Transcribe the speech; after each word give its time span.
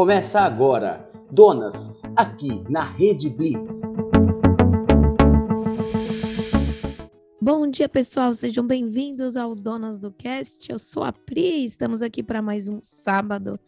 Começa 0.00 0.40
agora, 0.40 1.06
Donas, 1.30 1.92
aqui 2.16 2.64
na 2.70 2.82
Rede 2.82 3.28
Blitz. 3.28 3.82
Bom 7.38 7.66
dia, 7.66 7.86
pessoal. 7.86 8.32
Sejam 8.32 8.66
bem-vindos 8.66 9.36
ao 9.36 9.54
Donas 9.54 10.00
do 10.00 10.10
Cast. 10.10 10.72
Eu 10.72 10.78
sou 10.78 11.04
a 11.04 11.12
Pri. 11.12 11.66
Estamos 11.66 12.02
aqui 12.02 12.22
para 12.22 12.40
mais 12.40 12.66
um 12.66 12.80
sábado 12.82 13.60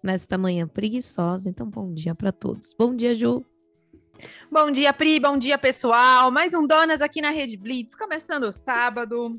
nesta 0.00 0.38
manhã 0.38 0.68
preguiçosa. 0.68 1.48
Então, 1.48 1.68
bom 1.68 1.92
dia 1.92 2.14
para 2.14 2.30
todos. 2.30 2.72
Bom 2.78 2.94
dia, 2.94 3.12
Ju. 3.12 3.44
Bom 4.52 4.70
dia, 4.70 4.92
Pri. 4.92 5.18
Bom 5.18 5.36
dia, 5.36 5.58
pessoal. 5.58 6.30
Mais 6.30 6.54
um 6.54 6.64
Donas 6.64 7.02
aqui 7.02 7.20
na 7.20 7.30
Rede 7.30 7.56
Blitz, 7.56 7.96
começando 7.96 8.44
o 8.44 8.52
sábado. 8.52 9.34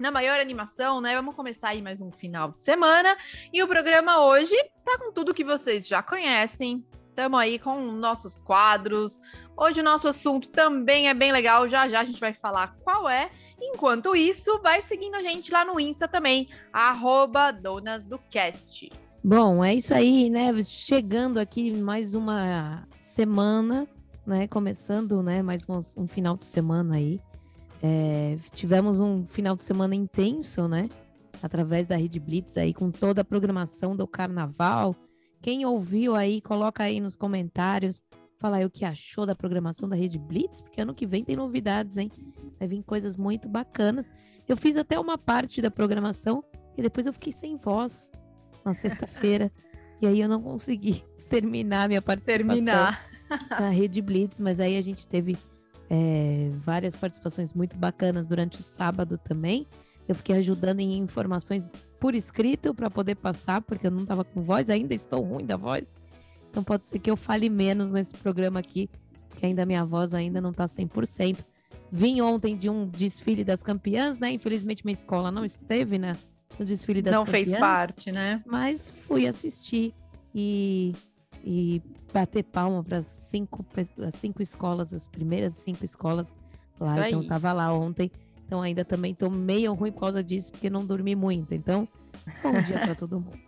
Na 0.00 0.10
maior 0.10 0.40
animação, 0.40 0.98
né? 0.98 1.14
Vamos 1.14 1.36
começar 1.36 1.68
aí 1.68 1.82
mais 1.82 2.00
um 2.00 2.10
final 2.10 2.52
de 2.52 2.62
semana. 2.62 3.14
E 3.52 3.62
o 3.62 3.68
programa 3.68 4.24
hoje 4.24 4.56
tá 4.82 4.96
com 4.96 5.12
tudo 5.12 5.34
que 5.34 5.44
vocês 5.44 5.86
já 5.86 6.02
conhecem. 6.02 6.82
Estamos 7.10 7.38
aí 7.38 7.58
com 7.58 7.78
nossos 7.92 8.40
quadros. 8.40 9.20
Hoje 9.54 9.80
o 9.80 9.84
nosso 9.84 10.08
assunto 10.08 10.48
também 10.48 11.10
é 11.10 11.12
bem 11.12 11.32
legal. 11.32 11.68
Já 11.68 11.86
já 11.86 12.00
a 12.00 12.04
gente 12.04 12.18
vai 12.18 12.32
falar 12.32 12.78
qual 12.82 13.10
é. 13.10 13.30
Enquanto 13.60 14.16
isso, 14.16 14.58
vai 14.62 14.80
seguindo 14.80 15.16
a 15.16 15.22
gente 15.22 15.52
lá 15.52 15.66
no 15.66 15.78
Insta 15.78 16.08
também, 16.08 16.48
arroba 16.72 17.50
Donas 17.50 18.06
do 18.06 18.18
Cast. 18.30 18.90
Bom, 19.22 19.62
é 19.62 19.74
isso 19.74 19.92
aí, 19.92 20.30
né? 20.30 20.50
Chegando 20.64 21.36
aqui 21.36 21.74
mais 21.76 22.14
uma 22.14 22.88
semana, 22.98 23.84
né? 24.26 24.48
Começando, 24.48 25.22
né? 25.22 25.42
Mais 25.42 25.68
um, 25.68 25.78
um 26.02 26.08
final 26.08 26.38
de 26.38 26.46
semana 26.46 26.96
aí. 26.96 27.20
É, 27.82 28.36
tivemos 28.52 29.00
um 29.00 29.26
final 29.26 29.56
de 29.56 29.62
semana 29.62 29.94
intenso, 29.94 30.68
né? 30.68 30.88
Através 31.42 31.86
da 31.86 31.96
Rede 31.96 32.20
Blitz 32.20 32.56
aí, 32.56 32.74
com 32.74 32.90
toda 32.90 33.22
a 33.22 33.24
programação 33.24 33.96
do 33.96 34.06
carnaval, 34.06 34.94
quem 35.40 35.64
ouviu 35.64 36.14
aí, 36.14 36.40
coloca 36.40 36.82
aí 36.82 37.00
nos 37.00 37.16
comentários. 37.16 38.02
Fala 38.38 38.56
aí 38.56 38.64
o 38.64 38.70
que 38.70 38.84
achou 38.84 39.24
da 39.24 39.34
programação 39.34 39.88
da 39.88 39.96
Rede 39.96 40.18
Blitz, 40.18 40.60
porque 40.60 40.80
ano 40.80 40.94
que 40.94 41.06
vem 41.06 41.24
tem 41.24 41.36
novidades, 41.36 41.96
hein? 41.96 42.10
Vai 42.58 42.68
vir 42.68 42.82
coisas 42.82 43.16
muito 43.16 43.48
bacanas. 43.48 44.10
Eu 44.46 44.56
fiz 44.56 44.76
até 44.76 44.98
uma 44.98 45.16
parte 45.16 45.62
da 45.62 45.70
programação 45.70 46.44
e 46.76 46.82
depois 46.82 47.06
eu 47.06 47.12
fiquei 47.12 47.32
sem 47.32 47.56
voz 47.56 48.10
na 48.64 48.74
sexta-feira. 48.74 49.50
e 50.00 50.06
aí 50.06 50.20
eu 50.20 50.28
não 50.28 50.42
consegui 50.42 51.04
terminar 51.28 51.88
minha 51.88 52.02
participação 52.02 52.46
terminar. 52.46 53.06
na 53.48 53.68
Rede 53.68 54.02
Blitz, 54.02 54.40
mas 54.40 54.58
aí 54.58 54.76
a 54.76 54.82
gente 54.82 55.06
teve 55.06 55.38
é, 55.90 56.50
várias 56.64 56.94
participações 56.94 57.52
muito 57.52 57.76
bacanas 57.76 58.28
durante 58.28 58.60
o 58.60 58.62
sábado 58.62 59.18
também. 59.18 59.66
Eu 60.06 60.14
fiquei 60.14 60.36
ajudando 60.36 60.80
em 60.80 60.98
informações 60.98 61.72
por 61.98 62.14
escrito 62.14 62.72
para 62.72 62.88
poder 62.88 63.16
passar, 63.16 63.60
porque 63.60 63.88
eu 63.88 63.90
não 63.90 64.02
estava 64.02 64.24
com 64.24 64.40
voz, 64.42 64.70
ainda 64.70 64.94
estou 64.94 65.20
ruim 65.20 65.44
da 65.44 65.56
voz. 65.56 65.94
Então 66.48 66.62
pode 66.62 66.86
ser 66.86 66.98
que 67.00 67.10
eu 67.10 67.16
fale 67.16 67.48
menos 67.48 67.90
nesse 67.90 68.16
programa 68.16 68.60
aqui, 68.60 68.88
que 69.38 69.46
ainda 69.46 69.66
minha 69.66 69.84
voz 69.84 70.14
ainda 70.14 70.40
não 70.40 70.50
está 70.50 70.66
100%. 70.66 71.44
Vim 71.92 72.20
ontem 72.20 72.56
de 72.56 72.70
um 72.70 72.86
desfile 72.86 73.44
das 73.44 73.62
campeãs, 73.62 74.18
né? 74.18 74.30
Infelizmente 74.32 74.84
minha 74.84 74.94
escola 74.94 75.30
não 75.30 75.44
esteve 75.44 75.98
né, 75.98 76.16
no 76.58 76.64
desfile 76.64 77.02
das 77.02 77.12
não 77.12 77.24
campeãs. 77.24 77.48
Não 77.48 77.52
fez 77.52 77.60
parte, 77.60 78.12
né? 78.12 78.42
Mas 78.46 78.90
fui 79.06 79.26
assistir 79.26 79.92
e, 80.34 80.94
e 81.44 81.82
bater 82.12 82.44
palma 82.44 82.82
para 82.82 83.02
cinco, 83.02 83.64
as 84.06 84.14
cinco 84.14 84.42
escolas, 84.42 84.92
as 84.92 85.06
primeiras 85.06 85.54
cinco 85.54 85.84
escolas 85.84 86.34
lá. 86.78 86.92
Isso 86.92 87.08
então 87.08 87.20
aí. 87.20 87.28
tava 87.28 87.52
lá 87.52 87.72
ontem 87.72 88.10
então 88.50 88.62
ainda 88.62 88.84
também 88.84 89.14
tô 89.14 89.30
meio 89.30 89.72
ruim 89.74 89.92
por 89.92 90.00
causa 90.00 90.24
disso, 90.24 90.50
porque 90.50 90.68
não 90.68 90.84
dormi 90.84 91.14
muito. 91.14 91.54
Então, 91.54 91.86
bom 92.42 92.50
dia 92.62 92.80
para 92.80 92.96
todo 92.96 93.20
mundo. 93.20 93.38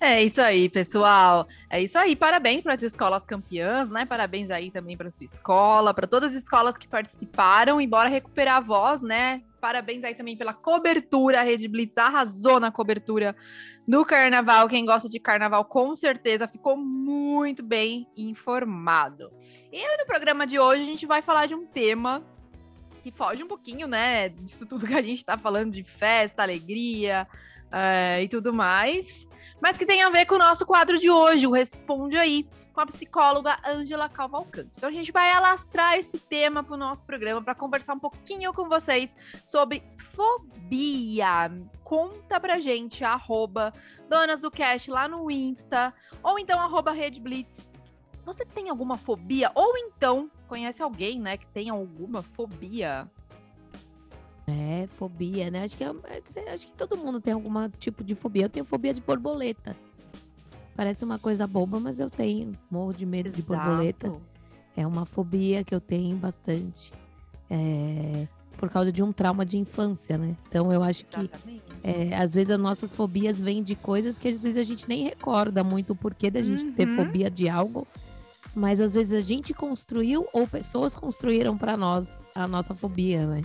É 0.00 0.22
isso 0.22 0.40
aí, 0.40 0.68
pessoal. 0.68 1.46
É 1.68 1.82
isso 1.82 1.98
aí. 1.98 2.16
Parabéns 2.16 2.62
para 2.62 2.74
as 2.74 2.82
escolas 2.82 3.24
campeãs, 3.24 3.90
né? 3.90 4.04
Parabéns 4.04 4.50
aí 4.50 4.70
também 4.70 4.96
para 4.96 5.10
sua 5.10 5.24
escola, 5.24 5.94
para 5.94 6.06
todas 6.06 6.32
as 6.32 6.42
escolas 6.42 6.76
que 6.76 6.88
participaram. 6.88 7.80
E 7.80 7.86
bora 7.86 8.08
recuperar 8.08 8.56
a 8.56 8.60
voz, 8.60 9.02
né? 9.02 9.42
Parabéns 9.60 10.04
aí 10.04 10.14
também 10.14 10.36
pela 10.36 10.54
cobertura. 10.54 11.40
A 11.40 11.44
Rede 11.44 11.68
Blitz 11.68 11.98
arrasou 11.98 12.58
na 12.58 12.72
cobertura 12.72 13.36
do 13.86 14.04
carnaval. 14.04 14.68
Quem 14.68 14.84
gosta 14.84 15.08
de 15.08 15.20
carnaval, 15.20 15.64
com 15.64 15.94
certeza 15.94 16.48
ficou 16.48 16.76
muito 16.76 17.62
bem 17.62 18.08
informado. 18.16 19.32
E 19.72 19.98
no 19.98 20.06
programa 20.06 20.46
de 20.46 20.58
hoje 20.58 20.82
a 20.82 20.86
gente 20.86 21.06
vai 21.06 21.22
falar 21.22 21.46
de 21.46 21.54
um 21.54 21.66
tema 21.66 22.22
que 23.02 23.10
foge 23.10 23.42
um 23.42 23.48
pouquinho, 23.48 23.88
né, 23.88 24.28
disso 24.28 24.66
tudo 24.66 24.86
que 24.86 24.92
a 24.92 25.00
gente 25.00 25.24
tá 25.24 25.34
falando 25.34 25.72
de 25.72 25.82
festa, 25.82 26.42
alegria 26.42 27.26
uh, 27.72 28.20
e 28.20 28.28
tudo 28.28 28.52
mais, 28.52 29.26
mas 29.60 29.76
que 29.76 29.86
tem 29.86 30.02
a 30.02 30.10
ver 30.10 30.26
com 30.26 30.36
o 30.36 30.38
nosso 30.38 30.66
quadro 30.66 30.98
de 30.98 31.10
hoje, 31.10 31.46
o 31.46 31.52
Responde 31.52 32.16
Aí, 32.16 32.46
com 32.72 32.80
a 32.80 32.86
psicóloga 32.86 33.58
Ângela 33.66 34.08
Cavalcante. 34.08 34.70
Então 34.76 34.88
a 34.88 34.92
gente 34.92 35.12
vai 35.12 35.30
alastrar 35.30 35.94
esse 35.94 36.18
tema 36.18 36.62
pro 36.62 36.76
nosso 36.76 37.04
programa 37.04 37.42
para 37.42 37.54
conversar 37.54 37.94
um 37.94 37.98
pouquinho 37.98 38.52
com 38.52 38.68
vocês 38.68 39.14
sobre 39.44 39.82
fobia. 39.98 41.50
Conta 41.84 42.40
pra 42.40 42.58
gente, 42.58 43.04
arroba 43.04 43.72
Donas 44.08 44.40
do 44.40 44.50
Cash 44.50 44.88
lá 44.88 45.06
no 45.08 45.30
Insta, 45.30 45.92
ou 46.22 46.38
então 46.38 46.58
arroba 46.58 46.92
Rede 46.92 47.20
Blitz 47.20 47.70
você 48.24 48.44
tem 48.44 48.68
alguma 48.68 48.96
fobia? 48.96 49.50
Ou 49.54 49.76
então 49.76 50.30
conhece 50.46 50.82
alguém, 50.82 51.18
né, 51.20 51.36
que 51.36 51.46
tem 51.46 51.68
alguma 51.70 52.22
fobia? 52.22 53.10
É, 54.50 54.88
fobia, 54.92 55.50
né? 55.50 55.64
Acho 55.64 55.76
que, 55.76 55.84
é, 55.84 55.88
é 55.88 56.52
acho 56.52 56.66
que 56.66 56.72
todo 56.72 56.96
mundo 56.96 57.20
tem 57.20 57.32
algum 57.32 57.68
tipo 57.70 58.02
de 58.02 58.14
fobia. 58.14 58.44
Eu 58.44 58.48
tenho 58.48 58.64
fobia 58.64 58.92
de 58.92 59.00
borboleta. 59.00 59.76
Parece 60.74 61.04
uma 61.04 61.18
coisa 61.18 61.46
boba, 61.46 61.78
mas 61.78 62.00
eu 62.00 62.10
tenho. 62.10 62.52
Morro 62.70 62.92
de 62.92 63.06
medo 63.06 63.28
Exato. 63.28 63.42
de 63.42 63.48
borboleta. 63.48 64.12
É 64.76 64.86
uma 64.86 65.04
fobia 65.04 65.62
que 65.62 65.74
eu 65.74 65.80
tenho 65.80 66.16
bastante. 66.16 66.92
É, 67.50 68.26
por 68.56 68.70
causa 68.70 68.90
de 68.92 69.02
um 69.02 69.12
trauma 69.12 69.44
de 69.44 69.58
infância, 69.58 70.16
né? 70.16 70.36
Então 70.48 70.72
eu 70.72 70.82
acho 70.82 71.04
que 71.06 71.30
é, 71.82 72.16
às 72.16 72.34
vezes 72.34 72.50
as 72.50 72.60
nossas 72.60 72.92
fobias 72.92 73.40
vêm 73.40 73.62
de 73.62 73.74
coisas 73.74 74.18
que 74.18 74.28
às 74.28 74.38
vezes 74.38 74.56
a 74.58 74.62
gente 74.62 74.88
nem 74.88 75.04
recorda 75.04 75.64
muito 75.64 75.92
o 75.92 75.96
porquê 75.96 76.30
da 76.30 76.40
gente 76.42 76.64
uhum. 76.64 76.72
ter 76.72 76.86
fobia 76.94 77.30
de 77.30 77.48
algo 77.48 77.86
mas 78.54 78.80
às 78.80 78.94
vezes 78.94 79.12
a 79.12 79.20
gente 79.20 79.54
construiu 79.54 80.26
ou 80.32 80.46
pessoas 80.46 80.94
construíram 80.94 81.56
para 81.56 81.76
nós 81.76 82.20
a 82.34 82.46
nossa 82.46 82.74
fobia, 82.74 83.26
né? 83.26 83.42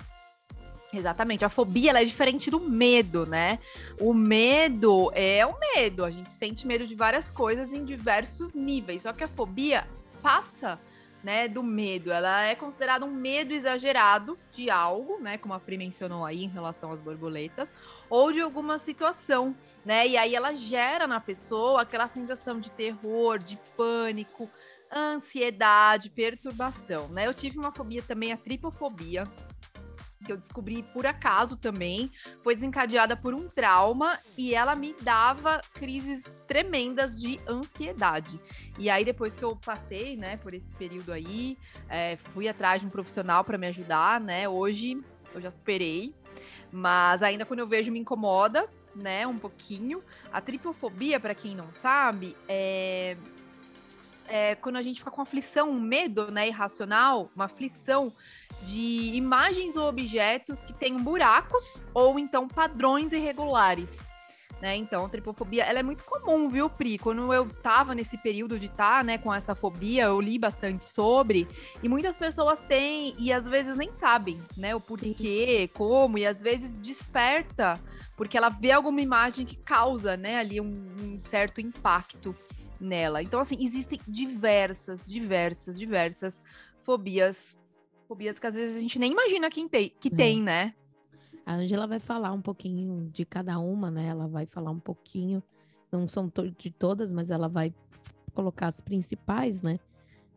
Exatamente, 0.93 1.43
a 1.43 1.49
fobia 1.49 1.89
ela 1.89 2.01
é 2.01 2.05
diferente 2.05 2.49
do 2.49 2.59
medo, 2.59 3.25
né? 3.25 3.59
O 3.99 4.13
medo 4.13 5.11
é 5.13 5.45
o 5.45 5.57
medo, 5.59 6.05
a 6.05 6.11
gente 6.11 6.31
sente 6.31 6.65
medo 6.65 6.87
de 6.87 6.95
várias 6.95 7.29
coisas 7.29 7.73
em 7.73 7.83
diversos 7.83 8.53
níveis, 8.53 9.01
só 9.01 9.11
que 9.11 9.23
a 9.23 9.27
fobia 9.27 9.87
passa 10.21 10.79
né, 11.25 11.47
do 11.47 11.63
medo. 11.63 12.11
Ela 12.11 12.43
é 12.43 12.55
considerada 12.55 13.03
um 13.03 13.11
medo 13.11 13.51
exagerado 13.51 14.37
de 14.51 14.69
algo, 14.69 15.19
né, 15.19 15.39
como 15.39 15.55
a 15.55 15.59
Pri 15.59 15.75
mencionou 15.75 16.23
aí 16.23 16.43
em 16.43 16.49
relação 16.49 16.91
às 16.91 17.01
borboletas, 17.01 17.73
ou 18.07 18.31
de 18.31 18.39
alguma 18.39 18.77
situação, 18.77 19.55
né? 19.83 20.07
E 20.07 20.15
aí 20.17 20.35
ela 20.35 20.53
gera 20.53 21.07
na 21.07 21.19
pessoa 21.19 21.81
aquela 21.81 22.07
sensação 22.07 22.59
de 22.59 22.69
terror, 22.69 23.39
de 23.39 23.59
pânico, 23.75 24.47
ansiedade, 24.93 26.11
perturbação, 26.11 27.07
né? 27.07 27.25
Eu 27.25 27.33
tive 27.33 27.57
uma 27.57 27.71
fobia 27.71 28.03
também, 28.03 28.31
a 28.31 28.37
tripofobia, 28.37 29.27
que 30.25 30.31
eu 30.31 30.37
descobri 30.37 30.83
por 30.93 31.05
acaso 31.05 31.55
também, 31.55 32.09
foi 32.43 32.55
desencadeada 32.55 33.15
por 33.15 33.33
um 33.33 33.47
trauma 33.47 34.19
e 34.37 34.53
ela 34.53 34.75
me 34.75 34.93
dava 35.01 35.61
crises 35.73 36.43
tremendas 36.47 37.19
de 37.21 37.39
ansiedade. 37.47 38.39
E 38.77 38.89
aí, 38.89 39.05
depois 39.05 39.33
que 39.33 39.43
eu 39.43 39.55
passei, 39.55 40.17
né, 40.17 40.37
por 40.37 40.53
esse 40.53 40.71
período 40.73 41.13
aí, 41.13 41.57
é, 41.87 42.17
fui 42.33 42.47
atrás 42.47 42.81
de 42.81 42.87
um 42.87 42.89
profissional 42.89 43.43
para 43.43 43.57
me 43.57 43.67
ajudar, 43.67 44.19
né? 44.19 44.49
Hoje 44.49 45.01
eu 45.33 45.39
já 45.39 45.51
superei, 45.51 46.13
mas 46.71 47.21
ainda 47.21 47.45
quando 47.45 47.59
eu 47.59 47.67
vejo 47.67 47.91
me 47.91 47.99
incomoda, 47.99 48.67
né, 48.95 49.27
um 49.27 49.37
pouquinho. 49.37 50.03
A 50.31 50.41
tripofobia, 50.41 51.19
para 51.19 51.35
quem 51.35 51.55
não 51.55 51.71
sabe, 51.73 52.35
é 52.47 53.15
é, 54.27 54.55
quando 54.55 54.77
a 54.77 54.81
gente 54.81 54.99
fica 54.99 55.11
com 55.11 55.21
aflição, 55.21 55.69
um 55.69 55.79
medo 55.79 56.31
né, 56.31 56.47
irracional, 56.47 57.29
uma 57.35 57.45
aflição 57.45 58.11
de 58.63 59.15
imagens 59.15 59.75
ou 59.75 59.87
objetos 59.87 60.59
que 60.59 60.73
tenham 60.73 61.03
buracos 61.03 61.81
ou 61.93 62.17
então 62.17 62.47
padrões 62.47 63.11
irregulares. 63.11 64.05
Né? 64.61 64.77
Então, 64.77 65.05
a 65.05 65.09
tripofobia 65.09 65.63
ela 65.63 65.79
é 65.79 65.83
muito 65.83 66.03
comum, 66.05 66.47
viu, 66.47 66.69
Pri? 66.69 66.97
Quando 66.97 67.33
eu 67.33 67.45
tava 67.45 67.93
nesse 67.93 68.17
período 68.17 68.57
de 68.57 68.67
estar 68.67 68.99
tá, 68.99 69.03
né, 69.03 69.17
com 69.17 69.33
essa 69.33 69.53
fobia, 69.53 70.05
eu 70.05 70.21
li 70.21 70.39
bastante 70.39 70.85
sobre, 70.85 71.45
e 71.83 71.89
muitas 71.89 72.15
pessoas 72.15 72.61
têm, 72.61 73.13
e 73.19 73.33
às 73.33 73.45
vezes 73.45 73.75
nem 73.75 73.91
sabem, 73.91 74.39
né, 74.55 74.73
o 74.73 74.79
porquê, 74.79 75.69
como, 75.73 76.17
e 76.17 76.25
às 76.25 76.41
vezes 76.41 76.73
desperta, 76.77 77.79
porque 78.15 78.37
ela 78.37 78.49
vê 78.49 78.71
alguma 78.71 79.01
imagem 79.01 79.45
que 79.45 79.57
causa, 79.57 80.15
né, 80.15 80.37
ali 80.37 80.61
um, 80.61 80.87
um 81.01 81.19
certo 81.19 81.59
impacto 81.59 82.33
nela. 82.79 83.21
Então, 83.21 83.41
assim, 83.41 83.57
existem 83.59 83.99
diversas, 84.07 85.05
diversas, 85.05 85.77
diversas 85.77 86.41
fobias. 86.83 87.57
Fobias 88.07 88.39
que 88.39 88.47
às 88.47 88.55
vezes 88.55 88.77
a 88.77 88.79
gente 88.79 88.99
nem 88.99 89.11
imagina 89.11 89.49
que 89.49 89.67
tem, 89.67 89.91
que 89.99 90.07
é. 90.07 90.15
tem 90.15 90.41
né? 90.41 90.73
A 91.45 91.55
Angela 91.55 91.85
vai 91.85 91.99
falar 91.99 92.31
um 92.31 92.41
pouquinho 92.41 93.09
de 93.11 93.25
cada 93.25 93.59
uma, 93.59 93.91
né? 93.91 94.07
Ela 94.07 94.27
vai 94.27 94.45
falar 94.45 94.71
um 94.71 94.79
pouquinho 94.79 95.43
não 95.91 96.07
são 96.07 96.29
to 96.29 96.51
de 96.51 96.69
todas, 96.69 97.13
mas 97.13 97.31
ela 97.31 97.47
vai 97.47 97.73
colocar 98.33 98.67
as 98.67 98.81
principais, 98.81 99.61
né? 99.61 99.79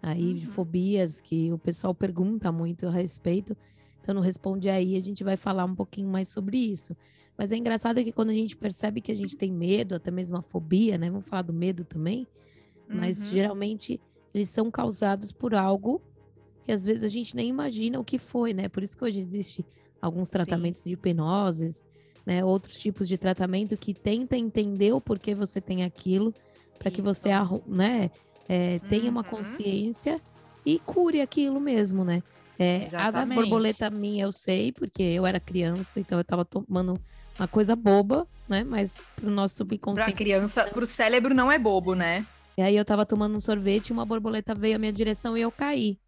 Aí, 0.00 0.34
uhum. 0.34 0.40
fobias 0.52 1.20
que 1.20 1.52
o 1.52 1.58
pessoal 1.58 1.94
pergunta 1.94 2.52
muito 2.52 2.86
a 2.86 2.90
respeito. 2.90 3.56
Então, 4.00 4.14
não 4.14 4.22
responde 4.22 4.68
aí, 4.68 4.96
a 4.96 5.02
gente 5.02 5.24
vai 5.24 5.36
falar 5.36 5.64
um 5.64 5.74
pouquinho 5.74 6.08
mais 6.08 6.28
sobre 6.28 6.56
isso. 6.56 6.96
Mas 7.36 7.52
é 7.52 7.56
engraçado 7.56 8.02
que 8.02 8.12
quando 8.12 8.30
a 8.30 8.34
gente 8.34 8.56
percebe 8.56 9.00
que 9.00 9.12
a 9.12 9.14
gente 9.14 9.36
tem 9.36 9.52
medo, 9.52 9.94
até 9.94 10.10
mesmo 10.10 10.36
a 10.36 10.42
fobia, 10.42 10.96
né? 10.96 11.10
Vamos 11.10 11.26
falar 11.26 11.42
do 11.42 11.52
medo 11.52 11.84
também. 11.84 12.26
Mas 12.88 13.24
uhum. 13.24 13.30
geralmente 13.30 14.00
eles 14.32 14.48
são 14.48 14.70
causados 14.70 15.32
por 15.32 15.54
algo 15.54 16.00
que 16.68 16.72
às 16.72 16.84
vezes 16.84 17.02
a 17.02 17.08
gente 17.08 17.34
nem 17.34 17.48
imagina 17.48 17.98
o 17.98 18.04
que 18.04 18.18
foi, 18.18 18.52
né? 18.52 18.68
Por 18.68 18.82
isso 18.82 18.94
que 18.94 19.02
hoje 19.02 19.18
existe 19.18 19.64
alguns 20.02 20.28
tratamentos 20.28 20.82
Sim. 20.82 20.90
de 20.90 20.94
hipnoses, 20.96 21.82
né? 22.26 22.44
Outros 22.44 22.78
tipos 22.78 23.08
de 23.08 23.16
tratamento 23.16 23.74
que 23.74 23.94
tenta 23.94 24.36
entender 24.36 24.92
o 24.92 25.00
porquê 25.00 25.34
você 25.34 25.62
tem 25.62 25.82
aquilo, 25.82 26.34
para 26.78 26.90
que 26.90 27.00
você, 27.00 27.30
né, 27.66 28.10
é, 28.46 28.80
tenha 28.80 29.10
uma 29.10 29.22
uhum. 29.22 29.30
consciência 29.30 30.20
e 30.62 30.78
cure 30.78 31.22
aquilo 31.22 31.58
mesmo, 31.58 32.04
né? 32.04 32.22
É, 32.58 32.90
a 32.92 33.10
da 33.10 33.24
borboleta 33.24 33.88
minha 33.88 34.24
eu 34.24 34.32
sei, 34.32 34.70
porque 34.70 35.02
eu 35.02 35.24
era 35.24 35.40
criança, 35.40 35.98
então 35.98 36.18
eu 36.18 36.24
tava 36.24 36.44
tomando 36.44 37.00
uma 37.38 37.48
coisa 37.48 37.74
boba, 37.74 38.28
né? 38.46 38.62
Mas 38.62 38.94
pro 39.16 39.30
nosso 39.30 39.54
subconsciente. 39.54 40.10
Pra 40.10 40.18
criança, 40.18 40.64
pro 40.66 40.84
cérebro 40.84 41.34
não 41.34 41.50
é 41.50 41.58
bobo, 41.58 41.94
né? 41.94 42.26
E 42.58 42.60
aí 42.60 42.76
eu 42.76 42.84
tava 42.84 43.06
tomando 43.06 43.38
um 43.38 43.40
sorvete, 43.40 43.90
uma 43.90 44.04
borboleta 44.04 44.54
veio 44.54 44.76
à 44.76 44.78
minha 44.78 44.92
direção 44.92 45.34
e 45.34 45.40
eu 45.40 45.50
caí. 45.50 45.98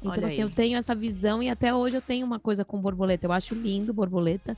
Então, 0.00 0.12
Olha 0.12 0.26
assim, 0.26 0.36
aí. 0.36 0.40
eu 0.40 0.50
tenho 0.50 0.78
essa 0.78 0.94
visão 0.94 1.42
e 1.42 1.50
até 1.50 1.74
hoje 1.74 1.96
eu 1.96 2.00
tenho 2.00 2.26
uma 2.26 2.38
coisa 2.38 2.64
com 2.64 2.80
borboleta. 2.80 3.26
Eu 3.26 3.32
acho 3.32 3.54
lindo 3.54 3.92
borboleta, 3.92 4.56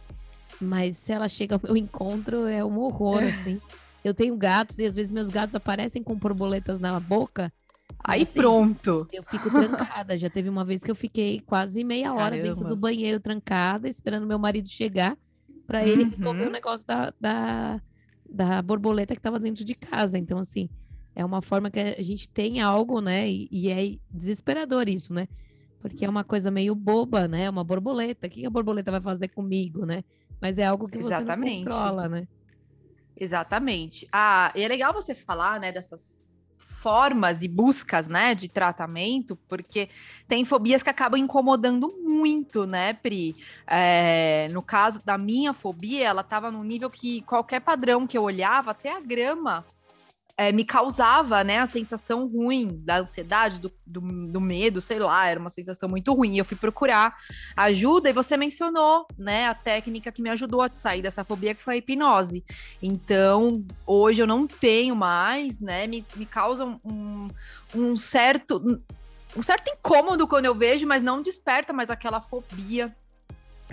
mas 0.61 0.97
se 0.97 1.13
ela 1.13 1.29
chega 1.29 1.57
ao 1.57 1.61
meu 1.63 1.77
encontro, 1.77 2.47
é 2.47 2.65
um 2.65 2.79
horror, 2.79 3.23
assim. 3.25 3.61
Eu 4.05 4.15
tenho 4.15 4.37
gatos 4.37 4.79
e 4.79 4.85
às 4.85 4.95
vezes 4.95 5.13
meus 5.13 5.29
gatos 5.29 5.55
aparecem 5.55 6.03
com 6.03 6.15
borboletas 6.15 6.81
na 6.81 6.99
boca. 6.99 7.53
Aí 8.05 8.23
assim, 8.23 8.41
pronto. 8.41 9.07
Eu 9.13 9.23
fico 9.23 9.51
trancada. 9.51 10.19
Já 10.19 10.31
teve 10.31 10.49
uma 10.49 10.65
vez 10.65 10.83
que 10.83 10.91
eu 10.91 10.95
fiquei 10.95 11.41
quase 11.41 11.85
meia 11.85 12.13
hora 12.13 12.37
Caramba. 12.37 12.43
dentro 12.43 12.69
do 12.69 12.77
banheiro 12.77 13.21
trancada, 13.21 13.89
esperando 13.89 14.27
meu 14.27 14.39
marido 14.39 14.69
chegar 14.69 15.17
para 15.67 15.87
ele 15.87 16.05
uhum. 16.05 16.11
resolver 16.11 16.47
o 16.47 16.51
negócio 16.51 16.87
da, 16.87 17.13
da, 17.21 17.81
da 18.29 18.63
borboleta 18.63 19.15
que 19.15 19.21
estava 19.21 19.39
dentro 19.39 19.65
de 19.65 19.75
casa. 19.75 20.19
Então, 20.19 20.39
assim, 20.39 20.69
é 21.15 21.25
uma 21.25 21.43
forma 21.43 21.71
que 21.71 21.79
a 21.79 22.03
gente 22.03 22.29
tem 22.29 22.61
algo, 22.61 23.01
né? 23.01 23.29
E, 23.29 23.49
e, 23.51 23.71
é 23.71 23.99
desesperador 24.11 24.89
isso, 24.89 25.13
né? 25.13 25.29
Porque 25.81 26.05
é 26.05 26.09
uma 26.09 26.25
coisa 26.25 26.51
meio 26.51 26.75
boba, 26.75 27.27
né? 27.27 27.51
Uma 27.51 27.65
borboleta. 27.65 28.27
O 28.27 28.31
que 28.31 28.47
a 28.47 28.51
borboleta 28.51 28.91
vai 28.91 29.01
fazer 29.01 29.29
comigo, 29.29 29.85
né? 29.85 30.05
Mas 30.41 30.59
é 30.59 30.65
algo 30.65 30.89
que 30.89 30.99
Exatamente. 30.99 31.65
você 31.65 31.69
não 31.69 31.77
controla, 31.77 32.09
né? 32.09 32.29
Exatamente. 33.17 34.09
Ah, 34.11 34.53
e 34.55 34.63
é 34.63 34.69
legal 34.69 34.93
você 34.93 35.15
falar, 35.15 35.61
né, 35.61 35.71
dessas 35.71 36.21
formas 36.57 37.43
e 37.43 37.47
buscas, 37.47 38.09
né, 38.09 38.35
de 38.35 38.49
tratamento, 38.49 39.37
porque 39.49 39.89
tem 40.27 40.45
fobias 40.45 40.83
que 40.83 40.91
acabam 40.91 41.21
incomodando 41.21 41.95
muito, 42.03 42.67
né, 42.67 42.93
Pri? 42.95 43.37
É, 43.65 44.49
no 44.51 44.61
caso 44.61 45.01
da 45.05 45.17
minha 45.17 45.53
fobia, 45.53 46.09
ela 46.09 46.23
estava 46.23 46.51
num 46.51 46.65
nível 46.65 46.91
que 46.91 47.23
qualquer 47.23 47.61
padrão 47.61 48.05
que 48.05 48.19
eu 48.19 48.25
olhava, 48.25 48.73
até 48.73 48.91
a 48.91 48.99
grama, 48.99 49.65
é, 50.37 50.51
me 50.51 50.65
causava, 50.65 51.45
né, 51.45 51.59
a 51.59 51.67
sensação 51.67 52.27
ruim 52.27 52.81
da 52.83 53.01
ansiedade, 53.01 53.61
do, 53.61 53.71
do, 53.87 54.01
do, 54.01 54.41
medo, 54.41 54.81
sei 54.81 54.99
lá, 54.99 55.27
era 55.27 55.39
uma 55.39 55.51
sensação 55.51 55.89
muito 55.89 56.13
ruim. 56.13 56.39
Eu 56.39 56.45
fui 56.45 56.57
procurar 56.57 57.17
ajuda 57.57 58.09
e 58.09 58.13
você 58.13 58.37
mencionou, 58.37 59.07
né, 59.17 59.47
a 59.47 59.55
técnica 59.55 60.11
que 60.11 60.23
me 60.23 60.31
ajudou 60.31 60.63
a 60.63 60.71
sair 60.73 61.03
dessa 61.03 61.25
fobia, 61.25 61.55
que 61.55 61.63
foi 61.63 61.75
a 61.75 61.77
hipnose. 61.77 62.45
Então, 62.83 63.65
hoje 63.87 64.23
eu 64.23 64.27
não 64.27 64.47
tenho 64.47 64.97
mais, 64.97 65.61
né, 65.61 65.87
me, 65.87 66.05
me 66.17 66.27
causa 66.27 66.65
um, 66.85 67.29
um 67.75 67.97
certo 67.97 68.81
um 69.35 69.41
certo 69.41 69.71
incômodo 69.71 70.29
quando 70.29 70.45
eu 70.45 70.55
vejo, 70.55 70.87
mas 70.87 71.03
não 71.03 71.23
desperta 71.23 71.73
mais 71.73 71.89
aquela 71.89 72.21
fobia 72.21 72.95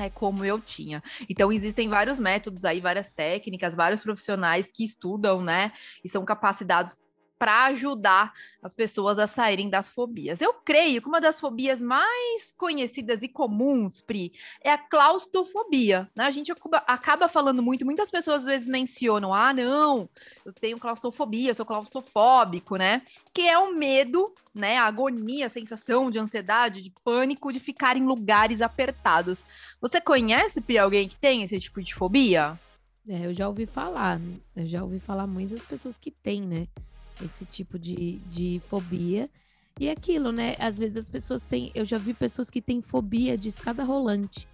é 0.03 0.09
como 0.09 0.45
eu 0.45 0.59
tinha. 0.59 1.01
Então 1.29 1.51
existem 1.51 1.89
vários 1.89 2.19
métodos 2.19 2.65
aí, 2.65 2.79
várias 2.79 3.09
técnicas, 3.09 3.75
vários 3.75 4.01
profissionais 4.01 4.71
que 4.71 4.83
estudam, 4.83 5.41
né, 5.41 5.71
e 6.03 6.09
são 6.09 6.23
capacitados 6.25 6.99
para 7.39 7.63
ajudar 7.67 8.33
as 8.61 8.73
pessoas 8.73 9.17
a 9.17 9.25
saírem 9.25 9.69
das 9.69 9.89
fobias. 9.89 10.41
Eu 10.41 10.53
creio 10.53 11.01
que 11.01 11.07
uma 11.07 11.21
das 11.21 11.39
fobias 11.39 11.81
mais 11.81 12.53
conhecidas 12.57 13.23
e 13.23 13.29
comuns, 13.29 14.01
Pri, 14.01 14.33
é 14.61 14.69
a 14.69 14.77
claustrofobia. 14.77 16.09
Né? 16.13 16.25
A 16.25 16.31
gente 16.31 16.53
acaba 16.85 17.29
falando 17.29 17.63
muito, 17.63 17.85
muitas 17.85 18.11
pessoas 18.11 18.41
às 18.41 18.45
vezes 18.45 18.67
mencionam: 18.67 19.33
ah, 19.33 19.53
não, 19.53 20.09
eu 20.45 20.51
tenho 20.51 20.77
claustrofobia, 20.77 21.53
sou 21.53 21.65
claustrofóbico, 21.65 22.75
né? 22.75 23.01
Que 23.33 23.47
é 23.47 23.57
o 23.57 23.73
medo, 23.73 24.33
né? 24.53 24.77
A 24.77 24.83
agonia, 24.83 25.45
a 25.45 25.49
sensação 25.49 26.11
de 26.11 26.19
ansiedade, 26.19 26.81
de 26.81 26.93
pânico 27.03 27.53
de 27.53 27.59
ficar 27.59 27.95
em 27.95 28.05
lugares 28.05 28.61
apertados. 28.61 29.45
Você 29.79 30.01
conhece, 30.01 30.59
Pri, 30.59 30.77
alguém 30.77 31.07
que 31.07 31.15
tem 31.15 31.43
esse 31.43 31.57
tipo 31.57 31.81
de 31.81 31.95
fobia? 31.95 32.59
É, 33.07 33.25
eu 33.25 33.33
já 33.33 33.47
ouvi 33.47 33.65
falar, 33.65 34.19
eu 34.55 34.65
já 34.65 34.83
ouvi 34.83 34.99
falar 34.99 35.25
muitas 35.25 35.65
pessoas 35.65 35.97
que 35.97 36.11
têm, 36.11 36.41
né? 36.41 36.67
Esse 37.23 37.45
tipo 37.45 37.77
de, 37.77 38.19
de 38.29 38.61
fobia. 38.67 39.29
E 39.79 39.87
é 39.87 39.91
aquilo, 39.91 40.31
né? 40.31 40.55
Às 40.59 40.77
vezes 40.77 40.97
as 40.97 41.09
pessoas 41.09 41.43
têm. 41.43 41.71
Eu 41.73 41.85
já 41.85 41.97
vi 41.97 42.13
pessoas 42.13 42.49
que 42.49 42.61
têm 42.61 42.81
fobia 42.81 43.37
de 43.37 43.49
escada 43.49 43.83
rolante. 43.83 44.47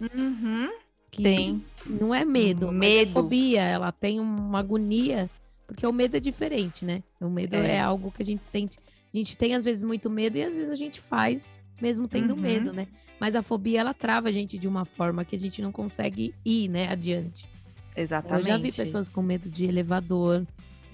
Uhum. 0.00 0.70
Que 1.10 1.22
tem. 1.22 1.64
Não 1.84 2.14
é 2.14 2.24
medo, 2.24 2.68
é 2.68 2.72
medo. 2.72 3.10
É 3.10 3.12
fobia. 3.12 3.62
Ela 3.62 3.92
tem 3.92 4.20
uma 4.20 4.58
agonia. 4.58 5.28
Porque 5.66 5.86
o 5.86 5.92
medo 5.92 6.16
é 6.16 6.20
diferente, 6.20 6.84
né? 6.84 7.02
O 7.20 7.28
medo 7.28 7.54
é. 7.54 7.76
é. 7.76 7.80
algo 7.80 8.10
que 8.10 8.22
a 8.22 8.26
gente 8.26 8.46
sente. 8.46 8.78
A 9.12 9.16
gente 9.16 9.36
tem, 9.36 9.54
às 9.54 9.64
vezes, 9.64 9.82
muito 9.82 10.08
medo 10.08 10.36
e 10.36 10.42
às 10.42 10.54
vezes 10.54 10.70
a 10.70 10.74
gente 10.74 11.00
faz, 11.00 11.46
mesmo 11.80 12.08
tendo 12.08 12.34
uhum. 12.34 12.40
medo, 12.40 12.72
né? 12.72 12.88
Mas 13.20 13.34
a 13.34 13.42
fobia, 13.42 13.80
ela 13.80 13.92
trava 13.92 14.28
a 14.28 14.32
gente 14.32 14.56
de 14.56 14.66
uma 14.66 14.84
forma 14.84 15.24
que 15.24 15.36
a 15.36 15.38
gente 15.38 15.60
não 15.60 15.70
consegue 15.70 16.34
ir, 16.44 16.68
né, 16.68 16.88
adiante. 16.88 17.46
Exatamente. 17.94 18.48
Eu 18.48 18.52
já 18.52 18.56
vi 18.56 18.72
pessoas 18.72 19.10
com 19.10 19.20
medo 19.20 19.50
de 19.50 19.64
elevador, 19.64 20.46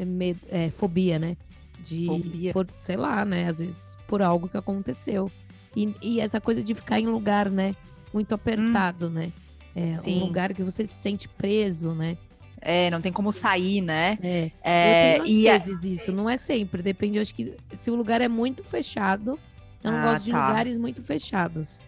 medo, 0.04 0.40
é, 0.48 0.70
fobia, 0.70 1.18
né? 1.18 1.36
De, 1.80 2.06
fobia. 2.06 2.52
Por, 2.52 2.66
sei 2.78 2.96
lá, 2.96 3.24
né? 3.24 3.48
Às 3.48 3.58
vezes 3.58 3.96
por 4.06 4.22
algo 4.22 4.48
que 4.48 4.56
aconteceu. 4.56 5.30
E, 5.74 5.94
e 6.00 6.20
essa 6.20 6.40
coisa 6.40 6.62
de 6.62 6.74
ficar 6.74 6.98
em 6.98 7.06
lugar, 7.06 7.50
né? 7.50 7.74
Muito 8.12 8.34
apertado, 8.34 9.06
hum. 9.08 9.10
né? 9.10 9.32
É, 9.74 9.92
um 10.08 10.20
lugar 10.20 10.54
que 10.54 10.62
você 10.62 10.86
se 10.86 10.94
sente 10.94 11.28
preso, 11.28 11.92
né? 11.92 12.16
É, 12.62 12.90
não 12.90 13.02
tem 13.02 13.12
como 13.12 13.30
sair, 13.30 13.82
né? 13.82 14.18
É, 14.22 14.50
é 14.64 15.22
e 15.26 15.46
às 15.48 15.66
vezes 15.66 16.00
isso, 16.00 16.12
não 16.12 16.28
é 16.28 16.38
sempre. 16.38 16.82
Depende, 16.82 17.18
eu 17.18 17.22
acho 17.22 17.34
que 17.34 17.54
se 17.74 17.90
o 17.90 17.94
lugar 17.94 18.22
é 18.22 18.28
muito 18.28 18.64
fechado, 18.64 19.38
eu 19.84 19.92
não 19.92 19.98
ah, 19.98 20.12
gosto 20.12 20.24
de 20.24 20.30
tá. 20.30 20.48
lugares 20.48 20.78
muito 20.78 21.02
fechados. 21.02 21.78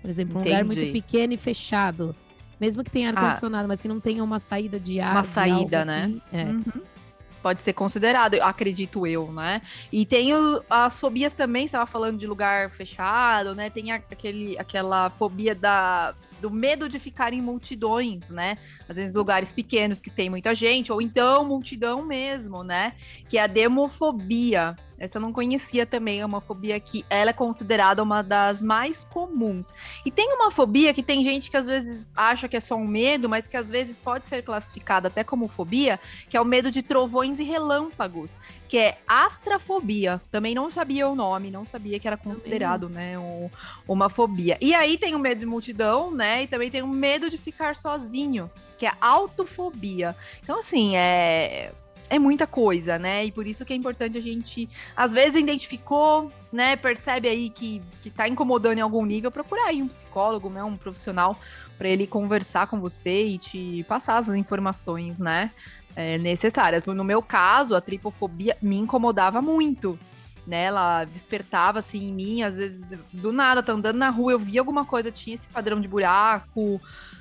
Por 0.00 0.08
exemplo, 0.08 0.36
um 0.36 0.40
Entendi. 0.40 0.56
lugar 0.56 0.64
muito 0.64 0.92
pequeno 0.92 1.32
e 1.32 1.36
fechado. 1.36 2.14
Mesmo 2.60 2.84
que 2.84 2.90
tenha 2.90 3.10
ah. 3.10 3.18
ar-condicionado, 3.18 3.64
ah. 3.64 3.68
mas 3.68 3.80
que 3.80 3.88
não 3.88 3.98
tenha 3.98 4.22
uma 4.22 4.38
saída 4.38 4.78
de 4.78 5.00
ar. 5.00 5.12
Uma 5.16 5.24
saída, 5.24 5.84
né? 5.84 6.04
Assim, 6.04 6.22
é. 6.32 6.44
Uhum 6.44 6.91
pode 7.42 7.62
ser 7.62 7.72
considerado, 7.72 8.34
acredito 8.40 9.06
eu, 9.06 9.32
né? 9.32 9.60
E 9.92 10.06
tem 10.06 10.32
o, 10.32 10.62
as 10.70 10.98
fobias 10.98 11.32
também, 11.32 11.64
estava 11.66 11.86
falando 11.86 12.18
de 12.18 12.26
lugar 12.26 12.70
fechado, 12.70 13.54
né? 13.54 13.68
Tem 13.68 13.90
aquele, 13.90 14.56
aquela 14.58 15.10
fobia 15.10 15.54
da, 15.54 16.14
do 16.40 16.50
medo 16.50 16.88
de 16.88 16.98
ficar 16.98 17.32
em 17.32 17.40
multidões, 17.40 18.30
né? 18.30 18.58
Às 18.88 18.96
vezes 18.96 19.14
lugares 19.14 19.52
pequenos 19.52 20.00
que 20.00 20.10
tem 20.10 20.28
muita 20.28 20.54
gente, 20.54 20.92
ou 20.92 21.00
então 21.00 21.44
multidão 21.44 22.04
mesmo, 22.04 22.64
né? 22.64 22.94
Que 23.28 23.38
é 23.38 23.42
a 23.42 23.46
demofobia. 23.46 24.76
Essa 25.02 25.18
eu 25.18 25.20
não 25.20 25.32
conhecia 25.32 25.84
também, 25.84 26.20
é 26.20 26.24
uma 26.24 26.40
fobia 26.40 26.78
que 26.78 27.04
ela 27.10 27.30
é 27.30 27.32
considerada 27.32 28.00
uma 28.00 28.22
das 28.22 28.62
mais 28.62 29.04
comuns. 29.06 29.74
E 30.06 30.12
tem 30.12 30.32
uma 30.32 30.48
fobia 30.48 30.94
que 30.94 31.02
tem 31.02 31.24
gente 31.24 31.50
que 31.50 31.56
às 31.56 31.66
vezes 31.66 32.12
acha 32.14 32.46
que 32.46 32.56
é 32.56 32.60
só 32.60 32.76
um 32.76 32.86
medo, 32.86 33.28
mas 33.28 33.48
que 33.48 33.56
às 33.56 33.68
vezes 33.68 33.98
pode 33.98 34.26
ser 34.26 34.44
classificada 34.44 35.08
até 35.08 35.24
como 35.24 35.48
fobia, 35.48 35.98
que 36.30 36.36
é 36.36 36.40
o 36.40 36.44
medo 36.44 36.70
de 36.70 36.82
trovões 36.82 37.40
e 37.40 37.42
relâmpagos, 37.42 38.38
que 38.68 38.78
é 38.78 38.98
astrafobia. 39.04 40.22
Também 40.30 40.54
não 40.54 40.70
sabia 40.70 41.08
o 41.08 41.16
nome, 41.16 41.50
não 41.50 41.66
sabia 41.66 41.98
que 41.98 42.06
era 42.06 42.16
considerado, 42.16 42.88
né, 42.88 43.18
um, 43.18 43.50
uma 43.88 44.08
fobia. 44.08 44.56
E 44.60 44.72
aí 44.72 44.96
tem 44.96 45.16
o 45.16 45.18
medo 45.18 45.40
de 45.40 45.46
multidão, 45.46 46.12
né, 46.12 46.44
e 46.44 46.46
também 46.46 46.70
tem 46.70 46.80
o 46.80 46.86
medo 46.86 47.28
de 47.28 47.36
ficar 47.36 47.74
sozinho, 47.74 48.48
que 48.78 48.86
é 48.86 48.92
autofobia. 49.00 50.14
Então, 50.44 50.60
assim, 50.60 50.94
é 50.96 51.72
é 52.08 52.18
muita 52.18 52.46
coisa, 52.46 52.98
né? 52.98 53.24
E 53.24 53.32
por 53.32 53.46
isso 53.46 53.64
que 53.64 53.72
é 53.72 53.76
importante 53.76 54.18
a 54.18 54.20
gente, 54.20 54.68
às 54.96 55.12
vezes, 55.12 55.40
identificou, 55.40 56.30
né? 56.52 56.76
Percebe 56.76 57.28
aí 57.28 57.50
que, 57.50 57.82
que 58.02 58.10
tá 58.10 58.28
incomodando 58.28 58.78
em 58.78 58.82
algum 58.82 59.04
nível, 59.04 59.30
procurar 59.30 59.66
aí 59.66 59.82
um 59.82 59.88
psicólogo, 59.88 60.50
né? 60.50 60.62
Um 60.62 60.76
profissional 60.76 61.38
para 61.78 61.88
ele 61.88 62.06
conversar 62.06 62.66
com 62.66 62.80
você 62.80 63.26
e 63.26 63.38
te 63.38 63.84
passar 63.88 64.16
as 64.16 64.28
informações, 64.28 65.18
né? 65.18 65.50
É, 65.94 66.16
necessárias. 66.18 66.84
No 66.84 67.04
meu 67.04 67.22
caso, 67.22 67.74
a 67.74 67.80
tripofobia 67.80 68.56
me 68.62 68.76
incomodava 68.76 69.42
muito. 69.42 69.98
Né? 70.46 70.64
Ela 70.64 71.04
despertava 71.04 71.78
assim 71.78 72.08
em 72.08 72.12
mim, 72.12 72.42
às 72.42 72.58
vezes 72.58 72.84
do 73.12 73.32
nada, 73.32 73.62
tá 73.62 73.72
andando 73.72 73.96
na 73.96 74.10
rua, 74.10 74.32
eu 74.32 74.38
via 74.38 74.60
alguma 74.60 74.84
coisa, 74.84 75.10
tinha 75.10 75.34
esse 75.34 75.48
padrão 75.48 75.80
de 75.80 75.88
buraco. 75.88 76.80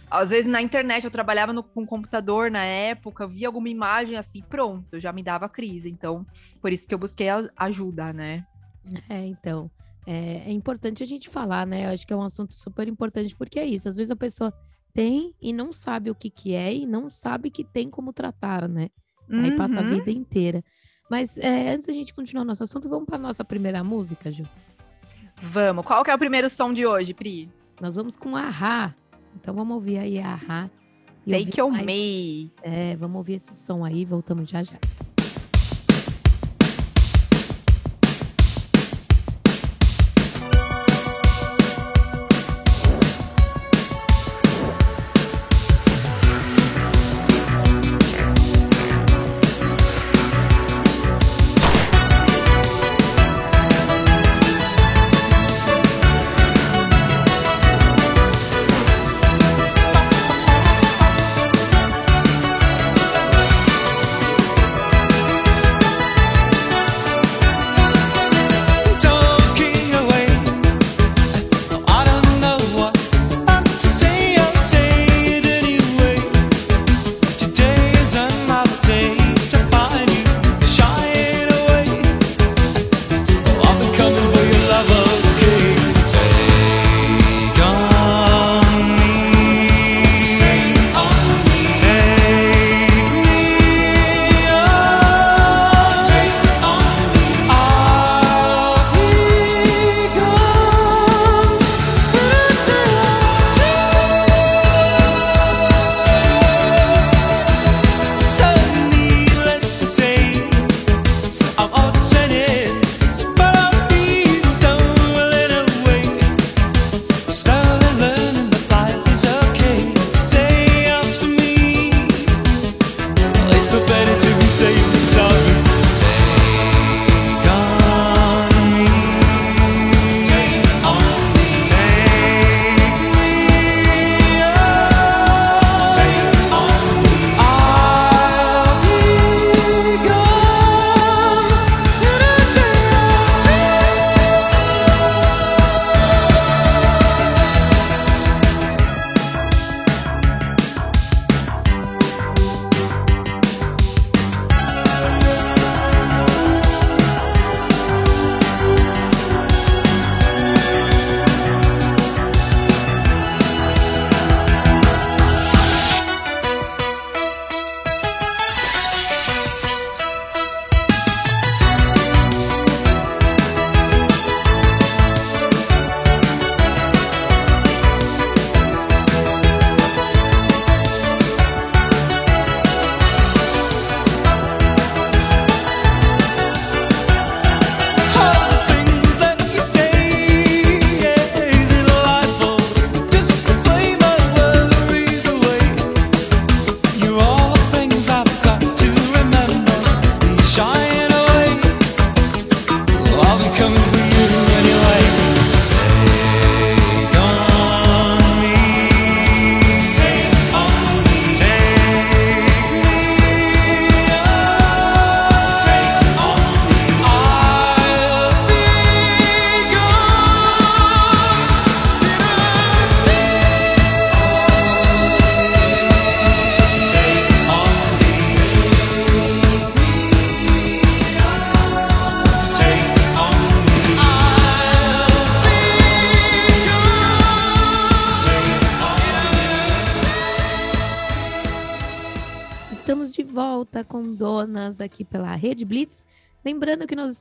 Às 0.10 0.30
vezes 0.30 0.50
na 0.50 0.62
internet 0.62 1.04
eu 1.04 1.12
trabalhava 1.12 1.54
no, 1.54 1.64
com 1.64 1.86
computador 1.86 2.52
na 2.52 2.64
época, 2.64 3.28
via 3.28 3.48
alguma 3.48 3.70
imagem 3.70 4.18
assim, 4.18 4.42
pronto, 4.42 5.00
já 5.00 5.14
me 5.14 5.24
dava 5.24 5.48
crise. 5.48 5.90
Então, 5.90 6.26
por 6.62 6.72
isso 6.72 6.88
que 6.88 6.94
eu 6.94 7.00
busquei 7.00 7.28
ajuda, 7.56 8.12
né? 8.12 8.46
É, 9.10 9.26
então. 9.26 9.70
É, 10.06 10.50
é 10.50 10.52
importante 10.52 11.04
a 11.04 11.06
gente 11.06 11.30
falar, 11.30 11.66
né? 11.66 11.86
Eu 11.86 11.90
acho 11.92 12.06
que 12.08 12.14
é 12.14 12.16
um 12.16 12.24
assunto 12.24 12.54
super 12.54 12.88
importante, 12.88 13.36
porque 13.36 13.60
é 13.60 13.66
isso. 13.66 13.88
Às 13.88 13.96
vezes 13.96 14.12
a 14.12 14.16
pessoa 14.16 14.54
tem 14.94 15.34
e 15.42 15.54
não 15.54 15.72
sabe 15.72 16.10
o 16.10 16.16
que, 16.16 16.30
que 16.30 16.54
é 16.54 16.74
e 16.74 16.86
não 16.86 17.10
sabe 17.10 17.50
que 17.50 17.64
tem 17.64 17.90
como 17.90 18.12
tratar, 18.12 18.68
né? 18.68 18.90
Uhum. 19.30 19.44
Aí 19.46 19.56
passa 19.56 19.80
a 19.80 19.84
uhum. 19.84 19.90
vida 19.92 20.12
inteira. 20.12 20.64
Mas 21.12 21.38
é, 21.38 21.74
antes 21.74 21.88
da 21.88 21.92
gente 21.92 22.14
continuar 22.14 22.46
nosso 22.46 22.64
assunto, 22.64 22.88
vamos 22.88 23.06
para 23.06 23.18
nossa 23.18 23.44
primeira 23.44 23.84
música, 23.84 24.32
Ju? 24.32 24.46
Vamos. 25.42 25.86
Qual 25.86 26.06
que 26.06 26.10
é 26.10 26.16
o 26.16 26.18
primeiro 26.18 26.50
som 26.50 26.72
de 26.72 26.86
hoje, 26.86 27.14
Pri? 27.14 27.50
Nós 27.82 27.96
vamos 27.96 28.16
com 28.16 28.34
Ahá. 28.34 28.96
Então 29.36 29.54
vamos 29.54 29.76
ouvir 29.76 29.98
aí 29.98 30.20
Ahá. 30.20 30.70
Sei 31.28 31.46
que 31.46 31.60
eu 31.60 31.68
amei. 31.68 32.50
É, 32.64 32.96
vamos 32.96 33.18
ouvir 33.18 33.34
esse 33.34 33.54
som 33.58 33.84
aí, 33.84 34.06
voltamos 34.06 34.50
já 34.50 34.64
já. 34.64 34.78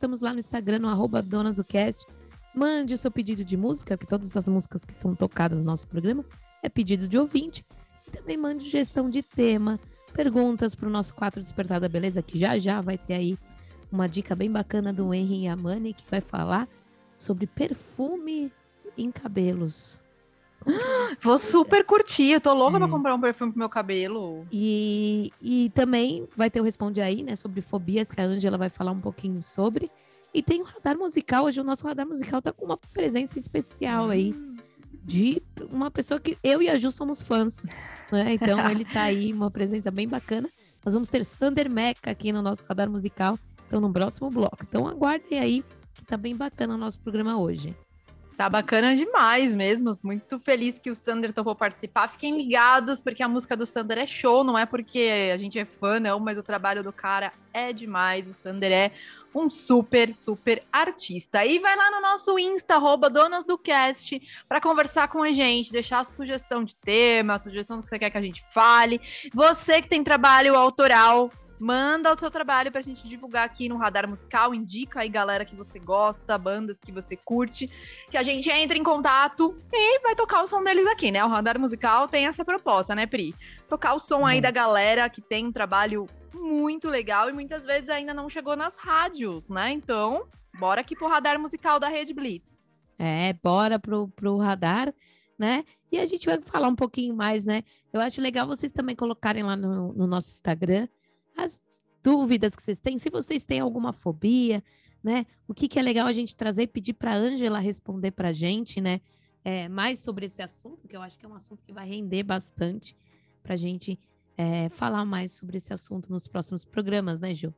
Estamos 0.00 0.22
lá 0.22 0.32
no 0.32 0.38
Instagram, 0.38 0.78
no 0.78 0.88
arroba 0.88 1.20
Donas 1.20 1.56
do 1.56 1.64
Cast. 1.64 2.06
Mande 2.54 2.94
o 2.94 2.98
seu 2.98 3.10
pedido 3.10 3.44
de 3.44 3.54
música, 3.54 3.98
que 3.98 4.06
todas 4.06 4.34
as 4.34 4.48
músicas 4.48 4.82
que 4.82 4.94
são 4.94 5.14
tocadas 5.14 5.58
no 5.58 5.64
nosso 5.64 5.86
programa 5.86 6.24
é 6.62 6.70
pedido 6.70 7.06
de 7.06 7.18
ouvinte. 7.18 7.62
E 8.08 8.10
também 8.10 8.38
mande 8.38 8.64
sugestão 8.64 9.10
de 9.10 9.22
tema, 9.22 9.78
perguntas 10.14 10.74
para 10.74 10.88
o 10.88 10.90
nosso 10.90 11.12
quatro 11.12 11.42
Despertar 11.42 11.80
da 11.80 11.86
Beleza, 11.86 12.22
que 12.22 12.38
já 12.38 12.56
já 12.56 12.80
vai 12.80 12.96
ter 12.96 13.12
aí 13.12 13.38
uma 13.92 14.08
dica 14.08 14.34
bem 14.34 14.50
bacana 14.50 14.90
do 14.90 15.12
Henry 15.12 15.44
Yamane, 15.44 15.92
que 15.92 16.10
vai 16.10 16.22
falar 16.22 16.66
sobre 17.14 17.46
perfume 17.46 18.50
em 18.96 19.10
cabelos. 19.10 20.02
Vou 21.20 21.38
super 21.38 21.84
curtir, 21.84 22.30
eu 22.30 22.40
tô 22.40 22.52
louca 22.54 22.76
é. 22.76 22.80
pra 22.80 22.88
comprar 22.88 23.14
um 23.14 23.20
perfume 23.20 23.52
pro 23.52 23.58
meu 23.58 23.68
cabelo. 23.68 24.46
E, 24.52 25.32
e 25.40 25.70
também 25.70 26.28
vai 26.36 26.50
ter 26.50 26.60
o 26.60 26.64
Responde 26.64 27.00
Aí, 27.00 27.22
né, 27.22 27.34
sobre 27.34 27.60
fobias, 27.60 28.10
que 28.10 28.20
a 28.20 28.24
Angela 28.24 28.58
vai 28.58 28.68
falar 28.68 28.92
um 28.92 29.00
pouquinho 29.00 29.42
sobre. 29.42 29.90
E 30.32 30.42
tem 30.42 30.60
o 30.60 30.64
radar 30.64 30.96
musical, 30.96 31.44
hoje 31.44 31.60
o 31.60 31.64
nosso 31.64 31.86
radar 31.86 32.06
musical 32.06 32.40
tá 32.40 32.52
com 32.52 32.64
uma 32.64 32.76
presença 32.76 33.38
especial 33.38 34.06
hum. 34.06 34.10
aí. 34.10 34.34
De 35.02 35.42
uma 35.70 35.90
pessoa 35.90 36.20
que 36.20 36.36
eu 36.44 36.60
e 36.60 36.68
a 36.68 36.78
Ju 36.78 36.90
somos 36.90 37.22
fãs, 37.22 37.64
né? 38.12 38.34
Então 38.34 38.70
ele 38.70 38.84
tá 38.84 39.02
aí, 39.02 39.32
uma 39.32 39.50
presença 39.50 39.90
bem 39.90 40.06
bacana. 40.06 40.48
Nós 40.84 40.92
vamos 40.92 41.08
ter 41.08 41.24
Sander 41.24 41.70
Meca 41.70 42.10
aqui 42.10 42.32
no 42.32 42.42
nosso 42.42 42.62
radar 42.68 42.88
musical, 42.88 43.38
então 43.66 43.80
no 43.80 43.90
próximo 43.90 44.30
bloco. 44.30 44.58
Então 44.62 44.86
aguardem 44.86 45.38
aí 45.38 45.64
tá 46.10 46.16
bem 46.16 46.36
bacana 46.36 46.74
o 46.74 46.78
nosso 46.78 46.98
programa 46.98 47.38
hoje. 47.38 47.74
Tá 48.40 48.48
bacana 48.48 48.96
demais 48.96 49.54
mesmo. 49.54 49.94
Muito 50.02 50.38
feliz 50.40 50.78
que 50.78 50.90
o 50.90 50.94
Sander 50.94 51.30
topou 51.30 51.54
participar. 51.54 52.08
Fiquem 52.08 52.38
ligados, 52.38 52.98
porque 52.98 53.22
a 53.22 53.28
música 53.28 53.54
do 53.54 53.66
Sander 53.66 53.98
é 53.98 54.06
show, 54.06 54.42
não 54.42 54.56
é 54.56 54.64
porque 54.64 55.30
a 55.30 55.36
gente 55.36 55.58
é 55.58 55.66
fã, 55.66 56.00
não, 56.00 56.18
mas 56.18 56.38
o 56.38 56.42
trabalho 56.42 56.82
do 56.82 56.90
cara 56.90 57.32
é 57.52 57.70
demais. 57.70 58.26
O 58.26 58.32
Sander 58.32 58.72
é 58.72 58.92
um 59.34 59.50
super, 59.50 60.14
super 60.14 60.62
artista. 60.72 61.44
E 61.44 61.58
vai 61.58 61.76
lá 61.76 61.90
no 61.90 62.00
nosso 62.00 62.38
Insta, 62.38 62.76
arroba 62.76 63.10
Donas 63.10 63.44
do 63.44 63.58
Cast, 63.58 64.18
para 64.48 64.58
conversar 64.58 65.08
com 65.08 65.22
a 65.22 65.30
gente, 65.32 65.70
deixar 65.70 65.98
a 65.98 66.04
sugestão 66.04 66.64
de 66.64 66.74
tema, 66.76 67.34
a 67.34 67.38
sugestão 67.38 67.76
do 67.76 67.82
que 67.82 67.90
você 67.90 67.98
quer 67.98 68.08
que 68.08 68.16
a 68.16 68.22
gente 68.22 68.42
fale. 68.54 69.02
Você 69.34 69.82
que 69.82 69.88
tem 69.88 70.02
trabalho 70.02 70.56
autoral, 70.56 71.30
Manda 71.60 72.14
o 72.14 72.18
seu 72.18 72.30
trabalho 72.30 72.72
pra 72.72 72.80
gente 72.80 73.06
divulgar 73.06 73.44
aqui 73.44 73.68
no 73.68 73.76
Radar 73.76 74.08
Musical. 74.08 74.54
Indica 74.54 75.00
aí 75.00 75.10
galera 75.10 75.44
que 75.44 75.54
você 75.54 75.78
gosta, 75.78 76.38
bandas 76.38 76.80
que 76.80 76.90
você 76.90 77.14
curte, 77.16 77.70
que 78.10 78.16
a 78.16 78.22
gente 78.22 78.48
entra 78.48 78.78
em 78.78 78.82
contato 78.82 79.54
e 79.70 79.98
vai 80.00 80.14
tocar 80.14 80.42
o 80.42 80.46
som 80.46 80.64
deles 80.64 80.86
aqui, 80.86 81.10
né? 81.10 81.22
O 81.22 81.28
Radar 81.28 81.60
Musical 81.60 82.08
tem 82.08 82.26
essa 82.26 82.46
proposta, 82.46 82.94
né, 82.94 83.04
Pri? 83.04 83.34
Tocar 83.68 83.92
o 83.92 84.00
som 84.00 84.24
aí 84.24 84.36
uhum. 84.36 84.42
da 84.42 84.50
galera 84.50 85.10
que 85.10 85.20
tem 85.20 85.48
um 85.48 85.52
trabalho 85.52 86.06
muito 86.32 86.88
legal 86.88 87.28
e 87.28 87.32
muitas 87.34 87.66
vezes 87.66 87.90
ainda 87.90 88.14
não 88.14 88.30
chegou 88.30 88.56
nas 88.56 88.76
rádios, 88.76 89.50
né? 89.50 89.70
Então, 89.70 90.26
bora 90.58 90.80
aqui 90.80 90.96
pro 90.96 91.08
Radar 91.08 91.38
Musical 91.38 91.78
da 91.78 91.88
Rede 91.88 92.14
Blitz. 92.14 92.70
É, 92.98 93.34
bora 93.34 93.78
pro, 93.78 94.08
pro 94.08 94.38
Radar, 94.38 94.94
né? 95.38 95.62
E 95.92 95.98
a 95.98 96.06
gente 96.06 96.24
vai 96.24 96.40
falar 96.40 96.68
um 96.68 96.76
pouquinho 96.76 97.14
mais, 97.14 97.44
né? 97.44 97.64
Eu 97.92 98.00
acho 98.00 98.18
legal 98.18 98.46
vocês 98.46 98.72
também 98.72 98.96
colocarem 98.96 99.42
lá 99.42 99.54
no, 99.54 99.92
no 99.92 100.06
nosso 100.06 100.30
Instagram 100.30 100.88
as 101.42 101.62
dúvidas 102.02 102.54
que 102.54 102.62
vocês 102.62 102.80
têm, 102.80 102.98
se 102.98 103.10
vocês 103.10 103.44
têm 103.44 103.60
alguma 103.60 103.92
fobia, 103.92 104.62
né? 105.02 105.26
O 105.46 105.54
que, 105.54 105.68
que 105.68 105.78
é 105.78 105.82
legal 105.82 106.06
a 106.06 106.12
gente 106.12 106.36
trazer 106.36 106.62
e 106.62 106.66
pedir 106.66 106.94
para 106.94 107.12
a 107.12 107.16
Ângela 107.16 107.58
responder 107.58 108.10
para 108.10 108.28
a 108.28 108.32
gente, 108.32 108.80
né? 108.80 109.00
É, 109.44 109.68
mais 109.68 109.98
sobre 110.00 110.26
esse 110.26 110.42
assunto, 110.42 110.86
que 110.86 110.96
eu 110.96 111.02
acho 111.02 111.18
que 111.18 111.24
é 111.24 111.28
um 111.28 111.34
assunto 111.34 111.62
que 111.64 111.72
vai 111.72 111.88
render 111.88 112.22
bastante 112.22 112.96
para 113.42 113.54
a 113.54 113.56
gente 113.56 113.98
é, 114.36 114.68
falar 114.68 115.04
mais 115.04 115.32
sobre 115.32 115.56
esse 115.56 115.72
assunto 115.72 116.10
nos 116.10 116.28
próximos 116.28 116.64
programas, 116.64 117.20
né, 117.20 117.32
Gil? 117.34 117.54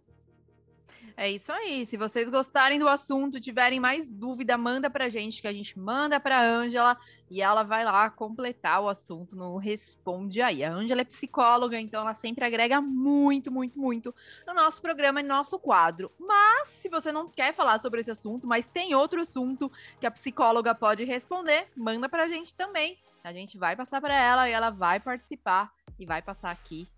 É 1.17 1.31
isso 1.31 1.53
aí. 1.53 1.85
Se 1.85 1.97
vocês 1.97 2.29
gostarem 2.29 2.79
do 2.79 2.89
assunto, 2.89 3.41
tiverem 3.41 3.79
mais 3.79 4.09
dúvida, 4.09 4.57
manda 4.57 4.89
pra 4.89 5.09
gente, 5.09 5.41
que 5.41 5.49
a 5.49 5.53
gente 5.53 5.79
manda 5.79 6.19
pra 6.19 6.43
Ângela 6.43 6.97
e 7.31 7.43
ela 7.43 7.63
vai 7.63 7.85
lá 7.85 8.09
completar 8.11 8.81
o 8.81 8.89
assunto 8.89 9.37
no 9.37 9.57
Responde 9.57 10.41
Aí. 10.41 10.65
A 10.65 10.73
Ângela 10.73 11.03
é 11.03 11.05
psicóloga, 11.05 11.79
então 11.79 12.03
ela 12.03 12.15
sempre 12.15 12.45
agrega 12.45 12.81
muito, 12.81 13.51
muito, 13.51 13.79
muito 13.79 14.15
no 14.47 14.55
nosso 14.55 14.81
programa 14.81 15.21
e 15.21 15.23
no 15.23 15.29
nosso 15.29 15.59
quadro. 15.59 16.11
Mas, 16.19 16.69
se 16.69 16.89
você 16.89 17.13
não 17.13 17.29
quer 17.29 17.55
falar 17.55 17.79
sobre 17.79 18.01
esse 18.01 18.11
assunto, 18.11 18.47
mas 18.47 18.67
tem 18.67 18.95
outro 18.95 19.21
assunto 19.21 19.71
que 20.01 20.07
a 20.07 20.11
psicóloga 20.11 20.75
pode 20.75 21.05
responder, 21.05 21.69
manda 21.77 22.09
pra 22.09 22.27
gente 22.29 22.55
também. 22.55 22.99
A 23.23 23.33
gente 23.33 23.57
vai 23.57 23.77
passar 23.77 24.01
para 24.01 24.17
ela 24.17 24.49
e 24.49 24.53
ela 24.53 24.71
vai 24.71 24.99
participar 24.99 25.73
e 25.99 26.05
vai 26.05 26.21
passar 26.21 26.51
aqui, 26.51 26.89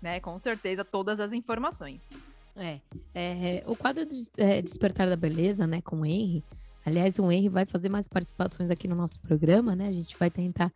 né, 0.00 0.20
com 0.20 0.38
certeza, 0.38 0.84
todas 0.84 1.18
as 1.18 1.32
informações. 1.32 2.35
É, 2.56 2.80
é, 3.14 3.64
o 3.66 3.76
quadro 3.76 4.06
de 4.06 4.16
é, 4.38 4.62
Despertar 4.62 5.08
da 5.08 5.16
Beleza, 5.16 5.66
né, 5.66 5.80
com 5.82 6.00
o 6.00 6.06
Henry. 6.06 6.42
Aliás, 6.84 7.18
o 7.18 7.30
Henry 7.30 7.48
vai 7.48 7.66
fazer 7.66 7.88
mais 7.88 8.08
participações 8.08 8.70
aqui 8.70 8.86
no 8.86 8.94
nosso 8.94 9.18
programa, 9.20 9.74
né? 9.74 9.88
A 9.88 9.92
gente 9.92 10.16
vai 10.16 10.30
tentar 10.30 10.72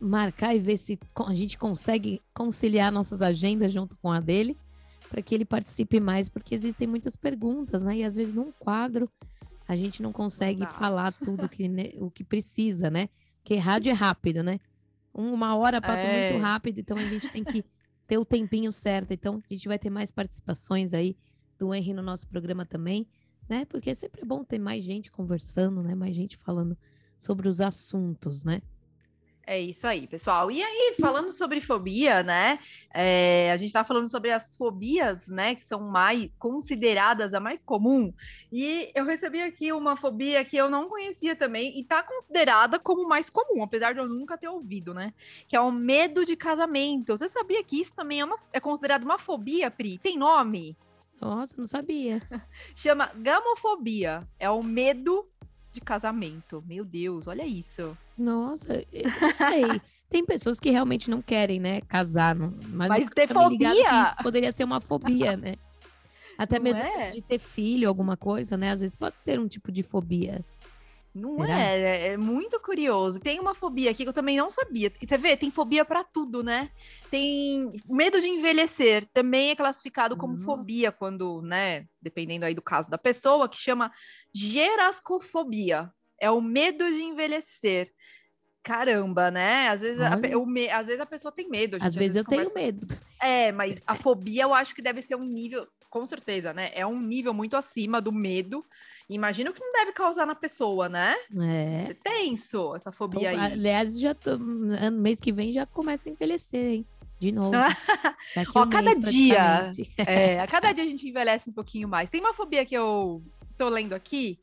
marcar 0.00 0.54
e 0.54 0.58
ver 0.58 0.78
se 0.78 0.98
a 1.26 1.34
gente 1.34 1.58
consegue 1.58 2.22
conciliar 2.34 2.90
nossas 2.90 3.20
agendas 3.20 3.72
junto 3.72 3.96
com 3.96 4.10
a 4.10 4.18
dele, 4.18 4.56
para 5.10 5.20
que 5.20 5.34
ele 5.34 5.44
participe 5.44 6.00
mais, 6.00 6.28
porque 6.28 6.54
existem 6.54 6.88
muitas 6.88 7.16
perguntas, 7.16 7.82
né? 7.82 7.98
E 7.98 8.04
às 8.04 8.16
vezes 8.16 8.32
num 8.32 8.50
quadro 8.50 9.10
a 9.68 9.76
gente 9.76 10.02
não 10.02 10.12
consegue 10.12 10.60
não 10.60 10.70
falar 10.70 11.12
tudo 11.12 11.48
que, 11.48 11.68
né, 11.68 11.90
o 11.98 12.10
que 12.10 12.24
precisa, 12.24 12.88
né? 12.88 13.08
Porque 13.36 13.56
rádio 13.56 13.90
é 13.90 13.94
rápido, 13.94 14.42
né? 14.42 14.58
Uma 15.12 15.54
hora 15.56 15.80
passa 15.80 16.02
é. 16.02 16.30
muito 16.30 16.42
rápido, 16.42 16.78
então 16.78 16.96
a 16.96 17.04
gente 17.04 17.28
tem 17.28 17.44
que 17.44 17.64
ter 18.06 18.18
o 18.18 18.24
tempinho 18.24 18.72
certo. 18.72 19.12
Então, 19.12 19.42
a 19.48 19.52
gente 19.52 19.68
vai 19.68 19.78
ter 19.78 19.90
mais 19.90 20.10
participações 20.10 20.94
aí 20.94 21.16
do 21.58 21.74
Henry 21.74 21.92
no 21.92 22.02
nosso 22.02 22.26
programa 22.28 22.64
também, 22.64 23.06
né? 23.48 23.64
Porque 23.64 23.90
é 23.90 23.94
sempre 23.94 24.24
bom 24.24 24.44
ter 24.44 24.58
mais 24.58 24.84
gente 24.84 25.10
conversando, 25.10 25.82
né? 25.82 25.94
Mais 25.94 26.14
gente 26.14 26.36
falando 26.36 26.76
sobre 27.18 27.48
os 27.48 27.60
assuntos, 27.60 28.44
né? 28.44 28.60
É 29.48 29.60
isso 29.60 29.86
aí, 29.86 30.08
pessoal. 30.08 30.50
E 30.50 30.60
aí, 30.60 30.96
falando 31.00 31.30
sobre 31.30 31.60
fobia, 31.60 32.20
né? 32.24 32.58
É, 32.92 33.52
a 33.52 33.56
gente 33.56 33.68
está 33.68 33.84
falando 33.84 34.08
sobre 34.08 34.32
as 34.32 34.56
fobias, 34.56 35.28
né? 35.28 35.54
Que 35.54 35.62
são 35.62 35.80
mais 35.82 36.34
consideradas 36.36 37.32
a 37.32 37.38
mais 37.38 37.62
comum. 37.62 38.12
E 38.50 38.90
eu 38.92 39.04
recebi 39.04 39.40
aqui 39.40 39.72
uma 39.72 39.94
fobia 39.94 40.44
que 40.44 40.56
eu 40.56 40.68
não 40.68 40.88
conhecia 40.88 41.36
também 41.36 41.78
e 41.78 41.82
está 41.82 42.02
considerada 42.02 42.80
como 42.80 43.08
mais 43.08 43.30
comum, 43.30 43.62
apesar 43.62 43.92
de 43.92 44.00
eu 44.00 44.08
nunca 44.08 44.36
ter 44.36 44.48
ouvido, 44.48 44.92
né? 44.92 45.14
Que 45.46 45.54
é 45.54 45.60
o 45.60 45.70
medo 45.70 46.24
de 46.24 46.34
casamento. 46.34 47.16
Você 47.16 47.28
sabia 47.28 47.62
que 47.62 47.80
isso 47.80 47.94
também 47.94 48.18
é, 48.18 48.24
uma, 48.24 48.36
é 48.52 48.58
considerado 48.58 49.04
uma 49.04 49.16
fobia, 49.16 49.70
Pri? 49.70 49.96
Tem 49.96 50.18
nome? 50.18 50.76
Nossa, 51.20 51.54
não 51.56 51.68
sabia. 51.68 52.20
Chama 52.74 53.12
gamofobia. 53.14 54.26
É 54.40 54.50
o 54.50 54.60
medo 54.60 55.24
de 55.72 55.80
casamento. 55.80 56.64
Meu 56.66 56.84
Deus, 56.84 57.28
olha 57.28 57.46
isso. 57.46 57.96
Nossa, 58.16 58.84
tem 60.08 60.24
pessoas 60.24 60.58
que 60.58 60.70
realmente 60.70 61.10
não 61.10 61.20
querem, 61.20 61.60
né, 61.60 61.80
casar, 61.82 62.34
não, 62.34 62.54
mas, 62.68 62.88
mas 62.88 63.10
ter 63.10 63.28
fobia 63.28 64.14
poderia 64.22 64.52
ser 64.52 64.64
uma 64.64 64.80
fobia, 64.80 65.36
né? 65.36 65.56
Até 66.38 66.56
não 66.56 66.64
mesmo 66.64 66.84
é? 66.84 67.10
de 67.10 67.22
ter 67.22 67.38
filho, 67.38 67.88
alguma 67.88 68.16
coisa, 68.16 68.56
né? 68.56 68.70
Às 68.70 68.80
vezes 68.80 68.96
pode 68.96 69.18
ser 69.18 69.40
um 69.40 69.48
tipo 69.48 69.72
de 69.72 69.82
fobia. 69.82 70.44
Não 71.16 71.42
é, 71.42 71.80
é, 71.80 72.06
é 72.08 72.16
muito 72.18 72.60
curioso. 72.60 73.18
Tem 73.18 73.40
uma 73.40 73.54
fobia 73.54 73.90
aqui 73.90 74.02
que 74.02 74.08
eu 74.10 74.12
também 74.12 74.36
não 74.36 74.50
sabia. 74.50 74.92
Você 75.02 75.16
vê, 75.16 75.34
tem 75.34 75.50
fobia 75.50 75.82
para 75.82 76.04
tudo, 76.04 76.42
né? 76.42 76.70
Tem 77.10 77.72
medo 77.88 78.20
de 78.20 78.28
envelhecer, 78.28 79.06
também 79.14 79.50
é 79.50 79.56
classificado 79.56 80.14
como 80.14 80.34
uhum. 80.34 80.42
fobia 80.42 80.92
quando, 80.92 81.40
né, 81.40 81.86
dependendo 82.02 82.44
aí 82.44 82.54
do 82.54 82.60
caso 82.60 82.90
da 82.90 82.98
pessoa, 82.98 83.48
que 83.48 83.56
chama 83.56 83.90
gerascofobia. 84.34 85.90
É 86.20 86.30
o 86.30 86.40
medo 86.40 86.86
de 86.88 87.02
envelhecer. 87.02 87.92
Caramba, 88.62 89.30
né? 89.30 89.68
Às 89.68 89.80
vezes, 89.80 90.00
a, 90.00 90.16
o, 90.36 90.46
às 90.72 90.86
vezes 90.88 91.00
a 91.00 91.06
pessoa 91.06 91.30
tem 91.30 91.48
medo. 91.48 91.78
Às 91.80 91.94
vezes 91.94 92.16
eu 92.16 92.24
conversa... 92.24 92.52
tenho 92.52 92.66
medo. 92.66 92.86
É, 93.22 93.52
mas 93.52 93.80
a 93.86 93.94
fobia 93.94 94.42
eu 94.42 94.52
acho 94.52 94.74
que 94.74 94.82
deve 94.82 95.00
ser 95.00 95.14
um 95.14 95.24
nível, 95.24 95.68
com 95.88 96.06
certeza, 96.08 96.52
né? 96.52 96.72
É 96.74 96.84
um 96.84 97.00
nível 97.00 97.32
muito 97.32 97.56
acima 97.56 98.00
do 98.00 98.10
medo. 98.10 98.64
Imagina 99.08 99.50
o 99.50 99.52
que 99.52 99.60
não 99.60 99.72
deve 99.72 99.92
causar 99.92 100.26
na 100.26 100.34
pessoa, 100.34 100.88
né? 100.88 101.14
É. 101.40 101.86
Você 101.86 101.94
tenso, 101.94 102.74
essa 102.74 102.90
fobia 102.90 103.30
aí. 103.30 103.38
Aliás, 103.38 104.00
já 104.00 104.12
tô, 104.14 104.36
mês 104.36 105.20
que 105.20 105.32
vem 105.32 105.52
já 105.52 105.64
começa 105.64 106.08
a 106.08 106.12
envelhecer, 106.12 106.74
hein? 106.74 106.86
De 107.18 107.32
novo. 107.32 107.52
Ó, 108.54 108.64
um 108.64 108.68
cada 108.68 108.94
dia. 108.94 109.70
É, 109.96 110.40
a 110.40 110.46
cada 110.46 110.72
dia 110.74 110.84
a 110.84 110.86
gente 110.86 111.08
envelhece 111.08 111.48
um 111.48 111.52
pouquinho 111.52 111.88
mais. 111.88 112.10
Tem 112.10 112.20
uma 112.20 112.34
fobia 112.34 112.64
que 112.66 112.76
eu 112.76 113.22
tô 113.56 113.68
lendo 113.68 113.94
aqui. 113.94 114.38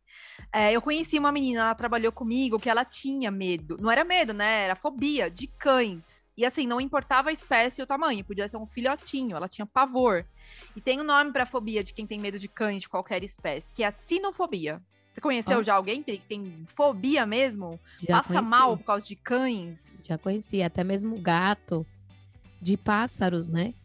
É, 0.51 0.71
eu 0.71 0.81
conheci 0.81 1.17
uma 1.17 1.31
menina, 1.31 1.61
ela 1.61 1.75
trabalhou 1.75 2.11
comigo, 2.11 2.59
que 2.59 2.69
ela 2.69 2.85
tinha 2.85 3.31
medo. 3.31 3.77
Não 3.79 3.89
era 3.89 4.03
medo, 4.03 4.33
né? 4.33 4.65
Era 4.65 4.75
fobia 4.75 5.29
de 5.29 5.47
cães. 5.47 6.31
E 6.35 6.45
assim, 6.45 6.65
não 6.65 6.81
importava 6.81 7.29
a 7.29 7.33
espécie 7.33 7.81
e 7.81 7.83
o 7.83 7.87
tamanho, 7.87 8.23
podia 8.25 8.47
ser 8.47 8.57
um 8.57 8.65
filhotinho, 8.65 9.35
ela 9.35 9.47
tinha 9.47 9.65
pavor. 9.65 10.25
E 10.75 10.81
tem 10.81 10.99
um 10.99 11.03
nome 11.03 11.31
para 11.31 11.45
fobia 11.45 11.83
de 11.83 11.93
quem 11.93 12.07
tem 12.07 12.19
medo 12.19 12.39
de 12.39 12.47
cães 12.47 12.81
de 12.81 12.89
qualquer 12.89 13.23
espécie, 13.23 13.67
que 13.73 13.83
é 13.83 13.87
a 13.87 13.91
sinofobia. 13.91 14.81
Você 15.13 15.21
conheceu 15.21 15.59
oh. 15.59 15.63
já 15.63 15.75
alguém 15.75 16.01
que 16.01 16.17
tem 16.17 16.65
fobia 16.75 17.23
mesmo? 17.23 17.79
Já 18.01 18.17
Passa 18.17 18.29
conheci. 18.29 18.49
mal 18.49 18.75
por 18.75 18.83
causa 18.83 19.05
de 19.05 19.15
cães? 19.15 20.01
Já 20.03 20.17
conheci, 20.17 20.63
até 20.63 20.83
mesmo 20.83 21.21
gato, 21.21 21.85
de 22.59 22.75
pássaros, 22.75 23.47
né? 23.47 23.75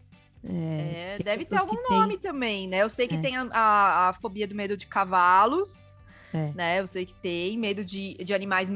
É, 0.43 1.17
é 1.17 1.23
deve 1.23 1.45
ter 1.45 1.57
algum 1.57 1.77
nome 1.91 2.17
tem... 2.17 2.31
também, 2.31 2.67
né? 2.67 2.79
Eu 2.79 2.89
sei 2.89 3.07
que 3.07 3.17
é. 3.17 3.21
tem 3.21 3.37
a, 3.37 3.43
a, 3.53 4.09
a, 4.09 4.13
fobia 4.15 4.47
do 4.47 4.55
medo 4.55 4.77
de 4.77 4.87
cavalos, 4.87 5.88
é. 6.33 6.53
né? 6.55 6.81
Eu 6.81 6.87
sei 6.87 7.07
que 7.07 7.15
tem 7.15 7.57
medo 7.59 7.85
de, 7.85 8.15
de 8.15 8.35
animais 8.35 8.71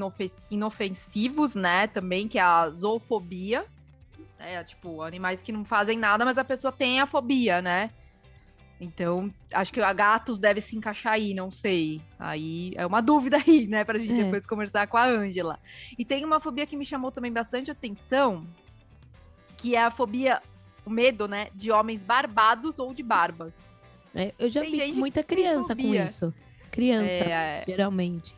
inofensivos, 0.51 1.55
né? 1.55 1.87
Também, 1.87 2.29
que 2.29 2.39
é 2.39 2.43
a 2.43 2.69
zoofobia. 2.71 3.65
É, 4.39 4.63
tipo, 4.65 5.03
animais 5.03 5.41
que 5.41 5.53
não 5.53 5.65
fazem 5.65 5.99
nada, 5.99 6.25
mas 6.25 6.39
a 6.39 6.45
pessoa 6.45 6.73
tem 6.73 7.01
a 7.01 7.07
fobia, 7.07 7.63
né? 7.63 7.91
Então, 8.81 9.33
acho 9.55 9.73
que 9.73 9.81
a 9.81 9.93
gatos 9.93 10.41
deve 10.41 10.61
se 10.61 10.77
encaixar 10.77 11.13
aí, 11.13 11.33
não 11.33 11.53
sei. 11.53 12.03
Aí 12.19 12.73
é 12.75 12.85
uma 12.85 13.01
dúvida 13.01 13.37
aí, 13.47 13.69
né, 13.69 13.85
pra 13.85 13.97
gente 13.97 14.15
é. 14.15 14.25
depois 14.25 14.45
conversar 14.45 14.89
com 14.89 14.97
a 14.97 15.05
Ângela. 15.05 15.61
E 15.97 16.05
tem 16.05 16.25
uma 16.25 16.41
fobia 16.41 16.67
que 16.67 16.77
me 16.77 16.85
chamou 16.85 17.13
também 17.13 17.31
bastante 17.31 17.71
atenção, 17.71 18.45
que 19.57 19.77
é 19.77 19.85
a 19.85 19.91
fobia, 19.93 20.43
o 20.85 20.91
medo, 20.91 21.29
né, 21.29 21.47
de 21.55 21.71
homens 21.71 22.03
barbados 22.03 22.81
ou 22.81 22.93
de 22.93 23.05
barbas. 23.05 23.57
É, 24.13 24.35
eu 24.37 24.49
já 24.49 24.63
tem 24.63 24.73
vi 24.73 24.99
muita 24.99 25.23
criança 25.23 25.77
com 25.77 25.95
isso. 25.95 26.35
Criança, 26.73 27.25
é, 27.25 27.65
geralmente. 27.67 28.35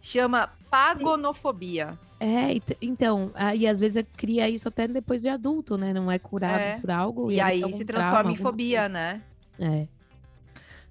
Chama 0.00 0.50
pagonofobia. 0.70 1.98
É, 2.18 2.58
então, 2.80 3.30
e 3.54 3.66
às 3.66 3.80
vezes 3.80 4.02
cria 4.16 4.48
isso 4.48 4.68
até 4.68 4.88
depois 4.88 5.20
de 5.20 5.28
adulto, 5.28 5.76
né? 5.76 5.92
Não 5.92 6.10
é 6.10 6.18
curado 6.18 6.60
é. 6.60 6.78
por 6.78 6.90
algo. 6.90 7.30
E, 7.30 7.34
e 7.34 7.40
aí 7.40 7.72
se 7.72 7.84
transforma 7.84 8.32
em 8.32 8.36
fobia, 8.36 8.82
coisa. 8.82 8.88
né? 8.88 9.22
É. 9.58 9.86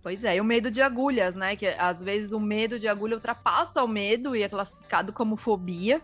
Pois 0.04 0.24
é, 0.24 0.36
e 0.36 0.42
o 0.42 0.44
medo 0.44 0.70
de 0.70 0.82
agulhas, 0.84 1.34
né? 1.34 1.56
Que 1.56 1.66
às 1.68 2.04
vezes 2.04 2.32
o 2.32 2.40
medo 2.40 2.78
de 2.78 2.88
agulha 2.88 3.16
ultrapassa 3.16 3.84
o 3.84 3.88
medo 3.88 4.36
e 4.36 4.44
é 4.44 4.50
classificado 4.50 5.12
como 5.12 5.36
fobia. 5.36 6.00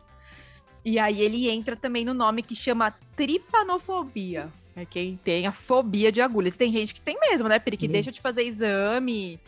E 0.83 0.97
aí 0.97 1.21
ele 1.21 1.47
entra 1.49 1.75
também 1.75 2.03
no 2.03 2.13
nome 2.13 2.41
que 2.41 2.55
chama 2.55 2.95
tripanofobia. 3.15 4.49
É 4.75 4.85
quem 4.85 5.17
tem 5.23 5.45
a 5.45 5.51
fobia 5.51 6.11
de 6.11 6.21
agulhas. 6.21 6.55
Tem 6.55 6.71
gente 6.71 6.93
que 6.95 7.01
tem 7.01 7.19
mesmo, 7.19 7.47
né, 7.47 7.59
Peri? 7.59 7.77
Que 7.77 7.87
deixa 7.87 8.11
de 8.11 8.21
fazer 8.21 8.43
exame, 8.43 9.39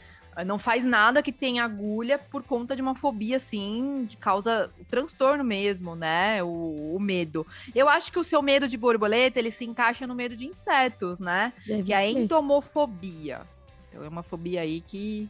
não 0.46 0.58
faz 0.58 0.84
nada 0.84 1.22
que 1.22 1.32
tenha 1.32 1.64
agulha 1.64 2.18
por 2.18 2.44
conta 2.44 2.76
de 2.76 2.82
uma 2.82 2.96
fobia, 2.96 3.38
assim, 3.38 4.06
de 4.06 4.18
causa 4.18 4.72
o 4.80 4.86
transtorno 4.86 5.44
mesmo, 5.44 5.96
né? 5.96 6.42
O, 6.44 6.96
o 6.96 7.00
medo. 7.00 7.46
Eu 7.76 7.90
acho 7.90 8.12
que 8.12 8.20
o 8.20 8.24
seu 8.24 8.42
medo 8.42 8.68
de 8.68 8.78
borboleta, 8.78 9.40
ele 9.40 9.52
se 9.52 9.66
encaixa 9.66 10.08
no 10.08 10.16
medo 10.16 10.36
de 10.36 10.46
insetos, 10.46 11.20
né? 11.20 11.54
Deve 11.66 11.84
que 11.84 11.94
é 11.94 11.98
a 11.98 12.00
ser. 12.00 12.20
entomofobia. 12.20 13.42
Então 13.90 14.04
é 14.04 14.08
uma 14.08 14.24
fobia 14.24 14.62
aí 14.62 14.82
que 14.82 15.30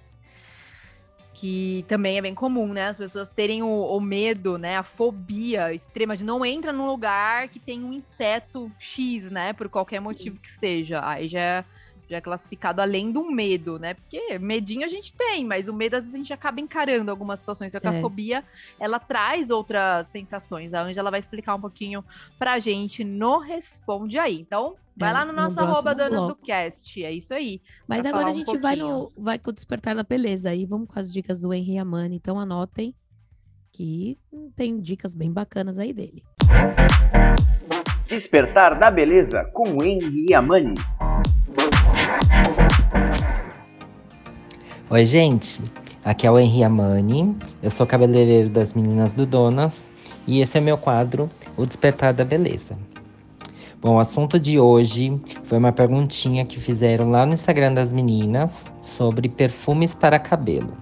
que 1.33 1.83
também 1.87 2.17
é 2.17 2.21
bem 2.21 2.35
comum, 2.35 2.71
né? 2.71 2.87
As 2.87 2.97
pessoas 2.97 3.27
terem 3.27 3.63
o, 3.63 3.67
o 3.67 3.99
medo, 3.99 4.57
né? 4.57 4.77
A 4.77 4.83
fobia 4.83 5.73
extrema 5.73 6.15
de 6.15 6.23
não 6.23 6.45
entra 6.45 6.71
num 6.71 6.85
lugar 6.85 7.49
que 7.49 7.59
tem 7.59 7.83
um 7.83 7.91
inseto 7.91 8.71
X, 8.77 9.31
né? 9.31 9.51
Por 9.51 9.67
qualquer 9.67 9.99
motivo 9.99 10.39
que 10.39 10.49
seja. 10.49 11.01
Aí 11.03 11.27
já 11.27 11.39
é, 11.39 11.65
já 12.13 12.17
é 12.17 12.21
classificado 12.21 12.79
além 12.81 13.11
do 13.11 13.29
medo, 13.29 13.79
né? 13.79 13.95
Porque 13.95 14.37
medinho 14.37 14.85
a 14.85 14.87
gente 14.87 15.13
tem, 15.13 15.43
mas 15.43 15.67
o 15.67 15.73
medo 15.73 15.95
às 15.95 16.01
vezes 16.03 16.13
a 16.13 16.17
gente 16.17 16.31
acaba 16.33 16.61
encarando 16.61 17.09
algumas 17.09 17.39
situações. 17.39 17.71
Só 17.71 17.79
que 17.79 17.87
a 17.87 17.93
É. 17.93 18.01
fobia, 18.01 18.43
ela 18.79 18.99
traz 18.99 19.49
outras 19.49 20.07
sensações. 20.07 20.73
A 20.73 20.81
Ângela 20.83 21.09
vai 21.09 21.19
explicar 21.19 21.55
um 21.55 21.61
pouquinho 21.61 22.03
pra 22.37 22.59
gente 22.59 23.03
no 23.03 23.39
Responde 23.39 24.19
Aí. 24.19 24.39
Então, 24.39 24.75
vai 24.95 25.09
É, 25.09 25.13
lá 25.13 25.25
no 25.25 25.33
no 25.33 25.41
nosso 25.41 25.59
arroba 25.59 25.95
próximo 25.95 26.09
Danas 26.09 26.27
do. 26.27 26.35
Cast. 26.35 27.03
É 27.03 27.11
isso 27.11 27.33
aí. 27.33 27.59
Mas 27.87 28.05
agora 28.05 28.27
a 28.27 28.31
um 28.31 28.35
gente 28.35 28.57
vai, 28.57 28.75
no, 28.75 29.11
vai 29.17 29.39
com 29.39 29.49
o 29.49 29.53
Despertar 29.53 29.95
da 29.95 30.03
Beleza. 30.03 30.49
Aí 30.51 30.65
vamos 30.65 30.87
com 30.87 30.99
as 30.99 31.11
dicas 31.11 31.41
do 31.41 31.51
Henry 31.53 31.77
Amani. 31.79 32.15
Então 32.17 32.39
anotem 32.39 32.93
que 33.71 34.19
tem 34.55 34.79
dicas 34.79 35.15
bem 35.15 35.31
bacanas 35.31 35.79
aí 35.79 35.91
dele. 35.91 36.23
Despertar 38.07 38.77
da 38.77 38.91
Beleza 38.91 39.43
com 39.45 39.83
Henry 39.83 40.31
Amani. 40.35 40.75
Oi, 44.93 45.07
gente. 45.07 45.59
Aqui 46.05 46.27
é 46.27 46.29
o 46.29 46.37
Henri 46.37 46.63
Amani. 46.63 47.35
Eu 47.63 47.71
sou 47.71 47.83
cabeleireiro 47.83 48.47
das 48.47 48.75
meninas 48.75 49.11
do 49.11 49.25
Donas 49.25 49.91
e 50.27 50.39
esse 50.39 50.59
é 50.59 50.61
meu 50.61 50.77
quadro, 50.77 51.27
O 51.57 51.65
Despertar 51.65 52.13
da 52.13 52.23
Beleza. 52.23 52.77
Bom, 53.81 53.95
o 53.95 53.99
assunto 53.99 54.39
de 54.39 54.59
hoje 54.59 55.19
foi 55.45 55.57
uma 55.57 55.71
perguntinha 55.71 56.45
que 56.45 56.59
fizeram 56.59 57.09
lá 57.09 57.25
no 57.25 57.33
Instagram 57.33 57.73
das 57.73 57.91
meninas 57.91 58.71
sobre 58.83 59.27
perfumes 59.27 59.95
para 59.95 60.19
cabelo. 60.19 60.77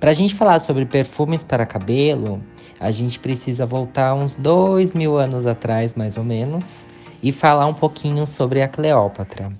Para 0.00 0.12
a 0.12 0.14
gente 0.14 0.34
falar 0.34 0.58
sobre 0.60 0.86
perfumes 0.86 1.44
para 1.44 1.66
cabelo, 1.66 2.42
a 2.80 2.90
gente 2.90 3.18
precisa 3.18 3.66
voltar 3.66 4.14
uns 4.14 4.36
dois 4.36 4.94
mil 4.94 5.18
anos 5.18 5.46
atrás, 5.46 5.94
mais 5.94 6.16
ou 6.16 6.24
menos, 6.24 6.86
e 7.22 7.30
falar 7.30 7.66
um 7.66 7.74
pouquinho 7.74 8.26
sobre 8.26 8.62
a 8.62 8.68
Cleópatra. 8.68 9.52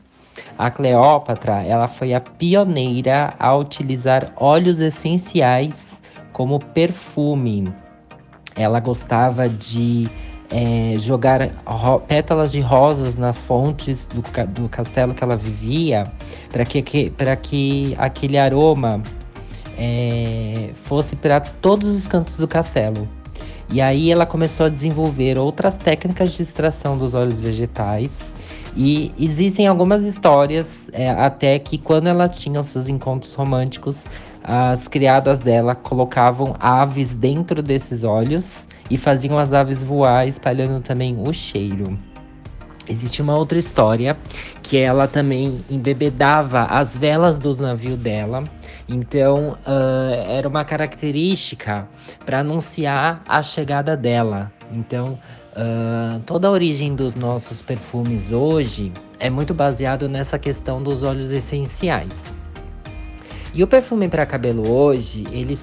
A 0.57 0.71
Cleópatra, 0.71 1.63
ela 1.63 1.89
foi 1.89 2.13
a 2.15 2.21
pioneira 2.21 3.35
a 3.39 3.55
utilizar 3.57 4.33
óleos 4.37 4.81
essenciais 4.81 6.03
como 6.33 6.59
perfume. 6.59 7.73
Ela 8.57 8.81
gostava 8.81 9.49
de 9.49 10.09
eh, 10.51 10.95
jogar 10.99 11.51
pétalas 12.07 12.51
de 12.53 12.61
rosas 12.61 13.17
nas 13.17 13.43
fontes 13.43 14.07
do, 14.07 14.23
ca- 14.23 14.45
do 14.45 14.69
castelo 14.69 15.15
que 15.15 15.23
ela 15.23 15.37
vivia, 15.37 16.05
para 16.51 16.65
que, 16.65 16.83
que, 16.83 17.13
que 17.43 17.95
aquele 17.99 18.37
aroma 18.39 19.03
eh, 19.79 20.71
fosse 20.75 21.15
para 21.15 21.41
todos 21.41 21.97
os 21.97 22.07
cantos 22.07 22.37
do 22.39 22.49
castelo. 22.49 23.09
E 23.71 23.81
aí 23.83 24.11
ela 24.11 24.25
começou 24.25 24.67
a 24.67 24.69
desenvolver 24.71 25.39
outras 25.39 25.77
técnicas 25.77 26.33
de 26.33 26.43
extração 26.43 26.97
dos 26.97 27.15
óleos 27.15 27.39
vegetais. 27.39 28.33
E 28.81 29.13
existem 29.19 29.67
algumas 29.67 30.05
histórias, 30.05 30.89
é, 30.93 31.11
até 31.11 31.59
que 31.59 31.77
quando 31.77 32.07
ela 32.07 32.29
tinha 32.29 32.61
os 32.61 32.69
seus 32.69 32.87
encontros 32.87 33.35
românticos, 33.35 34.07
as 34.45 34.87
criadas 34.87 35.41
dela 35.41 35.75
colocavam 35.75 36.55
aves 36.61 37.13
dentro 37.13 37.61
desses 37.61 38.05
óleos 38.05 38.69
e 38.89 38.97
faziam 38.97 39.37
as 39.37 39.53
aves 39.53 39.83
voar, 39.83 40.29
espalhando 40.29 40.81
também 40.81 41.21
o 41.21 41.33
cheiro. 41.33 41.99
Existe 42.89 43.21
uma 43.21 43.37
outra 43.37 43.59
história 43.59 44.17
que 44.63 44.79
ela 44.79 45.09
também 45.09 45.65
embebedava 45.69 46.63
as 46.63 46.97
velas 46.97 47.37
dos 47.37 47.59
navios 47.59 47.99
dela. 47.99 48.45
Então, 48.89 49.59
ah, 49.67 50.25
era 50.29 50.49
uma 50.49 50.65
característica 50.65 51.89
para 52.25 52.39
anunciar 52.39 53.23
a 53.29 53.43
chegada 53.43 53.97
dela. 53.97 54.53
Então, 54.73 55.19
ah, 55.55 56.21
toda 56.27 56.49
a 56.49 56.51
origem 56.51 56.95
dos 56.95 57.15
nossos 57.15 57.61
perfumes 57.63 58.33
hoje 58.33 58.93
é 59.19 59.29
muito 59.29 59.53
baseado 59.53 60.09
nessa 60.09 60.39
questão 60.39 60.83
dos 60.83 61.03
óleos 61.03 61.33
essenciais. 61.33 62.35
E 63.55 63.63
o 63.63 63.67
perfume 63.67 64.09
para 64.09 64.27
cabelo 64.27 64.71
hoje, 64.71 65.25
ele, 65.33 65.57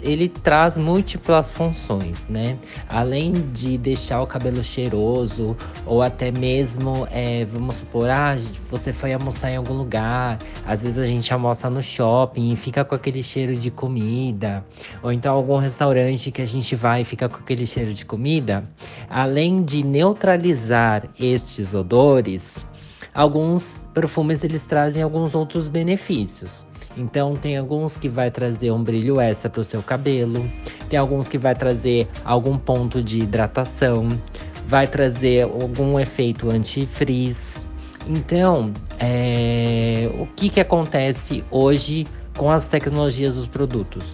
ele 0.00 0.28
traz 0.28 0.76
múltiplas 0.76 1.50
funções, 1.50 2.26
né? 2.28 2.58
Além 2.88 3.32
de 3.32 3.76
deixar 3.76 4.22
o 4.22 4.26
cabelo 4.26 4.62
cheiroso, 4.62 5.56
ou 5.84 6.02
até 6.02 6.30
mesmo, 6.30 7.06
é, 7.10 7.44
vamos 7.44 7.76
supor, 7.76 8.08
ah, 8.10 8.36
você 8.70 8.92
foi 8.92 9.12
almoçar 9.12 9.50
em 9.50 9.56
algum 9.56 9.74
lugar, 9.74 10.38
às 10.66 10.82
vezes 10.82 10.98
a 10.98 11.06
gente 11.06 11.32
almoça 11.32 11.68
no 11.68 11.82
shopping 11.82 12.52
e 12.52 12.56
fica 12.56 12.84
com 12.84 12.94
aquele 12.94 13.22
cheiro 13.22 13.56
de 13.56 13.70
comida, 13.70 14.64
ou 15.02 15.12
então 15.12 15.34
algum 15.34 15.56
restaurante 15.56 16.30
que 16.30 16.42
a 16.42 16.46
gente 16.46 16.74
vai 16.76 17.02
e 17.02 17.04
fica 17.04 17.28
com 17.28 17.36
aquele 17.36 17.66
cheiro 17.66 17.92
de 17.92 18.04
comida, 18.04 18.64
além 19.08 19.62
de 19.62 19.82
neutralizar 19.82 21.04
estes 21.18 21.74
odores, 21.74 22.64
alguns 23.14 23.88
perfumes 23.92 24.44
eles 24.44 24.62
trazem 24.62 25.02
alguns 25.02 25.34
outros 25.34 25.66
benefícios. 25.66 26.67
Então 26.96 27.36
tem 27.36 27.56
alguns 27.56 27.96
que 27.96 28.08
vai 28.08 28.30
trazer 28.30 28.70
um 28.70 28.82
brilho 28.82 29.20
extra 29.20 29.48
para 29.48 29.60
o 29.60 29.64
seu 29.64 29.82
cabelo, 29.82 30.48
tem 30.88 30.98
alguns 30.98 31.28
que 31.28 31.38
vai 31.38 31.54
trazer 31.54 32.08
algum 32.24 32.58
ponto 32.58 33.02
de 33.02 33.20
hidratação, 33.20 34.08
vai 34.66 34.86
trazer 34.86 35.44
algum 35.44 35.98
efeito 35.98 36.50
anti-frizz. 36.50 37.66
Então, 38.06 38.72
é, 38.98 40.10
o 40.18 40.26
que, 40.26 40.48
que 40.48 40.60
acontece 40.60 41.44
hoje 41.50 42.06
com 42.36 42.50
as 42.50 42.66
tecnologias 42.66 43.34
dos 43.34 43.46
produtos? 43.46 44.04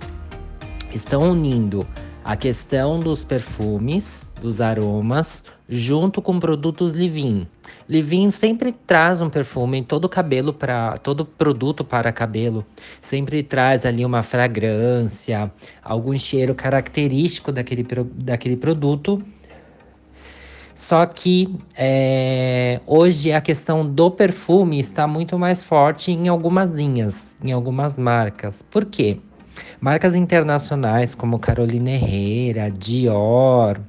Estão 0.92 1.30
unindo 1.30 1.86
a 2.24 2.36
questão 2.36 2.98
dos 2.98 3.24
perfumes, 3.24 4.30
dos 4.40 4.60
aromas, 4.60 5.44
junto 5.68 6.22
com 6.22 6.38
produtos 6.40 6.92
Livin. 6.92 7.46
Livin 7.88 8.30
sempre 8.30 8.72
traz 8.72 9.20
um 9.20 9.28
perfume 9.28 9.78
em 9.78 9.84
todo 9.84 10.08
cabelo 10.08 10.52
para 10.52 10.96
todo 10.98 11.24
produto 11.24 11.84
para 11.84 12.12
cabelo, 12.12 12.64
sempre 13.00 13.42
traz 13.42 13.84
ali 13.84 14.04
uma 14.04 14.22
fragrância, 14.22 15.52
algum 15.82 16.16
cheiro 16.16 16.54
característico 16.54 17.52
daquele, 17.52 17.84
daquele 18.14 18.56
produto. 18.56 19.22
Só 20.74 21.06
que 21.06 21.58
é, 21.76 22.80
hoje 22.86 23.32
a 23.32 23.40
questão 23.40 23.86
do 23.86 24.10
perfume 24.10 24.78
está 24.78 25.06
muito 25.06 25.38
mais 25.38 25.64
forte 25.64 26.10
em 26.10 26.28
algumas 26.28 26.70
linhas, 26.70 27.36
em 27.42 27.52
algumas 27.52 27.98
marcas. 27.98 28.62
Por 28.62 28.84
quê? 28.84 29.18
Marcas 29.80 30.14
internacionais 30.14 31.14
como 31.14 31.38
Carolina 31.38 31.90
Herrera, 31.90 32.70
Dior, 32.70 33.80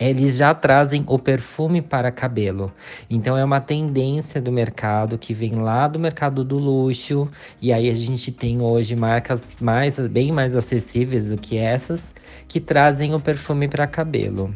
eles 0.00 0.36
já 0.36 0.54
trazem 0.54 1.04
o 1.06 1.18
perfume 1.18 1.82
para 1.82 2.10
cabelo. 2.10 2.72
Então 3.08 3.36
é 3.36 3.44
uma 3.44 3.60
tendência 3.60 4.40
do 4.40 4.50
mercado 4.50 5.18
que 5.18 5.34
vem 5.34 5.56
lá 5.56 5.86
do 5.86 5.98
mercado 5.98 6.42
do 6.44 6.58
luxo. 6.58 7.28
E 7.60 7.72
aí 7.72 7.88
a 7.88 7.94
gente 7.94 8.32
tem 8.32 8.60
hoje 8.60 8.96
marcas 8.96 9.50
mais, 9.60 9.98
bem 10.00 10.32
mais 10.32 10.56
acessíveis 10.56 11.28
do 11.28 11.36
que 11.36 11.56
essas 11.56 12.14
que 12.48 12.60
trazem 12.60 13.14
o 13.14 13.20
perfume 13.20 13.68
para 13.68 13.86
cabelo. 13.86 14.54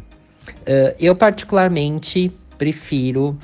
Uh, 0.63 0.95
eu 0.99 1.15
particularmente 1.15 2.33
prefiro 2.57 3.37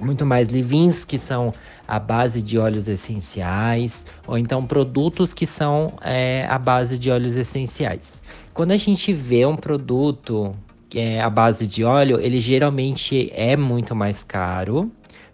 muito 0.00 0.24
mais 0.24 0.48
livins 0.48 1.04
que 1.04 1.18
são 1.18 1.52
a 1.86 1.98
base 1.98 2.42
de 2.42 2.58
óleos 2.58 2.86
essenciais, 2.86 4.04
ou 4.26 4.36
então 4.36 4.64
produtos 4.64 5.32
que 5.32 5.46
são 5.46 5.94
é, 6.02 6.46
a 6.48 6.58
base 6.58 6.98
de 6.98 7.10
óleos 7.10 7.36
essenciais. 7.36 8.22
Quando 8.52 8.72
a 8.72 8.76
gente 8.76 9.12
vê 9.12 9.46
um 9.46 9.56
produto 9.56 10.54
que 10.88 10.98
é 10.98 11.20
a 11.20 11.30
base 11.30 11.66
de 11.66 11.84
óleo, 11.84 12.18
ele 12.20 12.40
geralmente 12.40 13.30
é 13.34 13.56
muito 13.56 13.94
mais 13.94 14.24
caro. 14.24 14.90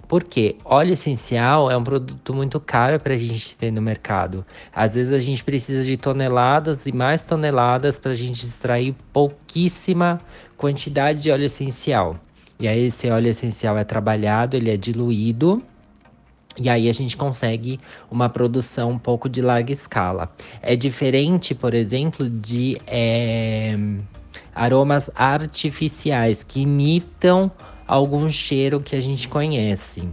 Porque 0.06 0.56
óleo 0.64 0.92
essencial 0.92 1.70
é 1.70 1.76
um 1.76 1.82
produto 1.82 2.34
muito 2.34 2.60
caro 2.60 3.00
para 3.00 3.14
a 3.14 3.16
gente 3.16 3.56
ter 3.56 3.70
no 3.70 3.80
mercado. 3.80 4.44
Às 4.74 4.94
vezes 4.94 5.12
a 5.12 5.18
gente 5.18 5.42
precisa 5.42 5.82
de 5.82 5.96
toneladas 5.96 6.86
e 6.86 6.92
mais 6.92 7.24
toneladas 7.24 7.98
para 7.98 8.12
a 8.12 8.14
gente 8.14 8.44
extrair 8.44 8.94
pouquíssima 9.12 10.20
quantidade 10.56 11.22
de 11.22 11.30
óleo 11.30 11.46
essencial. 11.46 12.16
E 12.60 12.68
aí 12.68 12.84
esse 12.84 13.08
óleo 13.10 13.28
essencial 13.28 13.76
é 13.78 13.84
trabalhado, 13.84 14.56
ele 14.56 14.70
é 14.70 14.76
diluído 14.76 15.62
E 16.56 16.68
aí 16.68 16.88
a 16.88 16.92
gente 16.92 17.16
consegue 17.16 17.80
uma 18.10 18.28
produção 18.28 18.92
um 18.92 18.98
pouco 18.98 19.28
de 19.28 19.42
larga 19.42 19.72
escala. 19.72 20.30
É 20.62 20.76
diferente, 20.76 21.54
por 21.54 21.74
exemplo, 21.74 22.28
de 22.30 22.80
é, 22.86 23.76
aromas 24.54 25.10
artificiais 25.14 26.42
que 26.42 26.60
imitam 26.60 27.50
algum 27.86 28.28
cheiro 28.28 28.80
que 28.80 28.96
a 28.96 29.00
gente 29.00 29.28
conhece. 29.28 30.08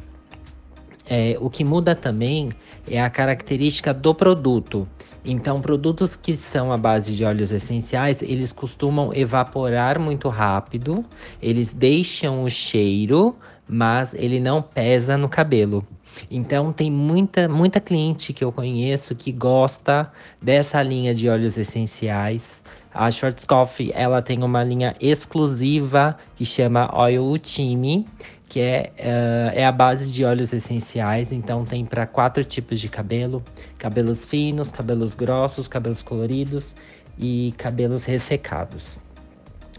É, 1.09 1.37
o 1.39 1.49
que 1.49 1.63
muda 1.63 1.95
também 1.95 2.49
é 2.89 3.01
a 3.01 3.09
característica 3.09 3.93
do 3.93 4.13
produto. 4.13 4.87
Então, 5.23 5.61
produtos 5.61 6.15
que 6.15 6.35
são 6.35 6.71
à 6.71 6.77
base 6.77 7.13
de 7.13 7.23
óleos 7.23 7.51
essenciais, 7.51 8.21
eles 8.21 8.51
costumam 8.51 9.13
evaporar 9.13 9.99
muito 9.99 10.29
rápido, 10.29 11.05
eles 11.41 11.73
deixam 11.73 12.43
o 12.43 12.49
cheiro, 12.49 13.35
mas 13.67 14.13
ele 14.13 14.39
não 14.39 14.61
pesa 14.61 15.17
no 15.17 15.29
cabelo. 15.29 15.85
Então 16.29 16.73
tem 16.73 16.91
muita 16.91 17.47
muita 17.47 17.79
cliente 17.79 18.33
que 18.33 18.43
eu 18.43 18.51
conheço 18.51 19.15
que 19.15 19.31
gosta 19.31 20.11
dessa 20.41 20.81
linha 20.81 21.13
de 21.13 21.29
óleos 21.29 21.57
essenciais. 21.57 22.61
A 22.93 23.09
Schwarzkopf, 23.09 23.91
ela 23.93 24.21
tem 24.21 24.43
uma 24.43 24.63
linha 24.63 24.95
exclusiva 24.99 26.17
que 26.35 26.43
chama 26.43 26.89
Oil 26.93 27.23
Ultime, 27.23 28.05
que 28.49 28.59
é, 28.59 28.91
uh, 28.99 29.57
é 29.57 29.65
a 29.65 29.71
base 29.71 30.11
de 30.11 30.25
óleos 30.25 30.51
essenciais. 30.51 31.31
Então 31.31 31.63
tem 31.63 31.85
para 31.85 32.05
quatro 32.05 32.43
tipos 32.43 32.81
de 32.81 32.89
cabelo: 32.89 33.41
cabelos 33.77 34.25
finos, 34.25 34.69
cabelos 34.69 35.15
grossos, 35.15 35.69
cabelos 35.69 36.03
coloridos 36.03 36.75
e 37.17 37.53
cabelos 37.57 38.03
ressecados. 38.03 38.99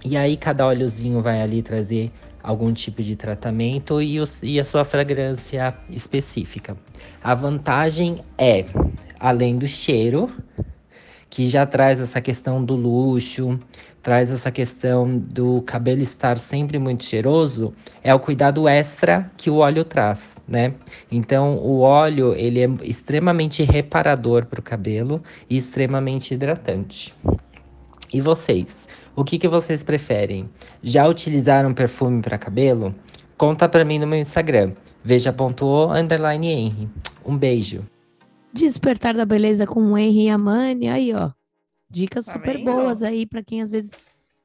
E 0.02 0.16
aí 0.16 0.36
cada 0.36 0.66
óleozinho 0.66 1.20
vai 1.20 1.42
ali 1.42 1.62
trazer 1.62 2.10
algum 2.42 2.72
tipo 2.72 3.02
de 3.02 3.14
tratamento 3.14 4.02
e, 4.02 4.18
os, 4.18 4.42
e 4.42 4.58
a 4.58 4.64
sua 4.64 4.84
fragrância 4.84 5.74
específica. 5.88 6.76
A 7.22 7.34
vantagem 7.34 8.24
é, 8.36 8.64
além 9.20 9.56
do 9.56 9.66
cheiro, 9.66 10.30
que 11.32 11.46
já 11.46 11.64
traz 11.64 11.98
essa 11.98 12.20
questão 12.20 12.62
do 12.62 12.76
luxo, 12.76 13.58
traz 14.02 14.30
essa 14.30 14.50
questão 14.50 15.16
do 15.16 15.62
cabelo 15.62 16.02
estar 16.02 16.38
sempre 16.38 16.78
muito 16.78 17.04
cheiroso, 17.04 17.72
é 18.04 18.14
o 18.14 18.20
cuidado 18.20 18.68
extra 18.68 19.32
que 19.38 19.48
o 19.48 19.56
óleo 19.56 19.82
traz, 19.82 20.36
né? 20.46 20.74
Então, 21.10 21.56
o 21.56 21.80
óleo, 21.80 22.34
ele 22.34 22.60
é 22.60 22.68
extremamente 22.82 23.62
reparador 23.62 24.44
para 24.44 24.60
o 24.60 24.62
cabelo 24.62 25.22
e 25.48 25.56
extremamente 25.56 26.34
hidratante. 26.34 27.14
E 28.12 28.20
vocês? 28.20 28.86
O 29.16 29.24
que, 29.24 29.38
que 29.38 29.48
vocês 29.48 29.82
preferem? 29.82 30.50
Já 30.82 31.08
utilizaram 31.08 31.72
perfume 31.72 32.20
para 32.20 32.36
cabelo? 32.36 32.94
Conta 33.38 33.66
para 33.70 33.86
mim 33.86 33.98
no 33.98 34.06
meu 34.06 34.18
Instagram, 34.18 34.72
veja.o 35.02 35.94
underline 35.94 36.46
Henry. 36.46 36.90
Um 37.24 37.38
beijo. 37.38 37.82
Despertar 38.52 39.14
da 39.14 39.24
beleza 39.24 39.66
com 39.66 39.92
o 39.92 39.98
Henry 39.98 40.24
e 40.24 40.28
a 40.28 40.38
Mani, 40.38 40.88
aí 40.88 41.14
ó. 41.14 41.30
Dicas 41.90 42.24
tá 42.24 42.32
super 42.32 42.56
vendo? 42.56 42.64
boas 42.64 43.02
aí 43.02 43.26
para 43.26 43.42
quem 43.42 43.60
às 43.60 43.70
vezes, 43.70 43.90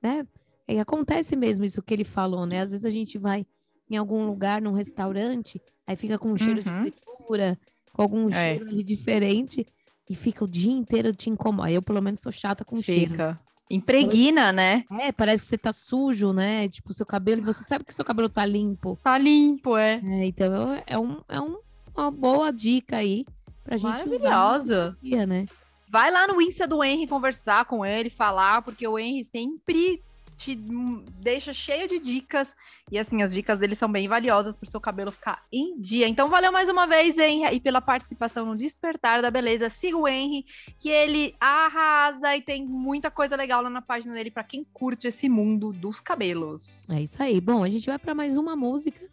né? 0.02 0.26
E 0.68 0.80
acontece 0.80 1.36
mesmo 1.36 1.64
isso 1.64 1.82
que 1.82 1.94
ele 1.94 2.04
falou, 2.04 2.46
né? 2.46 2.62
Às 2.62 2.72
vezes 2.72 2.86
a 2.86 2.92
gente 2.92 3.18
vai 3.18 3.46
em 3.90 3.96
algum 3.96 4.26
lugar, 4.26 4.62
num 4.62 4.74
restaurante, 4.74 5.62
aí 5.86 5.96
fica 5.96 6.20
com 6.20 6.32
um 6.32 6.38
cheiro 6.38 6.62
uhum. 6.66 6.84
de 6.84 6.92
fritura, 6.92 7.58
com 7.94 8.02
algum 8.02 8.30
é. 8.30 8.34
cheiro 8.58 8.84
diferente, 8.84 9.66
e 10.10 10.16
fica 10.16 10.44
o 10.44 10.48
dia 10.48 10.74
inteiro 10.74 11.14
te 11.14 11.30
incomoda. 11.30 11.72
Eu, 11.72 11.82
pelo 11.82 12.02
menos, 12.02 12.20
sou 12.20 12.34
chata 12.34 12.66
com 12.66 12.82
fica. 12.82 13.16
cheiro. 13.16 13.40
Impregna, 13.70 14.52
né? 14.52 14.84
É, 14.92 15.12
parece 15.12 15.44
que 15.44 15.50
você 15.50 15.58
tá 15.58 15.74
sujo, 15.74 16.34
né? 16.34 16.68
Tipo, 16.68 16.94
seu 16.94 17.06
cabelo, 17.06 17.42
você 17.42 17.64
sabe 17.64 17.86
que 17.86 17.94
seu 17.94 18.04
cabelo 18.04 18.30
tá 18.30 18.46
limpo. 18.46 18.98
Tá 19.02 19.18
limpo, 19.18 19.78
é. 19.78 20.02
é 20.04 20.26
então, 20.26 20.82
é, 20.86 20.98
um, 20.98 21.22
é 21.28 21.40
um, 21.40 21.58
uma 21.96 22.12
boa 22.12 22.52
dica 22.52 22.98
aí 22.98 23.26
pra 23.68 23.78
gente 23.78 23.92
Maravilhosa. 23.92 24.98
Dia, 25.02 25.26
né? 25.26 25.46
Vai 25.90 26.10
lá 26.10 26.26
no 26.26 26.42
Insta 26.42 26.66
do 26.66 26.84
Henry 26.84 27.06
conversar 27.06 27.66
com 27.66 27.86
ele, 27.86 28.10
falar, 28.10 28.62
porque 28.62 28.88
o 28.88 28.98
Henry 28.98 29.24
sempre 29.26 30.02
te 30.38 30.56
deixa 30.56 31.52
cheia 31.52 31.88
de 31.88 32.00
dicas. 32.00 32.56
E 32.92 32.98
assim, 32.98 33.22
as 33.22 33.34
dicas 33.34 33.60
dele 33.60 33.76
são 33.76 33.92
bem 33.92 34.08
valiosas 34.08 34.56
para 34.56 34.68
o 34.68 34.70
seu 34.70 34.80
cabelo 34.80 35.12
ficar 35.12 35.44
em 35.52 35.80
dia. 35.80 36.08
Então, 36.08 36.30
valeu 36.30 36.52
mais 36.52 36.70
uma 36.70 36.86
vez, 36.86 37.18
Henry, 37.18 37.56
e 37.56 37.60
pela 37.60 37.82
participação 37.82 38.46
no 38.46 38.56
Despertar 38.56 39.22
da 39.22 39.32
Beleza. 39.32 39.70
Siga 39.70 39.98
o 39.98 40.08
Henry, 40.08 40.46
que 40.80 40.90
ele 40.90 41.36
arrasa 41.40 42.36
e 42.36 42.42
tem 42.42 42.66
muita 42.66 43.10
coisa 43.10 43.36
legal 43.36 43.62
lá 43.62 43.70
na 43.70 43.82
página 43.82 44.14
dele 44.14 44.32
para 44.32 44.44
quem 44.44 44.66
curte 44.72 45.08
esse 45.08 45.28
mundo 45.28 45.74
dos 45.74 46.00
cabelos. 46.00 46.90
É 46.90 47.02
isso 47.02 47.22
aí. 47.22 47.42
Bom, 47.42 47.64
a 47.64 47.70
gente 47.70 47.88
vai 47.88 47.98
para 47.98 48.14
mais 48.14 48.38
uma 48.38 48.56
música. 48.56 49.10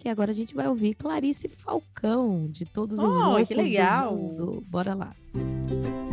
Que 0.00 0.08
agora 0.08 0.32
a 0.32 0.34
gente 0.34 0.54
vai 0.54 0.66
ouvir 0.66 0.94
Clarice 0.94 1.46
Falcão, 1.48 2.48
de 2.50 2.64
todos 2.64 2.98
os 2.98 3.04
oh, 3.04 3.46
que 3.46 3.54
legal. 3.54 4.16
do 4.16 4.20
mundo. 4.20 4.64
Bora 4.66 4.94
lá. 4.94 5.14
Música 5.32 6.10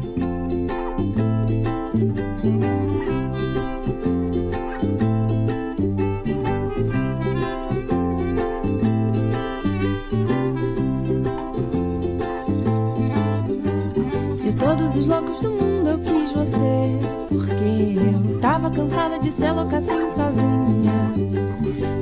todos 14.68 14.96
os 14.96 15.06
loucos 15.06 15.40
do 15.40 15.52
mundo 15.52 15.90
eu 15.90 16.00
quis 16.00 16.32
você. 16.32 17.00
Porque 17.30 18.34
eu 18.34 18.40
tava 18.42 18.70
cansada 18.70 19.18
de 19.20 19.32
ser 19.32 19.52
louca 19.52 19.78
assim 19.78 20.10
sozinha. 20.12 20.77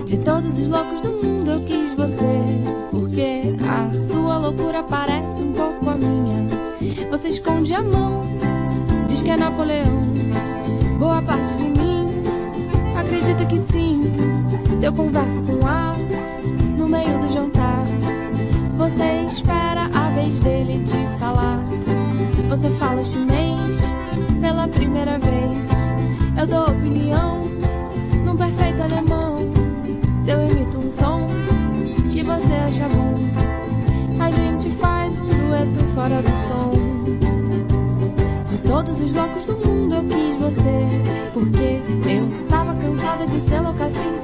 De 0.05 0.17
todos 0.19 0.59
os 0.59 0.67
loucos 0.67 1.01
do 1.01 1.13
mundo 1.13 1.51
eu 1.51 1.61
quis 1.61 1.93
você. 1.93 2.45
Porque 2.91 3.41
a 3.67 3.91
sua 4.07 4.37
loucura 4.37 4.83
parece 4.83 5.41
um 5.41 5.51
pouco 5.51 5.89
a 5.89 5.95
minha. 5.95 6.45
Você 7.09 7.29
esconde 7.29 7.73
a 7.73 7.81
mão, 7.81 8.21
diz 9.07 9.23
que 9.23 9.31
é 9.31 9.37
Napoleão. 9.37 10.05
Boa 10.99 11.21
parte 11.23 11.53
de 11.57 11.63
mim 11.63 12.07
acredita 12.95 13.45
que 13.45 13.57
sim. 13.57 14.11
Se 14.77 14.85
eu 14.85 14.93
converso 14.93 15.41
com 15.41 15.65
A 15.65 15.95
no 16.77 16.87
meio 16.87 17.19
do 17.19 17.33
jantar, 17.33 17.83
você 18.77 19.23
espera 19.27 19.89
a 19.91 20.09
vez 20.11 20.39
dele 20.39 20.83
te 20.85 21.19
falar. 21.19 21.63
Você 22.47 22.69
fala 22.77 23.03
chinês 23.03 23.81
pela 24.39 24.67
primeira 24.67 25.17
vez. 25.17 25.65
Eu 26.37 26.45
dou 26.45 26.63
opinião 26.63 27.54
loucos 39.13 39.45
do 39.45 39.53
mundo 39.67 39.95
eu 39.95 40.03
quis 40.03 40.37
você, 40.37 40.87
porque 41.33 41.81
eu 42.09 42.47
tava 42.47 42.73
cansada 42.75 43.27
de 43.27 43.39
ser 43.41 43.59
louca 43.59 43.85
assim 43.85 44.14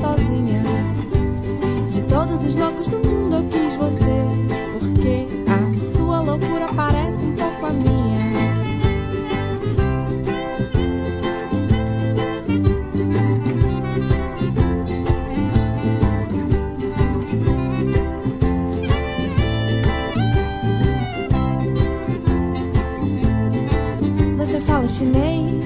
chinês 25.02 25.66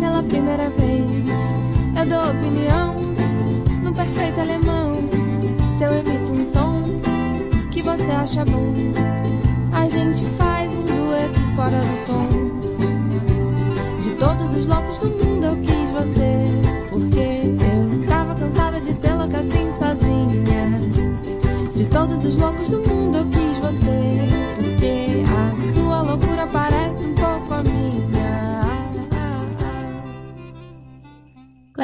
pela 0.00 0.22
primeira 0.22 0.68
vez. 0.70 1.06
Eu 1.96 2.06
dou 2.06 2.30
opinião 2.30 2.96
no 3.82 3.94
perfeito 3.94 4.40
alemão. 4.40 4.96
Se 5.78 5.84
eu 5.84 5.92
emito 5.94 6.32
um 6.32 6.44
som 6.44 6.82
que 7.70 7.82
você 7.82 8.10
acha 8.10 8.44
bom, 8.44 8.72
a 9.72 9.88
gente 9.88 10.24
faz 10.38 10.72
um 10.72 10.82
dueto 10.82 11.40
fora 11.54 11.78
do 11.78 12.06
tom. 12.06 12.26
De 14.02 14.10
todos 14.16 14.54
os 14.54 14.66
loucos 14.66 14.93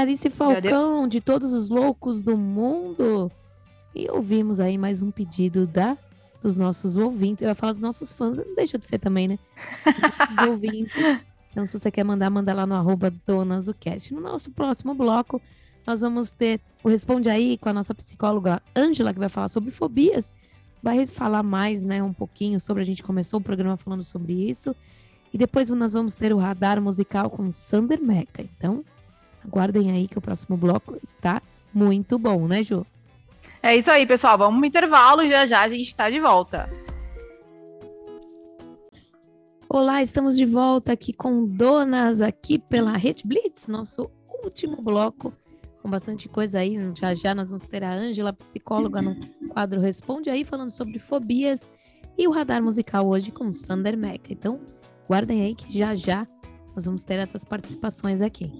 Clarice 0.00 0.30
Falcão, 0.30 1.06
de 1.06 1.20
todos 1.20 1.52
os 1.52 1.68
loucos 1.68 2.22
do 2.22 2.34
mundo. 2.34 3.30
E 3.94 4.10
ouvimos 4.10 4.58
aí 4.58 4.78
mais 4.78 5.02
um 5.02 5.10
pedido 5.10 5.66
da 5.66 5.98
dos 6.42 6.56
nossos 6.56 6.96
ouvintes. 6.96 7.42
Eu 7.42 7.50
ia 7.50 7.54
falar 7.54 7.74
dos 7.74 7.82
nossos 7.82 8.10
fãs, 8.10 8.34
não 8.34 8.54
deixa 8.54 8.78
de 8.78 8.86
ser 8.86 8.98
também, 8.98 9.28
né? 9.28 9.38
Dos 10.38 10.48
ouvintes. 10.48 10.96
Então, 11.50 11.66
se 11.66 11.78
você 11.78 11.90
quer 11.90 12.02
mandar, 12.02 12.30
manda 12.30 12.54
lá 12.54 12.66
no 12.66 12.74
arroba 12.74 13.12
Donas 13.26 13.66
do 13.66 13.74
Cast. 13.74 14.14
No 14.14 14.22
nosso 14.22 14.50
próximo 14.52 14.94
bloco, 14.94 15.38
nós 15.86 16.00
vamos 16.00 16.32
ter 16.32 16.62
o 16.82 16.88
Responde 16.88 17.28
Aí 17.28 17.58
com 17.58 17.68
a 17.68 17.74
nossa 17.74 17.94
psicóloga 17.94 18.62
Ângela, 18.74 19.12
que 19.12 19.18
vai 19.18 19.28
falar 19.28 19.48
sobre 19.48 19.70
fobias. 19.70 20.32
vai 20.82 21.04
falar 21.04 21.42
mais, 21.42 21.84
né, 21.84 22.02
um 22.02 22.14
pouquinho 22.14 22.58
sobre. 22.58 22.82
A 22.82 22.86
gente 22.86 23.02
começou 23.02 23.38
o 23.38 23.42
programa 23.42 23.76
falando 23.76 24.02
sobre 24.02 24.32
isso. 24.48 24.74
E 25.30 25.36
depois 25.36 25.68
nós 25.68 25.92
vamos 25.92 26.14
ter 26.14 26.32
o 26.32 26.38
radar 26.38 26.80
musical 26.80 27.28
com 27.28 27.50
Sander 27.50 28.02
Meca. 28.02 28.42
Então, 28.42 28.82
aguardem 29.44 29.90
aí 29.90 30.08
que 30.08 30.18
o 30.18 30.20
próximo 30.20 30.56
bloco 30.56 30.96
está 31.02 31.40
muito 31.72 32.18
bom, 32.18 32.46
né, 32.46 32.62
Ju? 32.62 32.86
É 33.62 33.76
isso 33.76 33.90
aí, 33.90 34.06
pessoal. 34.06 34.38
Vamos 34.38 34.60
no 34.60 34.66
intervalo. 34.66 35.26
Já 35.26 35.46
já 35.46 35.60
a 35.60 35.68
gente 35.68 35.86
está 35.86 36.08
de 36.08 36.18
volta. 36.18 36.68
Olá, 39.68 40.02
estamos 40.02 40.36
de 40.36 40.44
volta 40.44 40.92
aqui 40.92 41.12
com 41.12 41.46
Donas, 41.46 42.20
aqui 42.20 42.58
pela 42.58 42.96
Rede 42.96 43.22
Blitz, 43.24 43.68
nosso 43.68 44.10
último 44.42 44.78
bloco, 44.82 45.32
com 45.80 45.88
bastante 45.88 46.28
coisa 46.28 46.58
aí. 46.58 46.76
Já 46.96 47.14
já 47.14 47.34
nós 47.36 47.50
vamos 47.50 47.68
ter 47.68 47.84
a 47.84 47.92
Ângela, 47.92 48.32
psicóloga, 48.32 49.00
no 49.00 49.14
quadro 49.48 49.80
Responde 49.80 50.28
aí, 50.28 50.42
falando 50.42 50.72
sobre 50.72 50.98
fobias, 50.98 51.70
e 52.18 52.26
o 52.26 52.32
radar 52.32 52.60
musical 52.60 53.06
hoje 53.06 53.30
com 53.30 53.54
Sander 53.54 53.96
Meca. 53.96 54.32
Então, 54.32 54.58
guardem 55.06 55.42
aí 55.42 55.54
que 55.54 55.78
já 55.78 55.94
já 55.94 56.26
nós 56.74 56.86
vamos 56.86 57.04
ter 57.04 57.20
essas 57.20 57.44
participações 57.44 58.20
aqui. 58.20 58.52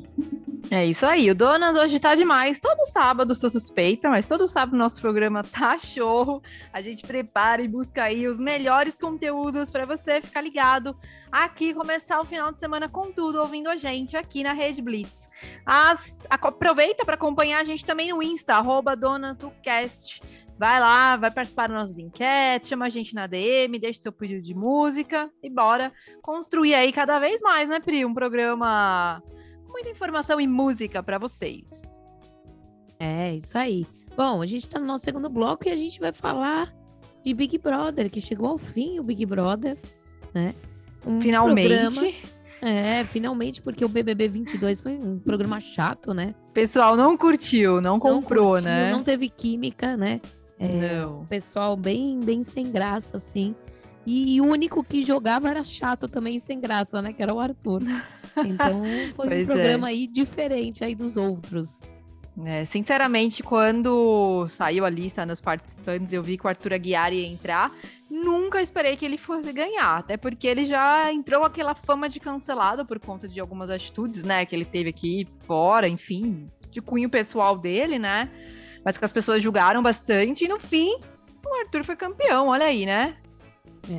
É 0.72 0.87
isso 0.87 1.04
aí, 1.04 1.28
o 1.28 1.35
Donas 1.35 1.76
hoje 1.76 1.98
tá 1.98 2.14
demais. 2.14 2.61
Todo 2.61 2.87
sábado 2.87 3.35
sou 3.35 3.50
suspeita, 3.50 4.09
mas 4.09 4.24
todo 4.24 4.46
sábado 4.46 4.76
nosso 4.76 5.00
programa 5.00 5.42
tá 5.42 5.76
show. 5.76 6.40
A 6.72 6.80
gente 6.80 7.04
prepara 7.04 7.61
e 7.61 7.66
busca 7.66 8.04
aí 8.04 8.28
os 8.28 8.38
melhores 8.38 8.94
conteúdos 8.94 9.68
para 9.68 9.85
você 9.85 10.22
ficar 10.22 10.40
ligado 10.42 10.96
aqui, 11.33 11.74
começar 11.74 12.20
o 12.20 12.24
final 12.24 12.52
de 12.52 12.61
semana 12.61 12.88
com 12.88 13.11
tudo, 13.11 13.40
ouvindo 13.40 13.68
a 13.68 13.74
gente 13.74 14.16
aqui 14.16 14.44
na 14.44 14.52
Rede 14.52 14.80
Blitz. 14.80 15.28
As, 15.66 16.24
aproveita 16.30 17.04
para 17.04 17.14
acompanhar 17.16 17.59
a 17.59 17.64
gente 17.64 17.85
também 17.85 18.11
no 18.11 18.22
Insta, 18.22 18.54
arroba 18.54 18.94
Donas 18.94 19.37
do 19.37 19.50
Cast. 19.64 20.22
Vai 20.56 20.78
lá, 20.78 21.16
vai 21.16 21.33
participar 21.33 21.66
das 21.66 21.78
nossas 21.78 21.98
enquetes, 21.98 22.68
chama 22.68 22.87
a 22.87 22.90
gente 22.90 23.12
na 23.12 23.26
DM, 23.26 23.76
deixa 23.76 24.02
seu 24.02 24.12
pedido 24.12 24.42
de 24.42 24.54
música 24.54 25.28
e 25.42 25.50
bora 25.50 25.92
construir 26.22 26.74
aí 26.74 26.92
cada 26.92 27.18
vez 27.18 27.40
mais, 27.40 27.68
né, 27.68 27.80
Pri? 27.80 28.04
Um 28.04 28.14
programa 28.14 29.20
muita 29.70 29.88
informação 29.88 30.40
e 30.40 30.46
música 30.46 31.02
para 31.02 31.18
vocês. 31.18 31.83
É, 32.98 33.35
isso 33.35 33.56
aí. 33.56 33.87
Bom, 34.16 34.42
a 34.42 34.46
gente 34.46 34.68
tá 34.68 34.78
no 34.78 34.87
nosso 34.87 35.04
segundo 35.04 35.28
bloco 35.28 35.66
e 35.66 35.70
a 35.70 35.76
gente 35.76 35.98
vai 35.98 36.12
falar 36.12 36.72
de 37.24 37.33
Big 37.33 37.56
Brother, 37.59 38.11
que 38.11 38.20
chegou 38.20 38.48
ao 38.48 38.59
fim 38.59 38.98
o 38.98 39.02
Big 39.02 39.24
Brother, 39.24 39.78
né? 40.35 40.54
Um 41.06 41.20
finalmente. 41.20 41.68
Programa... 41.68 42.12
É, 42.62 43.02
finalmente, 43.04 43.62
porque 43.62 43.83
o 43.83 43.88
BBB 43.88 44.28
22 44.28 44.80
foi 44.80 44.98
um 44.98 45.18
programa 45.18 45.59
chato, 45.61 46.12
né? 46.12 46.35
Pessoal 46.52 46.94
não 46.94 47.16
curtiu, 47.16 47.80
não 47.80 47.98
comprou, 47.98 48.44
não 48.44 48.52
curtiu, 48.52 48.64
né? 48.64 48.90
Não 48.90 49.02
teve 49.02 49.30
química, 49.30 49.96
né? 49.96 50.20
É, 50.59 51.00
não. 51.02 51.24
Pessoal 51.24 51.74
bem, 51.74 52.20
bem 52.20 52.44
sem 52.44 52.70
graça, 52.70 53.16
assim. 53.16 53.54
E, 54.11 54.35
e, 54.35 54.40
o 54.40 54.44
único 54.44 54.83
que 54.83 55.05
jogava 55.05 55.49
era 55.49 55.62
chato 55.62 56.09
também, 56.09 56.37
sem 56.40 56.59
graça, 56.59 57.01
né? 57.01 57.12
Que 57.12 57.23
era 57.23 57.33
o 57.33 57.38
Arthur. 57.38 57.81
Então 58.44 58.83
foi 59.14 59.29
um 59.29 59.33
é. 59.33 59.44
programa 59.44 59.88
é. 59.88 59.90
aí 59.90 60.07
diferente 60.09 60.83
aí 60.83 60.96
dos 60.96 61.16
outros. 61.16 61.83
É, 62.44 62.64
sinceramente, 62.64 63.40
quando 63.40 64.49
saiu 64.49 64.85
a 64.85 64.90
lista 64.90 65.25
nos 65.25 65.40
participantes, 65.40 66.12
eu 66.12 66.25
vi 66.25 66.37
que 66.37 66.44
o 66.44 66.49
Arthur 66.49 66.73
Aguiar 66.73 67.12
ia 67.12 67.25
entrar. 67.25 67.73
Nunca 68.11 68.61
esperei 68.61 68.96
que 68.96 69.05
ele 69.05 69.16
fosse 69.16 69.53
ganhar, 69.53 69.99
até 69.99 70.16
porque 70.16 70.49
ele 70.49 70.64
já 70.64 71.12
entrou 71.12 71.44
aquela 71.44 71.77
fama 71.77 72.09
de 72.09 72.18
cancelado 72.18 72.85
por 72.85 72.99
conta 72.99 73.29
de 73.29 73.38
algumas 73.38 73.70
atitudes, 73.70 74.25
né, 74.25 74.44
que 74.44 74.57
ele 74.57 74.64
teve 74.64 74.90
aqui 74.90 75.29
fora, 75.42 75.87
enfim, 75.87 76.46
de 76.73 76.83
cunho 76.83 77.09
pessoal 77.09 77.57
dele, 77.57 77.99
né? 77.99 78.29
mas 78.85 78.96
que 78.96 79.05
as 79.05 79.12
pessoas 79.12 79.42
julgaram 79.42 79.83
bastante, 79.83 80.44
e 80.44 80.49
no 80.49 80.59
fim, 80.59 80.96
o 81.44 81.61
Arthur 81.61 81.85
foi 81.85 81.96
campeão, 81.96 82.49
olha 82.49 82.66
aí, 82.66 82.87
né? 82.87 83.16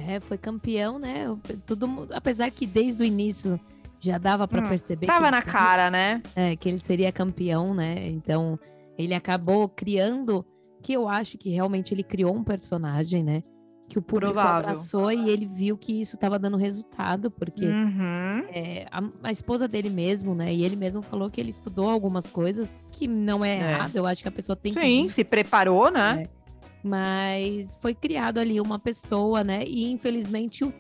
É, 0.08 0.20
foi 0.20 0.38
campeão, 0.38 1.00
né? 1.00 1.26
Tudo, 1.66 2.08
apesar 2.14 2.50
que 2.52 2.66
desde 2.66 3.04
o 3.04 3.06
início 3.06 3.60
já 4.00 4.18
dava 4.18 4.48
para 4.48 4.64
hum, 4.64 4.70
perceber. 4.70 5.06
Tava 5.06 5.26
que 5.26 5.32
na 5.32 5.42
cara, 5.42 5.90
né? 5.92 6.22
É, 6.36 6.56
que 6.56 6.68
ele 6.68 6.80
seria 6.80 7.12
campeão, 7.12 7.74
né? 7.74 8.08
Então, 8.08 8.60
ele 8.98 9.14
acabou 9.14 9.70
criando, 9.70 10.46
que 10.82 10.94
eu 10.94 11.08
acho 11.08 11.38
que 11.38 11.50
realmente 11.50 11.94
ele 11.94 12.04
criou 12.04 12.36
um 12.36 12.44
personagem, 12.44 13.24
né? 13.24 13.44
que 13.92 14.00
o 14.00 14.02
público 14.02 14.32
Provável. 14.32 14.70
abraçou 14.70 15.12
e 15.12 15.30
ele 15.30 15.46
viu 15.46 15.78
que 15.78 16.02
isso 16.02 16.16
estava 16.16 16.40
dando 16.40 16.56
resultado, 16.56 17.30
porque 17.30 17.66
uhum. 17.66 18.46
é, 18.50 18.88
a, 18.90 19.04
a, 19.24 19.32
esposa 19.34 19.68
dele 19.68 19.90
mesmo, 19.90 20.34
né? 20.34 20.54
E 20.54 20.64
ele 20.64 20.78
mesmo 20.78 21.02
falou 21.02 21.30
que 21.30 21.42
ele 21.42 21.50
estudou 21.50 21.90
algumas 21.90 22.30
coisas 22.30 22.80
que 22.90 23.06
não 23.06 23.44
é, 23.44 23.52
é. 23.52 23.58
errado. 23.58 23.96
Eu 23.98 24.06
acho 24.06 24.22
que 24.22 24.30
a 24.30 24.32
pessoa 24.32 24.56
tem 24.56 24.72
Sim, 24.72 24.80
que. 24.80 24.86
Sim, 24.86 25.10
se 25.10 25.24
preparou, 25.26 25.92
né? 25.92 26.24
É. 26.24 26.41
Mas 26.84 27.78
foi 27.80 27.94
criado 27.94 28.40
ali 28.40 28.60
uma 28.60 28.80
pessoa, 28.80 29.44
né? 29.44 29.64
E 29.66 29.92
infelizmente 29.92 30.64
o, 30.64 30.74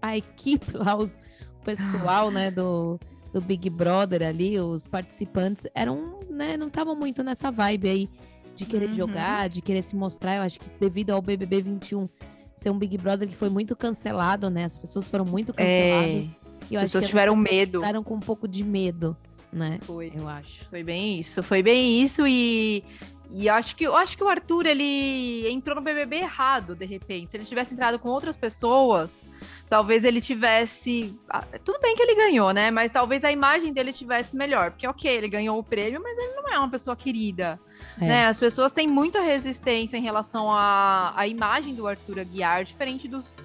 a 0.00 0.16
equipe 0.16 0.76
lá, 0.76 0.96
os, 0.96 1.14
o 1.60 1.64
pessoal, 1.64 2.30
né, 2.30 2.50
do, 2.50 2.98
do 3.32 3.40
Big 3.40 3.68
Brother 3.68 4.22
ali, 4.22 4.58
os 4.58 4.86
participantes, 4.86 5.66
eram, 5.74 6.20
né, 6.30 6.56
não 6.56 6.68
estavam 6.68 6.94
muito 6.94 7.22
nessa 7.22 7.50
vibe 7.50 7.88
aí 7.88 8.08
de 8.54 8.64
querer 8.64 8.90
uhum. 8.90 8.96
jogar, 8.96 9.48
de 9.48 9.60
querer 9.60 9.82
se 9.82 9.94
mostrar. 9.94 10.36
Eu 10.36 10.42
acho 10.42 10.58
que 10.58 10.68
devido 10.80 11.10
ao 11.10 11.22
BBB 11.22 11.62
21 11.62 12.08
ser 12.56 12.70
um 12.70 12.78
Big 12.78 12.98
Brother 12.98 13.28
que 13.28 13.36
foi 13.36 13.48
muito 13.48 13.76
cancelado, 13.76 14.50
né? 14.50 14.64
As 14.64 14.76
pessoas 14.76 15.06
foram 15.06 15.24
muito 15.24 15.54
canceladas. 15.54 16.26
É, 16.26 16.30
e 16.70 16.76
as 16.76 16.82
pessoas 16.84 17.06
tiveram 17.06 17.34
pessoas 17.34 17.50
medo. 17.50 17.80
Ficaram 17.80 18.02
com 18.02 18.14
um 18.14 18.20
pouco 18.20 18.48
de 18.48 18.64
medo, 18.64 19.16
né? 19.52 19.78
Foi. 19.82 20.12
Eu 20.14 20.28
acho. 20.28 20.64
Foi 20.64 20.82
bem 20.82 21.18
isso, 21.18 21.42
foi 21.42 21.62
bem 21.62 22.02
isso 22.02 22.26
e 22.26 22.82
e 23.30 23.48
acho 23.48 23.76
que, 23.76 23.84
eu 23.84 23.94
acho 23.94 24.16
que 24.16 24.24
o 24.24 24.28
Arthur, 24.28 24.66
ele 24.66 25.46
entrou 25.50 25.76
no 25.76 25.82
BBB 25.82 26.16
errado, 26.16 26.74
de 26.74 26.86
repente. 26.86 27.30
Se 27.30 27.36
ele 27.36 27.44
tivesse 27.44 27.74
entrado 27.74 27.98
com 27.98 28.08
outras 28.08 28.36
pessoas, 28.36 29.22
talvez 29.68 30.02
ele 30.02 30.20
tivesse. 30.20 31.14
Ah, 31.28 31.44
tudo 31.62 31.78
bem 31.78 31.94
que 31.94 32.02
ele 32.02 32.14
ganhou, 32.14 32.52
né? 32.52 32.70
Mas 32.70 32.90
talvez 32.90 33.22
a 33.24 33.30
imagem 33.30 33.72
dele 33.72 33.92
tivesse 33.92 34.34
melhor. 34.34 34.70
Porque, 34.70 34.86
ok, 34.86 35.10
ele 35.10 35.28
ganhou 35.28 35.58
o 35.58 35.62
prêmio, 35.62 36.00
mas 36.02 36.16
ele 36.16 36.32
não 36.36 36.48
é 36.48 36.58
uma 36.58 36.70
pessoa 36.70 36.96
querida. 36.96 37.60
É. 38.00 38.06
Né? 38.06 38.26
As 38.26 38.38
pessoas 38.38 38.72
têm 38.72 38.88
muita 38.88 39.20
resistência 39.20 39.98
em 39.98 40.02
relação 40.02 40.50
à, 40.50 41.12
à 41.14 41.26
imagem 41.26 41.74
do 41.74 41.86
Arthur 41.86 42.20
Aguiar, 42.20 42.64
diferente 42.64 43.06
dos 43.06 43.36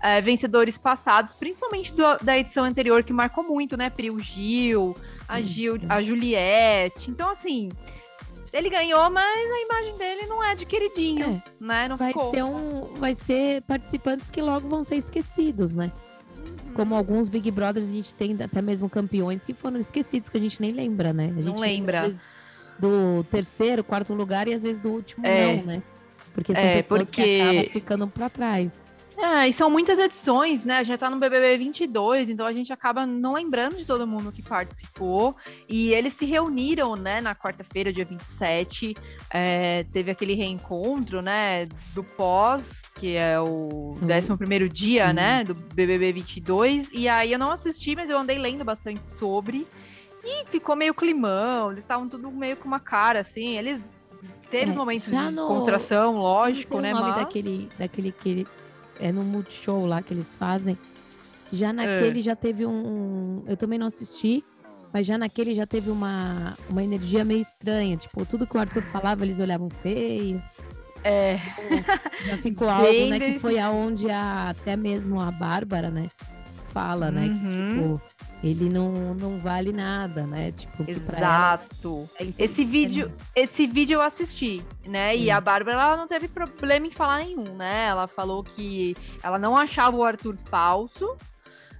é, 0.00 0.18
vencedores 0.22 0.78
passados, 0.78 1.34
principalmente 1.34 1.92
do, 1.92 2.16
da 2.22 2.38
edição 2.38 2.64
anterior, 2.64 3.02
que 3.02 3.12
marcou 3.12 3.44
muito, 3.44 3.76
né? 3.76 3.90
Pri, 3.90 4.10
o 4.10 4.18
Gil, 4.18 4.96
a, 5.28 5.42
Gil, 5.42 5.78
a 5.90 6.00
Juliette. 6.00 7.10
Então, 7.10 7.28
assim. 7.28 7.68
Ele 8.56 8.70
ganhou, 8.70 9.10
mas 9.10 9.50
a 9.50 9.60
imagem 9.60 9.98
dele 9.98 10.26
não 10.26 10.42
é 10.42 10.54
de 10.54 10.64
queridinho, 10.64 11.42
é. 11.44 11.64
né? 11.64 11.88
Não 11.88 11.96
vai 11.96 12.08
ficou. 12.08 12.30
ser 12.30 12.42
um, 12.42 12.94
vai 12.94 13.14
ser 13.14 13.60
participantes 13.62 14.30
que 14.30 14.40
logo 14.40 14.66
vão 14.66 14.82
ser 14.82 14.96
esquecidos, 14.96 15.74
né? 15.74 15.92
Uhum. 16.34 16.72
Como 16.74 16.94
alguns 16.94 17.28
Big 17.28 17.50
Brothers 17.50 17.86
a 17.86 17.90
gente 17.90 18.14
tem 18.14 18.34
até 18.42 18.62
mesmo 18.62 18.88
campeões 18.88 19.44
que 19.44 19.52
foram 19.52 19.78
esquecidos 19.78 20.30
que 20.30 20.38
a 20.38 20.40
gente 20.40 20.58
nem 20.60 20.72
lembra, 20.72 21.12
né? 21.12 21.24
A 21.36 21.42
gente 21.42 21.44
não 21.44 21.56
lembra. 21.56 22.02
Lembra, 22.02 22.20
do 22.78 23.24
terceiro, 23.24 23.82
quarto 23.82 24.14
lugar 24.14 24.48
e 24.48 24.54
às 24.54 24.62
vezes 24.62 24.80
do 24.80 24.90
último 24.90 25.26
é. 25.26 25.56
não, 25.56 25.64
né? 25.64 25.82
Porque 26.32 26.54
são 26.54 26.64
é, 26.64 26.76
pessoas 26.76 27.08
porque... 27.08 27.22
que 27.22 27.40
acabam 27.40 27.70
ficando 27.70 28.08
para 28.08 28.30
trás. 28.30 28.85
É, 29.18 29.48
e 29.48 29.52
são 29.52 29.70
muitas 29.70 29.98
edições, 29.98 30.62
né? 30.62 30.84
Já 30.84 30.98
tá 30.98 31.08
no 31.08 31.16
BBB 31.16 31.56
22, 31.56 32.28
então 32.28 32.44
a 32.44 32.52
gente 32.52 32.70
acaba 32.70 33.06
não 33.06 33.32
lembrando 33.32 33.76
de 33.76 33.84
todo 33.86 34.06
mundo 34.06 34.30
que 34.30 34.42
participou. 34.42 35.34
E 35.68 35.92
eles 35.94 36.12
se 36.12 36.26
reuniram, 36.26 36.94
né, 36.94 37.20
na 37.20 37.34
quarta-feira, 37.34 37.92
dia 37.92 38.04
27. 38.04 38.94
É, 39.30 39.84
teve 39.84 40.10
aquele 40.10 40.34
reencontro, 40.34 41.22
né, 41.22 41.66
do 41.94 42.04
pós, 42.04 42.82
que 42.94 43.16
é 43.16 43.40
o 43.40 43.94
11 44.02 44.32
uhum. 44.32 44.68
dia, 44.68 45.06
uhum. 45.06 45.12
né, 45.14 45.44
do 45.44 45.54
BBB 45.54 46.12
22. 46.12 46.90
E 46.92 47.08
aí 47.08 47.32
eu 47.32 47.38
não 47.38 47.50
assisti, 47.50 47.96
mas 47.96 48.10
eu 48.10 48.18
andei 48.18 48.38
lendo 48.38 48.64
bastante 48.64 49.08
sobre. 49.08 49.66
E 50.22 50.44
ficou 50.46 50.76
meio 50.76 50.92
climão, 50.92 51.70
eles 51.70 51.84
estavam 51.84 52.08
tudo 52.08 52.30
meio 52.30 52.56
com 52.56 52.66
uma 52.66 52.80
cara, 52.80 53.20
assim, 53.20 53.56
eles 53.56 53.80
teve 54.50 54.72
é, 54.72 54.74
momentos 54.74 55.08
de 55.08 55.16
descontração, 55.16 56.14
no... 56.14 56.20
lógico, 56.20 56.80
né? 56.80 56.92
o 56.92 56.96
nome 56.96 57.10
mas... 57.10 57.20
daquele, 57.20 57.68
daquele 57.78 58.12
que 58.12 58.46
é 59.00 59.12
no 59.12 59.22
Multishow 59.22 59.86
lá 59.86 60.02
que 60.02 60.12
eles 60.12 60.34
fazem. 60.34 60.78
Já 61.52 61.72
naquele 61.72 62.20
é. 62.20 62.22
já 62.22 62.36
teve 62.36 62.66
um, 62.66 63.44
Eu 63.46 63.56
também 63.56 63.78
não 63.78 63.86
assisti, 63.86 64.44
mas 64.92 65.06
já 65.06 65.16
naquele 65.16 65.54
já 65.54 65.66
teve 65.66 65.90
uma, 65.90 66.56
uma 66.68 66.82
energia 66.82 67.24
meio 67.24 67.40
estranha. 67.40 67.96
Tipo, 67.96 68.24
tudo 68.24 68.46
que 68.46 68.56
o 68.56 68.60
Arthur 68.60 68.82
falava, 68.84 69.24
eles 69.24 69.38
olhavam 69.38 69.68
feio. 69.70 70.42
É. 71.04 71.38
Já 72.26 72.38
ficou 72.38 72.68
algo, 72.68 73.06
né? 73.06 73.20
Que 73.20 73.38
foi 73.38 73.58
aonde 73.58 74.10
a, 74.10 74.50
até 74.50 74.76
mesmo 74.76 75.20
a 75.20 75.30
Bárbara, 75.30 75.90
né? 75.90 76.10
Fala, 76.68 77.10
né? 77.10 77.26
Uhum. 77.26 77.34
Que, 77.34 77.48
tipo, 77.48 78.02
ele 78.42 78.68
não, 78.68 79.14
não 79.14 79.38
vale 79.38 79.72
nada, 79.72 80.26
né? 80.26 80.52
Tipo, 80.52 80.84
Exato. 80.88 82.08
É 82.18 82.26
esse 82.38 82.64
vídeo, 82.64 83.12
esse 83.34 83.66
vídeo 83.66 83.94
eu 83.94 84.02
assisti, 84.02 84.62
né? 84.86 85.16
E 85.16 85.30
a 85.30 85.40
Bárbara 85.40 85.76
ela 85.80 85.96
não 85.96 86.06
teve 86.06 86.28
problema 86.28 86.86
em 86.86 86.90
falar 86.90 87.18
nenhum, 87.24 87.54
né? 87.56 87.86
Ela 87.86 88.06
falou 88.06 88.44
que 88.44 88.94
ela 89.22 89.38
não 89.38 89.56
achava 89.56 89.96
o 89.96 90.04
Arthur 90.04 90.36
falso, 90.44 91.16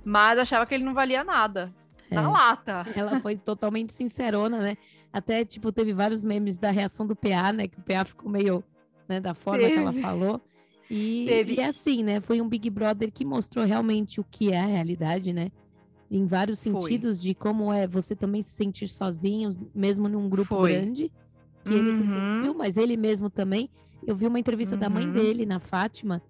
mas 0.05 0.39
achava 0.39 0.67
que 0.67 0.75
ele 0.75 0.85
não 0.85 0.95
valia 0.95 1.23
nada. 1.23 1.73
É. 2.11 2.15
Na 2.15 2.31
lata. 2.31 2.87
Ela 2.95 3.19
foi 3.21 3.35
totalmente 3.37 3.93
sincerona, 3.93 4.59
né? 4.61 4.77
Até, 5.13 5.45
tipo, 5.45 5.73
teve 5.73 5.93
vários 5.93 6.25
memes 6.25 6.57
da 6.57 6.71
reação 6.71 7.05
do 7.05 7.17
PA, 7.17 7.53
né? 7.53 7.67
Que 7.67 7.81
o 7.81 7.83
PA 7.83 8.05
ficou 8.05 8.31
meio, 8.31 8.63
né, 9.09 9.19
da 9.19 9.35
forma 9.35 9.63
teve. 9.63 9.73
que 9.75 9.79
ela 9.81 9.93
falou. 9.95 10.41
E, 10.89 11.25
Teve- 11.27 11.55
e 11.55 11.61
assim, 11.61 12.05
né? 12.05 12.21
Foi 12.21 12.41
um 12.41 12.49
Big 12.49 12.71
Brother 12.71 13.11
que 13.11 13.25
mostrou 13.25 13.65
realmente 13.65 14.21
o 14.21 14.25
que 14.31 14.53
é 14.53 14.61
a 14.61 14.67
realidade, 14.67 15.33
né? 15.33 15.51
Em 16.11 16.25
vários 16.25 16.63
Foi. 16.63 16.73
sentidos, 16.83 17.21
de 17.21 17.35
como 17.35 17.73
é 17.73 17.87
você 17.87 18.15
também 18.15 18.43
se 18.43 18.51
sentir 18.51 18.89
sozinho, 18.89 19.51
mesmo 19.75 20.09
num 20.09 20.29
grupo 20.29 20.57
Foi. 20.57 20.73
grande. 20.73 21.11
Que 21.65 21.75
ele 21.75 21.93
se 21.93 22.03
Uhum. 22.05 22.39
sentiu, 22.39 22.55
mas 22.55 22.77
ele 22.77 22.97
mesmo 22.97 23.29
também. 23.29 23.69
Eu 24.07 24.15
vi 24.15 24.27
uma 24.27 24.39
entrevista 24.39 24.77
da 24.77 24.89
mãe 24.89 25.07
Uhum. 25.07 25.13
dele, 25.13 25.45
na 25.45 25.59
Fátima, 25.59 26.23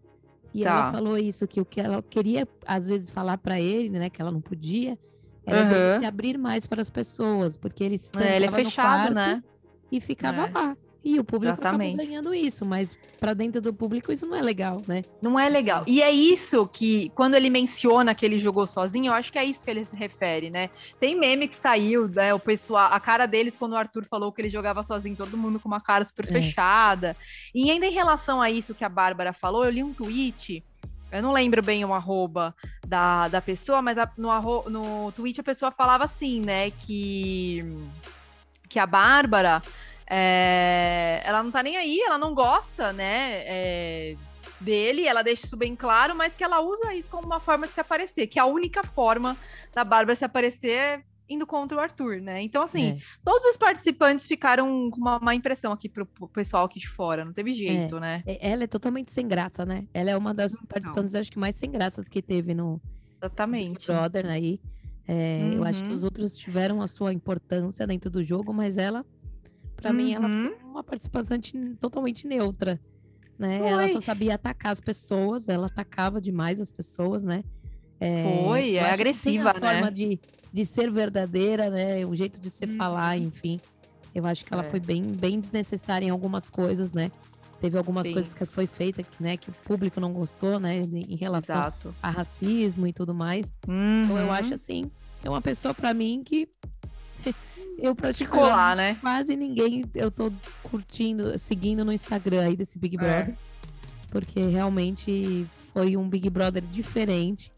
e 0.55 0.63
Tá. 0.63 0.71
ela 0.71 0.91
falou 0.93 1.19
isso, 1.19 1.47
que 1.47 1.61
o 1.61 1.65
que 1.67 1.79
ela 1.79 2.03
queria, 2.03 2.49
às 2.67 2.87
vezes, 2.87 3.11
falar 3.11 3.37
para 3.37 3.61
ele, 3.61 3.91
né? 3.99 4.09
Que 4.09 4.23
ela 4.23 4.31
não 4.31 4.41
podia, 4.41 4.99
era 5.45 5.63
dele 5.63 5.99
se 5.99 6.05
abrir 6.07 6.39
mais 6.39 6.67
para 6.67 6.81
as 6.81 6.89
pessoas, 6.89 7.57
porque 7.59 7.85
ele 7.85 7.99
se 7.99 8.11
É, 8.19 8.37
ele 8.37 8.47
é 8.47 8.51
fechado, 8.51 9.13
né? 9.15 9.43
E 9.93 10.01
ficava 10.01 10.47
É. 10.47 10.51
lá. 10.51 10.77
E 11.09 11.21
o 11.21 11.25
público 11.25 11.55
Exatamente. 11.55 11.95
acabou 11.95 12.05
ganhando 12.05 12.35
isso, 12.35 12.67
mas 12.67 12.97
para 13.21 13.33
dentro 13.33 13.61
do 13.61 13.73
público 13.73 14.11
isso 14.11 14.27
não 14.27 14.37
é 14.37 14.43
legal, 14.43 14.83
né? 14.89 15.05
Não 15.23 15.39
é 15.39 15.49
legal. 15.49 15.85
E 15.87 16.03
é 16.03 16.11
isso 16.11 16.67
que, 16.67 17.11
quando 17.11 17.37
ele 17.37 17.49
menciona 17.49 18.13
que 18.13 18.27
ele 18.27 18.41
jogou 18.41 18.67
sozinho, 18.67 19.07
eu 19.11 19.13
acho 19.13 19.31
que 19.31 19.39
é 19.39 19.45
isso 19.45 19.65
que 19.65 19.71
ele 19.71 19.85
se 19.85 19.95
refere, 19.95 20.51
né? 20.51 20.69
Tem 20.99 21.15
meme 21.17 21.47
que 21.47 21.55
saiu, 21.55 22.09
né? 22.09 22.35
O 22.35 22.41
pessoal, 22.41 22.93
a 22.93 22.99
cara 22.99 23.25
deles 23.25 23.57
quando 23.57 23.75
o 23.75 23.77
Arthur 23.77 24.05
falou 24.05 24.33
que 24.33 24.43
ele 24.43 24.49
jogava 24.49 24.83
sozinho, 24.83 25.15
todo 25.15 25.37
mundo 25.39 25.61
com 25.61 25.69
uma 25.69 25.81
cara 25.81 26.05
super 26.05 26.25
É. 26.27 26.33
fechada. 26.33 27.17
E 27.55 27.71
ainda 27.71 27.87
em 27.87 27.93
relação 27.93 28.43
a 28.43 28.51
isso 28.51 28.75
que 28.75 28.85
a 28.85 28.89
Bárbara 28.89 29.33
falou, 29.33 29.65
eu 29.65 29.71
li 29.71 29.85
um 29.85 29.95
tweet. 29.95 30.65
Eu 31.13 31.23
não 31.23 31.33
lembro 31.33 31.63
bem 31.63 31.85
o 31.85 31.95
arroba 31.95 32.53
da, 32.85 33.29
da 33.29 33.41
pessoa, 33.41 33.81
mas 33.81 33.97
a- 33.97 34.11
no, 34.19 34.29
arro, 34.29 34.69
no 34.69 35.13
tweet 35.13 35.41
a 35.41 35.45
pessoa 35.45 35.71
falava 35.71 36.03
assim, 36.03 36.41
né? 36.41 36.73
Que, 36.73 37.65
que 38.69 38.81
a 38.81 38.87
Bárbara 38.87 39.63
é, 40.09 41.21
ela 41.25 41.43
não 41.43 41.51
tá 41.51 41.63
nem 41.63 41.77
aí, 41.77 42.01
ela 42.01 42.19
não 42.19 42.35
gosta, 42.35 42.93
né? 42.93 43.43
é, 43.47 44.17
dele, 44.61 45.07
ela 45.07 45.23
deixa 45.23 45.47
isso 45.47 45.57
bem 45.57 45.77
claro, 45.77 46.15
mas 46.17 46.35
que 46.35 46.43
ela 46.43 46.61
usa 46.61 46.95
isso 46.95 47.11
como 47.11 47.27
uma 47.27 47.39
forma 47.41 47.67
de 47.67 47.75
se 47.75 47.81
aparecer, 47.81 48.27
que 48.27 48.39
a 48.39 48.47
única 48.47 48.83
forma 48.83 49.37
da 49.75 49.85
Bárbara 49.85 50.15
se 50.17 50.25
aparecer 50.25 50.71
é 50.71 51.03
indo 51.29 51.47
contra 51.47 51.77
o 51.77 51.81
Arthur, 51.81 52.21
né? 52.23 52.41
Então, 52.41 52.63
assim, 52.63 52.93
É. 52.93 52.97
todos 53.25 53.45
os 53.47 53.57
participantes 53.57 54.27
ficaram 54.27 54.89
com 54.91 54.97
uma 55.01 55.19
má 55.19 55.35
impressão 55.35 55.73
aqui 55.73 55.89
pro, 55.89 56.07
pro 56.07 56.29
pessoal 56.29 56.65
aqui 56.65 56.79
de 56.79 56.89
fora, 56.89 57.25
não 57.25 57.33
teve 57.33 57.53
jeito, 57.53 57.99
né? 58.01 58.23
É, 58.25 58.51
Ela 58.53 58.65
é 58.65 58.67
totalmente 58.69 59.13
sem 59.13 59.27
graça, 59.27 59.67
né? 59.67 59.87
Ela 59.93 60.11
é 60.13 60.17
uma 60.17 60.33
das 60.33 60.53
Então. 60.55 60.67
participantes, 60.69 61.15
acho 61.17 61.31
que 61.33 61.39
mais 61.39 61.57
sem 61.57 61.71
graças 61.71 62.09
que 62.09 62.23
teve 62.23 62.55
no 62.55 62.81
Exatamente. 63.21 63.87
Brother 63.89 64.27
aí. 64.27 64.61
É, 65.09 65.51
Eu 65.55 65.65
acho 65.65 65.83
que 65.83 65.89
Uhum. 65.91 65.95
os 65.97 66.03
outros 66.05 66.37
tiveram 66.37 66.81
a 66.81 66.87
sua 66.87 67.13
importância 67.13 67.87
dentro 67.87 68.09
do 68.11 68.23
jogo, 68.25 68.55
mas 68.55 68.79
ela, 68.79 69.05
pra 69.87 69.93
mim, 69.93 70.13
ela 70.15 70.27
Uhum. 70.29 70.51
foi 70.59 70.69
uma 70.71 70.85
participante 70.85 71.59
totalmente 71.81 72.27
neutra. 72.27 72.81
Né? 73.39 73.59
Ela 73.59 73.83
Foi. 73.83 73.89
só 73.91 74.01
sabia 74.01 74.35
atacar 74.37 74.73
as 74.73 74.81
pessoas, 74.81 75.49
ela 75.49 75.67
atacava 75.67 76.21
demais 76.21 76.61
as 76.61 76.71
pessoas, 76.71 77.23
né? 77.25 77.45
Foi, 77.99 78.71
eu 78.71 78.81
é 78.81 78.83
que 78.83 78.85
tem 78.85 78.93
agressiva, 78.93 79.51
a 79.51 79.55
forma 79.55 79.81
né? 79.87 79.91
de, 79.91 80.21
de 80.53 80.65
ser 80.65 80.91
verdadeira, 80.91 81.71
né? 81.71 82.05
O 82.07 82.15
jeito 82.15 82.41
de 82.41 82.51
se 82.51 82.67
falar, 82.67 83.17
enfim. 83.19 83.61
Eu 84.15 84.25
acho 84.27 84.45
que 84.45 84.53
ela 84.53 84.63
Uhum. 84.63 84.69
É. 84.69 84.71
foi 84.71 84.81
bem, 84.81 85.03
bem 85.03 85.41
desnecessária 85.41 86.07
em 86.07 86.11
algumas 86.11 86.49
coisas, 86.51 86.93
né? 86.93 87.11
Teve 87.61 87.77
algumas 87.79 88.07
Sim. 88.07 88.13
coisas 88.15 88.35
que 88.35 88.45
foi 88.45 88.67
feita, 88.67 89.03
que, 89.03 89.23
né, 89.23 89.37
que 89.37 89.49
o 89.49 89.53
público 89.65 89.99
não 89.99 90.13
gostou, 90.13 90.61
né? 90.61 90.81
Em 90.81 91.17
relação 91.17 91.57
Exato. 91.57 91.95
a 92.03 92.11
racismo 92.11 92.87
e 92.87 92.93
tudo 92.93 93.15
mais. 93.15 93.51
Então 93.65 94.19
eu 94.19 94.27
Uhum. 94.27 94.33
acho 94.33 94.55
assim, 94.55 94.91
é 95.25 95.29
uma 95.31 95.41
pessoa 95.43 95.73
pra 95.75 95.93
mim 95.95 96.23
que 96.25 96.47
eu 97.79 97.95
praticamente 97.95 98.49
lá, 98.49 98.75
né? 98.75 98.97
quase 99.01 99.37
ninguém 99.37 99.85
eu 99.95 100.11
tô 100.11 100.33
curtindo, 100.63 101.39
seguindo 101.39 101.85
no 101.85 101.93
Instagram 101.93 102.43
aí 102.47 102.57
desse 102.57 102.79
Big 102.79 102.97
É. 102.97 102.99
Brother. 102.99 103.35
Porque 104.11 104.41
realmente 104.41 105.47
foi 105.73 105.97
um 105.97 106.09
Big 106.09 106.31
Brother 106.31 106.63
diferente. 106.63 107.51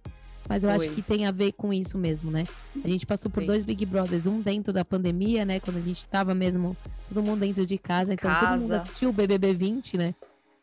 Mas 0.48 0.64
eu 0.64 0.70
acho 0.70 0.86
Foi. 0.86 0.94
que 0.94 1.02
tem 1.02 1.26
a 1.26 1.30
ver 1.30 1.52
com 1.52 1.74
isso 1.74 1.98
mesmo, 1.98 2.30
né? 2.30 2.44
A 2.82 2.88
gente 2.88 3.04
passou 3.04 3.30
por 3.30 3.44
dois 3.44 3.64
Big 3.64 3.84
Brothers, 3.84 4.24
um 4.24 4.40
dentro 4.40 4.72
da 4.72 4.82
pandemia, 4.82 5.44
né? 5.44 5.60
Quando 5.60 5.76
a 5.76 5.80
gente 5.82 6.06
tava 6.06 6.34
mesmo 6.34 6.74
todo 7.06 7.22
mundo 7.22 7.40
dentro 7.40 7.66
de 7.66 7.76
casa. 7.76 8.14
Então 8.14 8.30
todo 8.40 8.60
mundo 8.60 8.70
Casa. 8.70 8.84
assistiu 8.84 9.10
o 9.10 9.12
BBB 9.12 9.52
20, 9.52 9.98
né? 9.98 10.14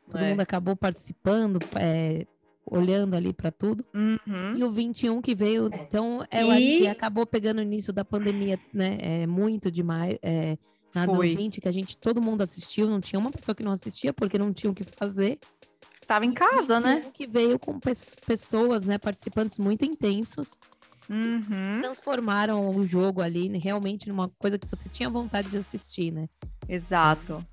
Todo 0.10 0.24
É. 0.24 0.30
mundo 0.32 0.39
acabou 0.41 0.76
participando, 0.76 1.60
é, 1.76 2.26
olhando 2.66 3.16
ali 3.16 3.32
pra 3.34 3.51
tudo. 3.51 3.86
Uhum. 3.93 4.55
E 4.57 4.63
o 4.63 4.72
21 4.72 5.22
que 5.22 5.36
veio, 5.36 5.68
então 5.68 6.26
eu 6.32 6.47
E- 6.47 6.51
acho 6.51 6.78
que 6.80 6.88
acabou 6.88 7.26
pegando 7.26 7.59
o 7.59 7.61
início 7.61 7.91
da 7.93 8.03
pandemia, 8.05 8.59
né? 8.74 8.97
É, 8.99 9.28
muito 9.28 9.70
demais. 9.72 10.18
É, 10.22 10.57
na 10.93 11.05
Foi. 11.05 11.36
20, 11.36 11.59
que 11.61 11.68
a 11.68 11.72
gente, 11.72 11.97
todo 11.97 12.22
mundo 12.22 12.41
assistiu, 12.41 12.89
não 12.89 12.99
tinha 13.01 13.20
uma 13.20 13.30
pessoa 13.32 13.53
que 13.53 13.63
não 13.63 13.72
assistia, 13.72 14.13
porque 14.13 14.38
não 14.38 14.53
tinha 14.53 14.72
o 14.72 14.74
que 14.76 14.84
fazer. 14.84 15.38
Tava 16.07 16.26
em 16.26 16.32
casa, 16.32 16.80
né? 16.80 16.95
21 16.97 17.11
Que 17.11 17.28
veio 17.28 17.59
com 17.59 17.80
pes- 17.80 18.16
pessoas, 18.26 18.84
né? 18.84 18.97
Participantes 18.97 19.57
muito 19.57 19.84
intensos, 19.84 20.59
Uhum. 21.09 21.82
transformaram 21.82 22.70
o 22.76 22.84
jogo 22.86 23.22
ali 23.22 23.47
né, 23.49 23.59
realmente 23.61 24.07
numa 24.09 24.30
coisa 24.39 24.57
que 24.57 24.68
você 24.68 24.88
tinha 24.89 25.09
vontade 25.09 25.49
de 25.49 25.57
assistir, 25.57 26.11
né? 26.13 26.26
Exato. 26.68 27.43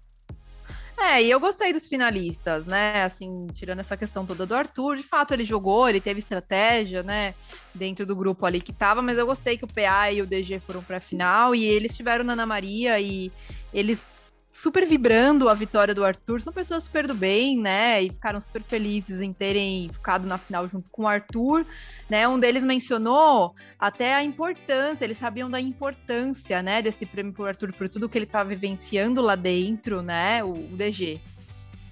É, 0.98 1.22
e 1.22 1.30
eu 1.30 1.40
gostei 1.40 1.72
dos 1.72 1.86
finalistas, 1.86 2.66
né? 2.66 3.02
Assim, 3.02 3.50
tirando 3.54 3.80
essa 3.80 3.96
questão 3.96 4.24
toda 4.26 4.46
do 4.46 4.54
Arthur, 4.54 4.96
de 4.96 5.02
fato 5.02 5.32
ele 5.34 5.44
jogou, 5.44 5.88
ele 5.88 6.00
teve 6.00 6.20
estratégia, 6.20 7.02
né? 7.02 7.34
Dentro 7.74 8.06
do 8.06 8.14
grupo 8.14 8.44
ali 8.46 8.60
que 8.60 8.72
tava, 8.72 9.02
mas 9.02 9.18
eu 9.18 9.26
gostei 9.26 9.56
que 9.58 9.64
o 9.64 9.68
PA 9.68 10.12
e 10.12 10.22
o 10.22 10.26
DG 10.26 10.60
foram 10.60 10.84
pra 10.84 11.00
final 11.00 11.54
e 11.54 11.64
eles 11.64 11.96
tiveram 11.96 12.24
na 12.24 12.34
Ana 12.34 12.46
Maria 12.46 13.00
e 13.00 13.32
eles 13.72 14.21
super 14.52 14.86
vibrando 14.86 15.48
a 15.48 15.54
vitória 15.54 15.94
do 15.94 16.04
Arthur. 16.04 16.42
São 16.42 16.52
pessoas 16.52 16.84
super 16.84 17.06
do 17.06 17.14
bem, 17.14 17.58
né? 17.58 18.02
E 18.02 18.10
ficaram 18.10 18.38
super 18.38 18.62
felizes 18.62 19.22
em 19.22 19.32
terem 19.32 19.88
ficado 19.88 20.28
na 20.28 20.36
final 20.36 20.68
junto 20.68 20.84
com 20.90 21.04
o 21.04 21.08
Arthur, 21.08 21.64
né? 22.08 22.28
Um 22.28 22.38
deles 22.38 22.62
mencionou 22.62 23.54
até 23.78 24.14
a 24.14 24.22
importância, 24.22 25.06
eles 25.06 25.16
sabiam 25.16 25.48
da 25.48 25.58
importância, 25.58 26.62
né, 26.62 26.82
desse 26.82 27.06
prêmio 27.06 27.32
pro 27.32 27.46
Arthur 27.46 27.72
por 27.72 27.88
tudo 27.88 28.08
que 28.08 28.18
ele 28.18 28.26
estava 28.26 28.50
vivenciando 28.50 29.22
lá 29.22 29.34
dentro, 29.34 30.02
né, 30.02 30.44
o, 30.44 30.50
o 30.50 30.76
DG. 30.76 31.18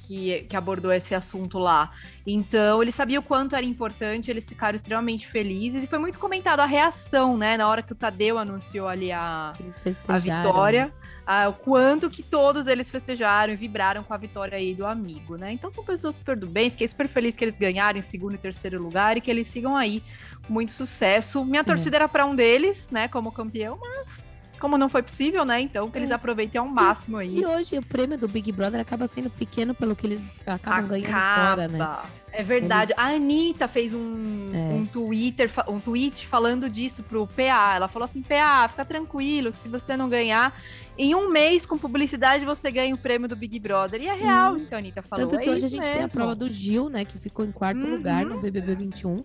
Que, 0.06 0.42
que 0.48 0.56
abordou 0.56 0.92
esse 0.92 1.14
assunto 1.14 1.56
lá. 1.56 1.92
Então, 2.26 2.82
ele 2.82 2.90
sabia 2.90 3.20
o 3.20 3.22
quanto 3.22 3.54
era 3.54 3.64
importante, 3.64 4.28
eles 4.28 4.48
ficaram 4.48 4.74
extremamente 4.74 5.28
felizes. 5.28 5.84
E 5.84 5.86
foi 5.86 6.00
muito 6.00 6.18
comentado 6.18 6.58
a 6.58 6.66
reação, 6.66 7.36
né? 7.36 7.56
Na 7.56 7.68
hora 7.68 7.80
que 7.80 7.92
o 7.92 7.94
Tadeu 7.94 8.36
anunciou 8.36 8.88
ali 8.88 9.12
a, 9.12 9.52
Eles 9.60 10.00
a 10.08 10.18
vitória, 10.18 10.92
ah, 11.32 11.48
o 11.48 11.52
quanto 11.52 12.10
que 12.10 12.24
todos 12.24 12.66
eles 12.66 12.90
festejaram 12.90 13.52
e 13.52 13.56
vibraram 13.56 14.02
com 14.02 14.12
a 14.12 14.16
vitória 14.16 14.58
aí 14.58 14.74
do 14.74 14.84
amigo, 14.84 15.36
né? 15.36 15.52
Então 15.52 15.70
são 15.70 15.84
pessoas 15.84 16.16
super 16.16 16.36
do 16.36 16.44
bem, 16.44 16.70
fiquei 16.70 16.88
super 16.88 17.06
feliz 17.06 17.36
que 17.36 17.44
eles 17.44 17.56
ganharam 17.56 18.00
em 18.00 18.02
segundo 18.02 18.34
e 18.34 18.38
terceiro 18.38 18.82
lugar 18.82 19.16
e 19.16 19.20
que 19.20 19.30
eles 19.30 19.46
sigam 19.46 19.76
aí 19.76 20.02
com 20.44 20.52
muito 20.52 20.72
sucesso. 20.72 21.44
Minha 21.44 21.62
torcida 21.62 21.98
era 21.98 22.08
para 22.08 22.26
um 22.26 22.34
deles, 22.34 22.90
né, 22.90 23.06
como 23.06 23.30
campeão, 23.30 23.78
mas 23.80 24.26
como 24.60 24.78
não 24.78 24.88
foi 24.88 25.02
possível, 25.02 25.44
né? 25.44 25.60
Então 25.60 25.90
que 25.90 25.98
eles 25.98 26.10
É. 26.10 26.14
aproveitem 26.14 26.60
ao 26.60 26.68
máximo 26.68 27.16
aí. 27.16 27.38
E 27.38 27.44
hoje 27.46 27.76
o 27.78 27.82
prêmio 27.84 28.16
do 28.18 28.28
Big 28.28 28.52
Brother 28.52 28.80
acaba 28.80 29.06
sendo 29.06 29.30
pequeno 29.30 29.74
pelo 29.74 29.96
que 29.96 30.06
eles 30.06 30.40
acabam 30.46 30.86
ganhando 30.86 31.10
fora, 31.10 31.66
né? 31.68 31.80
Acaba. 31.82 32.04
É 32.32 32.44
verdade. 32.44 32.92
A 32.96 33.06
Anitta 33.08 33.66
fez 33.66 33.92
um, 33.92 34.50
É. 34.54 34.74
um 34.74 34.86
Twitter, 34.86 35.50
um 35.66 35.80
tweet 35.80 36.26
falando 36.28 36.70
disso 36.70 37.02
pro 37.02 37.26
PA. 37.26 37.74
Ela 37.74 37.88
falou 37.88 38.04
assim: 38.04 38.22
PA, 38.22 38.68
fica 38.68 38.84
tranquilo, 38.84 39.50
que 39.50 39.58
se 39.58 39.68
você 39.68 39.96
não 39.96 40.08
ganhar, 40.08 40.54
em 40.96 41.12
um 41.14 41.28
mês 41.30 41.66
com 41.66 41.76
publicidade 41.76 42.44
você 42.44 42.70
ganha 42.70 42.94
o 42.94 42.98
prêmio 42.98 43.28
do 43.28 43.34
Big 43.34 43.58
Brother. 43.58 44.00
E 44.00 44.06
é 44.06 44.14
real 44.14 44.52
Hum. 44.52 44.56
isso 44.56 44.68
que 44.68 44.74
a 44.74 44.78
Anitta 44.78 45.02
falou. 45.02 45.26
Tanto 45.26 45.40
que 45.42 45.48
é 45.48 45.52
hoje 45.52 45.66
a 45.66 45.68
gente 45.68 45.82
tem 45.82 45.92
a 45.98 46.02
mesmo. 46.02 46.14
prova 46.20 46.34
do 46.36 46.48
Gil, 46.48 46.88
né? 46.88 47.04
Que 47.04 47.18
ficou 47.18 47.44
em 47.44 47.50
quarto 47.50 47.84
Uhum. 47.84 47.96
lugar 47.96 48.24
no 48.24 48.40
BBB 48.40 48.76
21. 48.76 49.24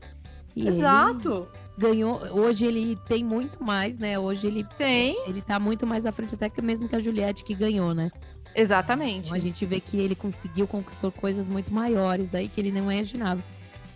E 0.55 0.61
ele 0.61 0.69
Exato. 0.69 1.47
Ganhou. 1.78 2.21
Hoje 2.32 2.65
ele 2.65 2.97
tem 3.07 3.23
muito 3.23 3.63
mais, 3.63 3.97
né? 3.97 4.17
Hoje 4.17 4.47
ele, 4.47 4.63
Tem. 4.78 5.17
ele 5.28 5.41
tá 5.41 5.59
muito 5.59 5.86
mais 5.86 6.05
à 6.05 6.11
frente 6.11 6.36
até 6.36 6.49
que 6.49 6.61
mesmo 6.61 6.88
que 6.88 6.95
a 6.95 6.99
Juliette 6.99 7.43
que 7.43 7.53
ganhou, 7.53 7.93
né? 7.93 8.11
Exatamente. 8.55 9.26
Então 9.26 9.36
a 9.36 9.39
gente 9.39 9.65
vê 9.65 9.80
que 9.80 9.97
ele 9.97 10.15
conseguiu, 10.15 10.67
conquistou 10.67 11.11
coisas 11.11 11.47
muito 11.47 11.73
maiores 11.73 12.34
aí 12.34 12.47
que 12.47 12.59
ele 12.61 12.71
não 12.71 12.89
imaginava. 12.91 13.43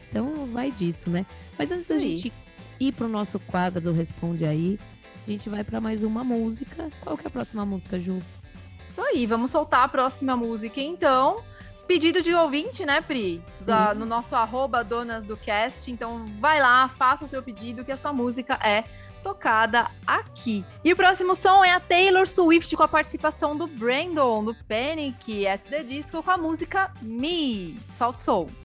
Então 0.09 0.47
vai 0.51 0.71
disso, 0.71 1.09
né? 1.09 1.25
Mas 1.57 1.71
antes 1.71 1.88
da 1.88 1.95
Isso 1.95 2.03
aí. 2.03 2.17
gente 2.17 2.34
ir 2.80 2.91
pro 2.91 3.07
nosso 3.07 3.39
quadro 3.39 3.80
do 3.80 3.91
Responde 3.93 4.45
Aí, 4.45 4.80
a 5.27 5.32
gente 5.32 5.49
vai 5.49 5.63
pra 5.63 5.80
mais 5.80 6.03
uma 6.03 6.23
música. 6.23 6.89
Qual 7.01 7.17
que 7.17 7.25
é 7.25 7.27
a 7.27 7.32
próxima 7.32 7.65
música, 7.65 7.99
Ju? 7.99 8.21
Isso 8.89 9.01
aí, 9.01 9.25
vamos 9.25 9.51
soltar 9.51 9.84
a 9.84 9.88
próxima 9.88 10.36
música 10.36 10.82
então. 10.82 11.41
Pedido 11.89 12.21
de 12.21 12.35
ouvinte, 12.35 12.85
né, 12.85 13.01
Pri? 13.01 13.41
No 13.97 14.05
nosso 14.05 14.35
arroba 14.35 14.83
Donas 14.83 15.25
do 15.25 15.35
Cast. 15.35 15.89
Então 15.89 16.23
vai 16.39 16.61
lá, 16.61 16.87
faça 16.87 17.25
o 17.25 17.27
seu 17.27 17.41
pedido, 17.41 17.83
que 17.83 17.91
a 17.91 17.97
sua 17.97 18.13
música 18.13 18.59
é 18.63 18.83
tocada 19.23 19.89
aqui. 20.05 20.63
E 20.83 20.93
o 20.93 20.95
próximo 20.95 21.33
som 21.33 21.65
é 21.65 21.71
a 21.71 21.79
Taylor 21.79 22.27
Swift 22.27 22.77
com 22.77 22.83
a 22.83 22.87
participação 22.87 23.57
do 23.57 23.65
Brandon, 23.65 24.43
do 24.43 24.55
Panic 24.67 25.47
at 25.47 25.61
the 25.63 25.81
Disco, 25.81 26.21
com 26.21 26.29
a 26.29 26.37
música 26.37 26.93
Me. 27.01 27.79
Solta 27.91 28.19
o 28.19 28.21
som. 28.21 28.68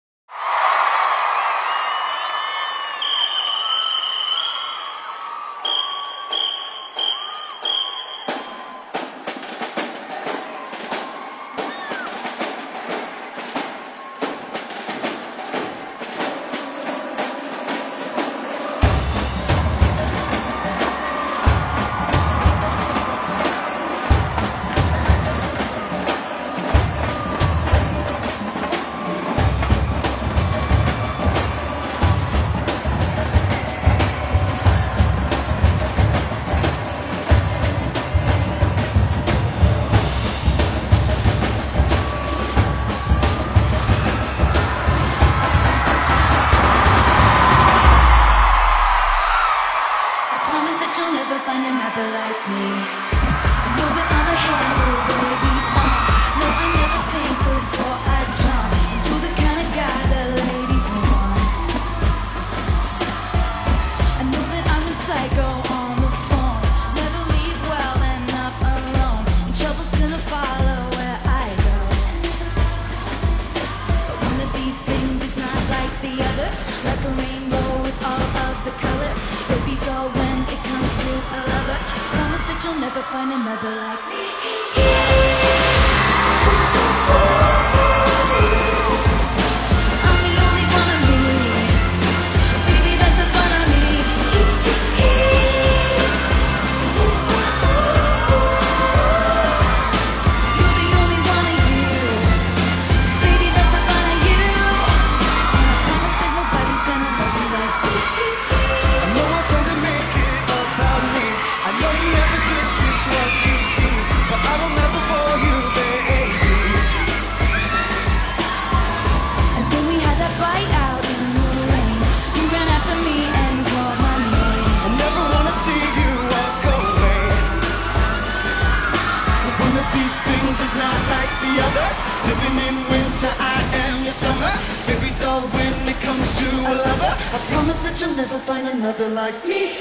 Promise 137.69 137.83
that 137.83 138.01
you'll 138.01 138.15
never 138.15 138.39
find 138.39 138.67
another 138.67 139.09
like 139.09 139.45
me. 139.45 139.73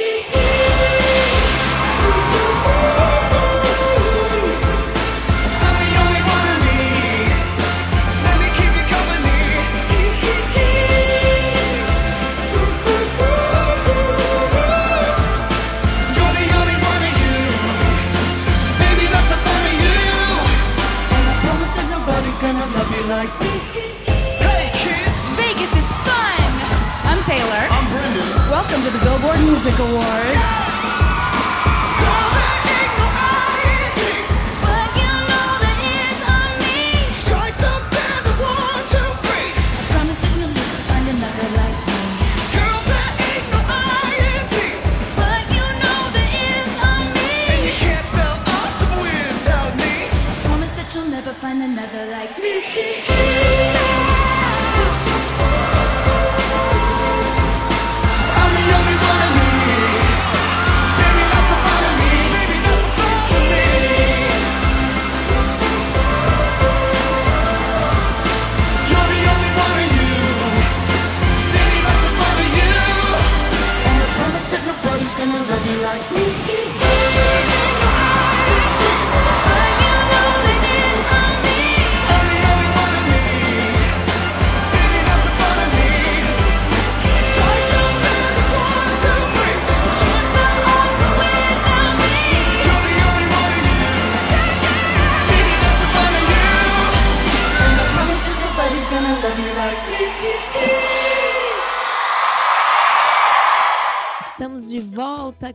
The 5.81 5.97
only 6.03 6.23
one 6.35 6.49
for 6.49 6.61
me. 23.45 23.78
Taylor. 27.29 27.69
I'm 27.69 27.87
Brendan. 27.93 28.51
Welcome 28.51 28.83
to 28.85 28.91
the 28.91 29.05
Billboard 29.05 29.39
Music 29.41 29.79
Awards. 29.79 29.99
Girl, 30.03 30.68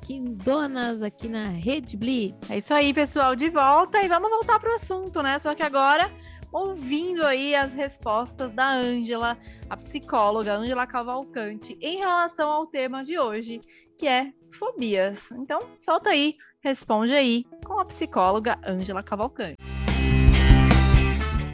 aqui 0.04 0.16
em 0.16 0.26
Donas, 0.26 1.01
aqui 1.01 1.30
na 1.30 1.47
Rede 1.47 1.95
Blitz. 1.95 2.51
É 2.51 2.58
isso 2.58 2.74
aí, 2.74 2.93
pessoal, 2.93 3.38
de 3.38 3.49
volta 3.49 4.04
e 4.04 4.08
vamos 4.10 4.30
voltar 4.30 4.60
pro 4.60 4.76
assunto, 4.76 5.24
né? 5.24 5.39
Só 5.39 5.56
que 5.56 5.64
agora 5.64 6.12
ouvindo 6.51 7.26
aí 7.26 7.56
as 7.56 7.74
respostas 7.74 8.51
da 8.51 8.74
Ângela, 8.74 9.38
a 9.70 9.78
psicóloga 9.78 10.56
Ângela 10.56 10.86
Cavalcante, 10.86 11.78
em 11.82 11.99
relação 11.99 12.49
ao 12.49 12.68
tema 12.68 13.04
de 13.04 13.18
hoje, 13.18 13.62
que 13.97 14.06
é 14.06 14.34
fobias. 14.51 15.32
Então, 15.32 15.60
solta 15.80 16.10
aí, 16.10 16.36
responde 16.60 17.14
aí 17.14 17.45
com 17.66 17.80
a 17.80 17.86
psicóloga 17.86 18.60
Ângela 18.68 19.01
Cavalcante. 19.01 19.56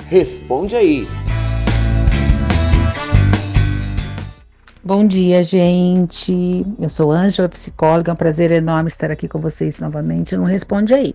Responde 0.09 0.75
aí. 0.75 1.28
Bom 4.81 5.05
dia, 5.05 5.43
gente. 5.43 6.65
Eu 6.79 6.87
sou 6.87 7.11
Ângela, 7.11 7.49
psicóloga. 7.49 8.11
É 8.11 8.13
um 8.13 8.15
prazer 8.15 8.49
enorme 8.49 8.87
estar 8.87 9.11
aqui 9.11 9.27
com 9.27 9.37
vocês 9.37 9.77
novamente 9.77 10.37
no 10.37 10.45
Responde 10.45 10.93
Aí. 10.93 11.13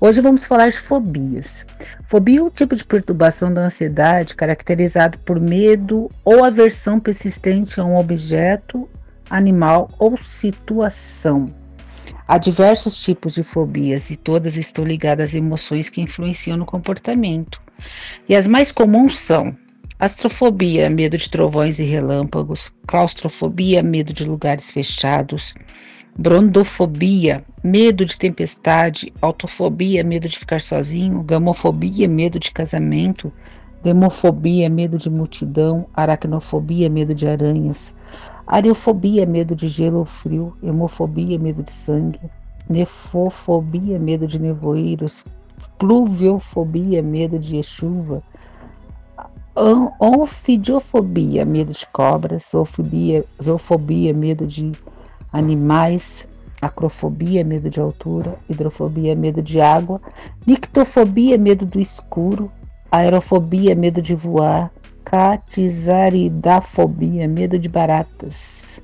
Hoje 0.00 0.20
vamos 0.20 0.44
falar 0.44 0.68
de 0.68 0.78
fobias. 0.78 1.66
Fobia 2.06 2.38
é 2.38 2.42
um 2.44 2.48
tipo 2.48 2.76
de 2.76 2.84
perturbação 2.84 3.52
da 3.52 3.62
ansiedade 3.62 4.36
caracterizado 4.36 5.18
por 5.18 5.40
medo 5.40 6.08
ou 6.24 6.44
aversão 6.44 7.00
persistente 7.00 7.80
a 7.80 7.84
um 7.84 7.96
objeto, 7.96 8.88
animal 9.28 9.90
ou 9.98 10.16
situação. 10.16 11.46
Há 12.28 12.38
diversos 12.38 12.96
tipos 12.96 13.34
de 13.34 13.42
fobias 13.42 14.08
e 14.10 14.16
todas 14.16 14.56
estão 14.56 14.84
ligadas 14.84 15.34
a 15.34 15.38
emoções 15.38 15.88
que 15.88 16.00
influenciam 16.00 16.56
no 16.56 16.64
comportamento. 16.64 17.60
E 18.28 18.36
as 18.36 18.46
mais 18.46 18.70
comuns 18.70 19.18
são 19.18 19.54
Astrofobia, 19.96 20.90
medo 20.90 21.16
de 21.16 21.30
trovões 21.30 21.78
e 21.78 21.84
relâmpagos. 21.84 22.72
Claustrofobia, 22.84 23.80
medo 23.80 24.12
de 24.12 24.24
lugares 24.24 24.68
fechados. 24.68 25.54
Brondofobia, 26.18 27.44
medo 27.62 28.04
de 28.04 28.18
tempestade. 28.18 29.12
Autofobia, 29.22 30.02
medo 30.02 30.28
de 30.28 30.36
ficar 30.36 30.60
sozinho. 30.60 31.22
Gamofobia, 31.22 32.08
medo 32.08 32.40
de 32.40 32.50
casamento. 32.50 33.32
Demofobia, 33.84 34.68
medo 34.68 34.98
de 34.98 35.08
multidão. 35.08 35.86
Aracnofobia, 35.94 36.90
medo 36.90 37.14
de 37.14 37.28
aranhas. 37.28 37.94
Ariofobia, 38.48 39.24
medo 39.24 39.54
de 39.54 39.68
gelo 39.68 39.98
ou 40.00 40.04
frio. 40.04 40.56
Hemofobia, 40.60 41.38
medo 41.38 41.62
de 41.62 41.70
sangue. 41.70 42.18
Nefofobia, 42.68 43.96
medo 44.00 44.26
de 44.26 44.40
nevoeiros. 44.40 45.24
Pluviofobia, 45.78 47.00
medo 47.00 47.38
de 47.38 47.62
chuva. 47.62 48.24
Onfidiofobia, 49.56 51.44
medo 51.44 51.72
de 51.72 51.86
cobras, 51.86 52.50
zoofobia, 52.50 53.24
zoofobia, 53.40 54.12
medo 54.12 54.44
de 54.46 54.72
animais, 55.32 56.28
acrofobia, 56.60 57.44
medo 57.44 57.70
de 57.70 57.80
altura, 57.80 58.36
hidrofobia, 58.50 59.14
medo 59.14 59.40
de 59.40 59.60
água, 59.60 60.00
nictofobia, 60.44 61.38
medo 61.38 61.64
do 61.64 61.78
escuro, 61.78 62.50
aerofobia, 62.90 63.76
medo 63.76 64.02
de 64.02 64.16
voar, 64.16 64.72
catizaridafobia, 65.04 67.28
medo 67.28 67.56
de 67.56 67.68
baratas, 67.68 68.82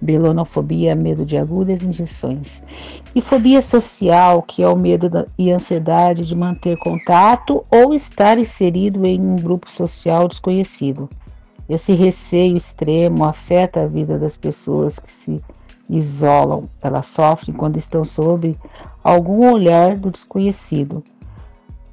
Belonofobia, 0.00 0.94
medo 0.94 1.24
de 1.24 1.36
agulhas 1.36 1.82
e 1.82 1.88
injeções. 1.88 2.62
E 3.14 3.20
fobia 3.20 3.60
social, 3.60 4.42
que 4.42 4.62
é 4.62 4.68
o 4.68 4.76
medo 4.76 5.26
e 5.36 5.50
ansiedade 5.50 6.24
de 6.24 6.36
manter 6.36 6.78
contato 6.78 7.64
ou 7.70 7.92
estar 7.92 8.38
inserido 8.38 9.04
em 9.04 9.20
um 9.20 9.36
grupo 9.36 9.70
social 9.70 10.28
desconhecido. 10.28 11.08
Esse 11.68 11.92
receio 11.92 12.56
extremo 12.56 13.24
afeta 13.24 13.82
a 13.82 13.86
vida 13.86 14.18
das 14.18 14.36
pessoas 14.36 14.98
que 14.98 15.12
se 15.12 15.40
isolam. 15.88 16.68
Elas 16.80 17.06
sofrem 17.06 17.54
quando 17.54 17.76
estão 17.76 18.04
sob 18.04 18.56
algum 19.02 19.52
olhar 19.52 19.96
do 19.96 20.10
desconhecido. 20.10 21.02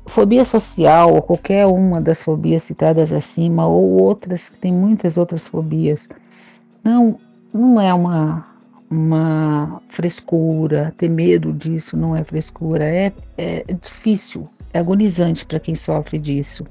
Fobia 0.07 0.45
social, 0.45 1.15
ou 1.15 1.21
qualquer 1.21 1.65
uma 1.65 1.99
das 1.99 2.23
fobias 2.23 2.61
citadas 2.63 3.11
acima, 3.11 3.65
ou 3.65 4.01
outras, 4.01 4.53
tem 4.61 4.71
muitas 4.71 5.17
outras 5.17 5.47
fobias, 5.47 6.07
não, 6.83 7.17
não 7.55 7.79
é 7.79 7.93
uma, 7.93 8.45
uma 8.89 9.81
frescura, 9.89 10.93
ter 10.97 11.09
medo 11.09 11.53
disso 11.53 11.97
não 11.97 12.15
é 12.15 12.23
frescura, 12.23 12.83
é, 12.83 13.11
é 13.37 13.65
difícil, 13.81 14.47
é 14.73 14.79
agonizante 14.79 15.45
para 15.45 15.59
quem 15.59 15.75
sofre 15.75 16.19
disso. 16.19 16.65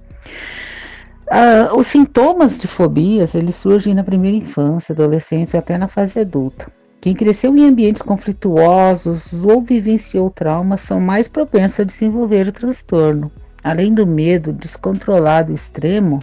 Ah, 1.30 1.70
os 1.74 1.86
sintomas 1.86 2.58
de 2.58 2.66
fobias, 2.66 3.34
eles 3.34 3.56
surgem 3.56 3.94
na 3.94 4.04
primeira 4.04 4.36
infância, 4.36 4.92
adolescência 4.92 5.56
e 5.56 5.58
até 5.58 5.78
na 5.78 5.88
fase 5.88 6.18
adulta. 6.18 6.70
Quem 7.00 7.14
cresceu 7.14 7.54
em 7.56 7.66
ambientes 7.66 8.02
conflituosos 8.02 9.44
ou 9.44 9.60
vivenciou 9.60 10.30
traumas 10.30 10.80
são 10.80 11.00
mais 11.00 11.28
propensos 11.28 11.80
a 11.80 11.84
desenvolver 11.84 12.48
o 12.48 12.52
transtorno. 12.52 13.30
Além 13.62 13.92
do 13.92 14.06
medo 14.06 14.52
descontrolado 14.52 15.52
extremo, 15.52 16.20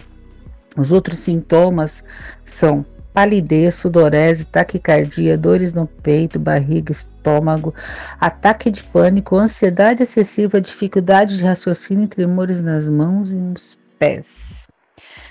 os 0.76 0.90
outros 0.90 1.18
sintomas 1.18 2.02
são 2.44 2.84
palidez, 3.12 3.74
sudorese, 3.74 4.46
taquicardia, 4.46 5.36
dores 5.36 5.74
no 5.74 5.86
peito, 5.86 6.38
barriga, 6.38 6.90
estômago, 6.90 7.74
ataque 8.20 8.70
de 8.70 8.82
pânico, 8.84 9.36
ansiedade 9.36 10.02
excessiva, 10.02 10.60
dificuldade 10.60 11.36
de 11.36 11.44
raciocínio 11.44 12.04
e 12.04 12.08
tremores 12.08 12.60
nas 12.60 12.88
mãos 12.88 13.30
e 13.30 13.34
nos 13.34 13.78
pés. 13.98 14.66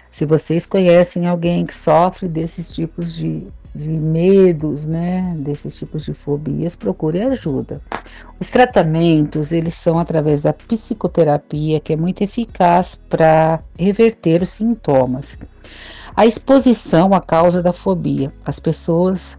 Se 0.09 0.25
vocês 0.25 0.65
conhecem 0.65 1.25
alguém 1.25 1.65
que 1.65 1.75
sofre 1.75 2.27
desses 2.27 2.69
tipos 2.71 3.15
de, 3.15 3.47
de 3.73 3.89
medos, 3.89 4.85
né, 4.85 5.33
desses 5.37 5.77
tipos 5.77 6.03
de 6.03 6.13
fobias, 6.13 6.75
procure 6.75 7.21
ajuda. 7.21 7.81
Os 8.37 8.49
tratamentos, 8.49 9.53
eles 9.53 9.73
são 9.73 9.97
através 9.97 10.41
da 10.41 10.51
psicoterapia, 10.51 11.79
que 11.79 11.93
é 11.93 11.95
muito 11.95 12.21
eficaz 12.21 12.99
para 13.09 13.61
reverter 13.79 14.41
os 14.41 14.49
sintomas. 14.49 15.37
A 16.15 16.25
exposição 16.25 17.13
à 17.13 17.21
causa 17.21 17.63
da 17.63 17.71
fobia. 17.71 18.33
As 18.45 18.59
pessoas 18.59 19.37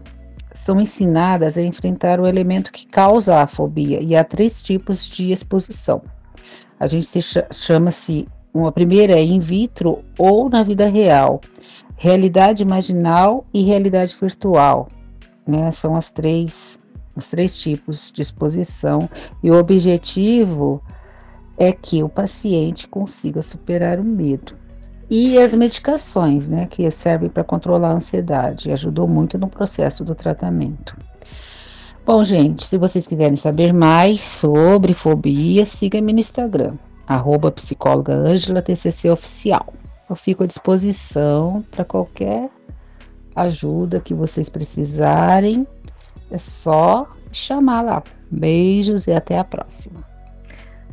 são 0.53 0.79
ensinadas 0.79 1.57
a 1.57 1.61
enfrentar 1.61 2.19
o 2.19 2.27
elemento 2.27 2.71
que 2.71 2.87
causa 2.87 3.41
a 3.41 3.47
fobia 3.47 4.01
e 4.01 4.15
há 4.15 4.23
três 4.23 4.61
tipos 4.61 5.07
de 5.07 5.31
exposição. 5.31 6.01
A 6.79 6.87
gente 6.87 7.19
chama-se 7.51 8.27
uma 8.53 8.71
primeira 8.71 9.13
é 9.13 9.23
in 9.23 9.39
vitro 9.39 10.03
ou 10.17 10.49
na 10.49 10.61
vida 10.61 10.87
real, 10.87 11.41
realidade 11.95 12.61
imaginal 12.61 13.45
e 13.53 13.63
realidade 13.63 14.15
virtual. 14.19 14.87
Né? 15.47 15.71
São 15.71 15.95
as 15.95 16.11
três, 16.11 16.77
os 17.15 17.29
três 17.29 17.57
tipos 17.57 18.11
de 18.11 18.21
exposição 18.21 19.09
e 19.43 19.49
o 19.49 19.57
objetivo 19.57 20.83
é 21.57 21.71
que 21.71 22.03
o 22.03 22.09
paciente 22.09 22.87
consiga 22.87 23.41
superar 23.41 23.99
o 23.99 24.03
medo. 24.03 24.62
E 25.09 25.37
as 25.39 25.53
medicações, 25.53 26.47
né, 26.47 26.65
que 26.65 26.89
servem 26.89 27.29
para 27.29 27.43
controlar 27.43 27.89
a 27.89 27.95
ansiedade, 27.95 28.71
ajudou 28.71 29.07
muito 29.07 29.37
no 29.37 29.47
processo 29.47 30.03
do 30.03 30.15
tratamento. 30.15 30.95
Bom, 32.05 32.23
gente, 32.23 32.65
se 32.65 32.77
vocês 32.77 33.07
quiserem 33.07 33.35
saber 33.35 33.73
mais 33.73 34.21
sobre 34.21 34.93
fobia, 34.93 35.65
siga-me 35.65 36.11
no 36.11 36.19
Instagram, 36.19 36.75
arroba 37.07 37.51
psicóloga 37.51 38.13
Angela 38.13 38.61
TCC 38.61 39.09
Oficial. 39.09 39.73
Eu 40.09 40.15
fico 40.15 40.43
à 40.43 40.47
disposição 40.47 41.63
para 41.71 41.85
qualquer 41.85 42.49
ajuda 43.35 43.99
que 43.99 44.13
vocês 44.13 44.49
precisarem. 44.49 45.65
É 46.29 46.37
só 46.37 47.07
chamar 47.31 47.81
lá. 47.81 48.03
Beijos 48.29 49.07
e 49.07 49.11
até 49.11 49.37
a 49.37 49.43
próxima. 49.43 50.12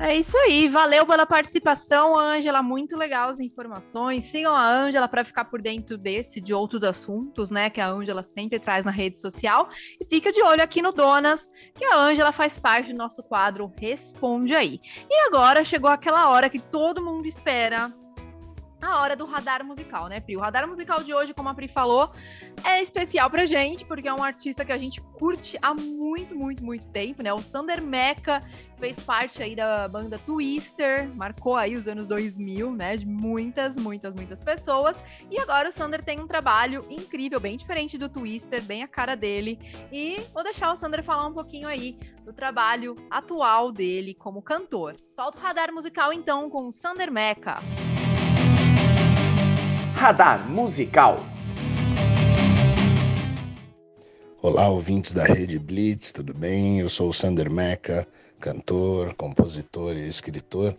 É 0.03 0.17
isso 0.17 0.35
aí, 0.39 0.67
valeu 0.67 1.05
pela 1.05 1.27
participação, 1.27 2.19
Ângela. 2.19 2.63
Muito 2.63 2.97
legal 2.97 3.29
as 3.29 3.39
informações. 3.39 4.25
Sigam 4.25 4.57
a 4.57 4.67
Ângela 4.67 5.07
para 5.07 5.23
ficar 5.23 5.45
por 5.45 5.61
dentro 5.61 5.99
desse 5.99 6.41
de 6.41 6.55
outros 6.55 6.83
assuntos, 6.83 7.51
né? 7.51 7.69
Que 7.69 7.83
a 7.83 7.89
Ângela 7.91 8.23
sempre 8.23 8.59
traz 8.59 8.83
na 8.83 8.91
rede 8.91 9.21
social. 9.21 9.69
E 10.01 10.07
fica 10.07 10.33
de 10.33 10.43
olho 10.43 10.63
aqui 10.63 10.81
no 10.81 10.91
Donas, 10.91 11.51
que 11.75 11.85
a 11.85 11.99
Ângela 11.99 12.33
faz 12.33 12.59
parte 12.59 12.95
do 12.95 12.99
nosso 12.99 13.23
quadro 13.23 13.71
Responde 13.79 14.55
aí. 14.55 14.81
E 15.11 15.27
agora 15.27 15.63
chegou 15.63 15.91
aquela 15.91 16.31
hora 16.31 16.49
que 16.49 16.59
todo 16.59 17.05
mundo 17.05 17.27
espera 17.27 17.93
a 18.87 19.01
hora 19.01 19.15
do 19.15 19.27
radar 19.27 19.65
musical, 19.65 20.09
né, 20.09 20.21
Pri? 20.21 20.37
O 20.37 20.41
radar 20.41 20.67
musical 20.67 21.03
de 21.03 21.13
hoje, 21.13 21.35
como 21.35 21.49
a 21.49 21.55
Pri 21.55 21.69
falou, 21.69 22.11
é 22.65 22.83
especial 22.83 23.31
pra 23.31 23.47
gente, 23.47 23.85
porque 23.85 24.09
é 24.09 24.13
um 24.13 24.23
artista 24.23 24.65
que 24.65 24.73
a 24.73 24.79
gente 24.79 25.01
curte 25.01 25.59
há 25.61 25.75
muito, 25.75 26.35
muito, 26.35 26.65
muito 26.65 26.87
tempo, 26.89 27.23
né? 27.23 27.33
O 27.33 27.43
Sander 27.43 27.83
Meca 27.83 28.41
fez 28.79 28.99
parte 28.99 29.43
aí 29.43 29.55
da 29.55 29.87
banda 29.87 30.19
Twister, 30.19 31.09
marcou 31.15 31.57
aí 31.57 31.75
os 31.75 31.87
anos 31.87 32.07
2000, 32.07 32.73
né, 32.73 32.97
de 32.97 33.07
muitas, 33.07 33.77
muitas, 33.77 34.15
muitas 34.15 34.41
pessoas. 34.41 35.05
E 35.31 35.39
agora 35.39 35.69
o 35.69 35.73
Sander 35.73 36.03
tem 36.03 36.19
um 36.19 36.27
trabalho 36.27 36.85
incrível, 36.89 37.39
bem 37.39 37.57
diferente 37.57 37.99
do 37.99 38.09
Twister, 38.09 38.63
bem 38.63 38.83
a 38.83 38.89
cara 38.89 39.15
dele. 39.15 39.59
E 39.93 40.23
vou 40.33 40.43
deixar 40.43 40.73
o 40.73 40.77
Sander 40.77 41.03
falar 41.03 41.27
um 41.27 41.35
pouquinho 41.35 41.69
aí 41.69 41.99
do 42.25 42.33
trabalho 42.33 42.97
atual 43.11 43.71
dele 43.71 44.15
como 44.15 44.41
cantor. 44.41 44.97
Solta 45.11 45.39
o 45.39 45.41
radar 45.41 45.73
musical 45.73 46.13
então 46.13 46.49
com 46.49 46.67
o 46.67 46.73
Sander 46.73 47.11
Meca. 47.11 47.61
Radar 50.01 50.49
Musical. 50.49 51.23
Olá, 54.41 54.67
ouvintes 54.71 55.13
da 55.13 55.25
Rede 55.25 55.59
Blitz, 55.59 56.11
tudo 56.11 56.33
bem? 56.33 56.81
Eu 56.81 56.89
sou 56.89 57.11
o 57.11 57.13
Sander 57.13 57.51
Meca, 57.51 58.09
cantor, 58.41 59.13
compositor 59.13 59.95
e 59.99 60.09
escritor. 60.09 60.75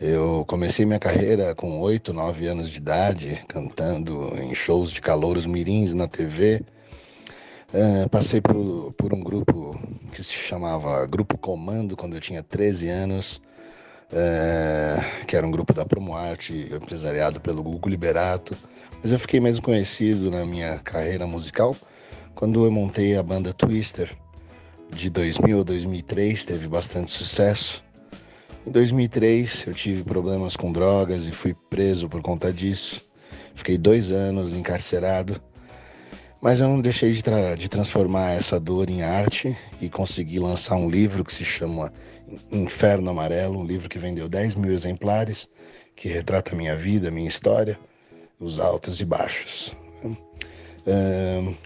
Eu 0.00 0.44
comecei 0.46 0.86
minha 0.86 1.00
carreira 1.00 1.52
com 1.52 1.80
8, 1.80 2.12
9 2.12 2.46
anos 2.46 2.70
de 2.70 2.76
idade, 2.76 3.44
cantando 3.48 4.32
em 4.40 4.54
shows 4.54 4.92
de 4.92 5.00
calouros 5.00 5.46
mirins 5.46 5.92
na 5.92 6.06
TV. 6.06 6.62
É, 7.72 8.06
passei 8.06 8.40
por, 8.40 8.94
por 8.94 9.12
um 9.12 9.20
grupo 9.20 9.76
que 10.12 10.22
se 10.22 10.32
chamava 10.32 11.04
Grupo 11.06 11.36
Comando 11.36 11.96
quando 11.96 12.14
eu 12.14 12.20
tinha 12.20 12.40
13 12.40 12.88
anos 12.88 13.42
é, 14.14 15.24
que 15.26 15.36
era 15.36 15.46
um 15.46 15.50
grupo 15.50 15.72
da 15.72 15.84
Promoarte, 15.84 16.70
empresariado 16.72 17.40
pelo 17.40 17.62
Google 17.62 17.90
Liberato. 17.90 18.56
Mas 19.02 19.10
eu 19.10 19.18
fiquei 19.18 19.40
mais 19.40 19.58
conhecido 19.58 20.30
na 20.30 20.46
minha 20.46 20.78
carreira 20.78 21.26
musical 21.26 21.76
quando 22.34 22.64
eu 22.64 22.70
montei 22.70 23.16
a 23.16 23.22
banda 23.22 23.52
Twister. 23.52 24.10
De 24.90 25.10
2000 25.10 25.60
a 25.60 25.64
2003 25.64 26.44
teve 26.46 26.68
bastante 26.68 27.10
sucesso. 27.10 27.82
Em 28.64 28.70
2003 28.70 29.66
eu 29.66 29.74
tive 29.74 30.04
problemas 30.04 30.56
com 30.56 30.72
drogas 30.72 31.26
e 31.26 31.32
fui 31.32 31.54
preso 31.68 32.08
por 32.08 32.22
conta 32.22 32.52
disso. 32.52 33.02
Fiquei 33.54 33.76
dois 33.76 34.12
anos 34.12 34.54
encarcerado 34.54 35.40
mas 36.44 36.60
eu 36.60 36.68
não 36.68 36.78
deixei 36.78 37.10
de, 37.10 37.24
tra 37.24 37.54
de, 37.54 37.70
transformar 37.70 38.32
essa 38.32 38.60
dor 38.60 38.90
em 38.90 39.02
arte 39.02 39.56
e 39.80 39.88
consegui 39.88 40.38
lançar 40.38 40.76
um 40.76 40.90
livro 40.90 41.24
que 41.24 41.32
se 41.32 41.42
chama 41.42 41.90
Inferno 42.52 43.08
Amarelo, 43.08 43.58
um 43.58 43.64
livro 43.64 43.88
que 43.88 43.98
vendeu 43.98 44.28
10 44.28 44.56
mil 44.56 44.70
exemplares, 44.70 45.48
que 45.96 46.06
retrata 46.06 46.54
minha 46.54 46.76
vida, 46.76 47.10
minha 47.10 47.26
história, 47.26 47.78
os 48.38 48.58
altos 48.58 49.00
e 49.00 49.06
baixos. 49.06 49.74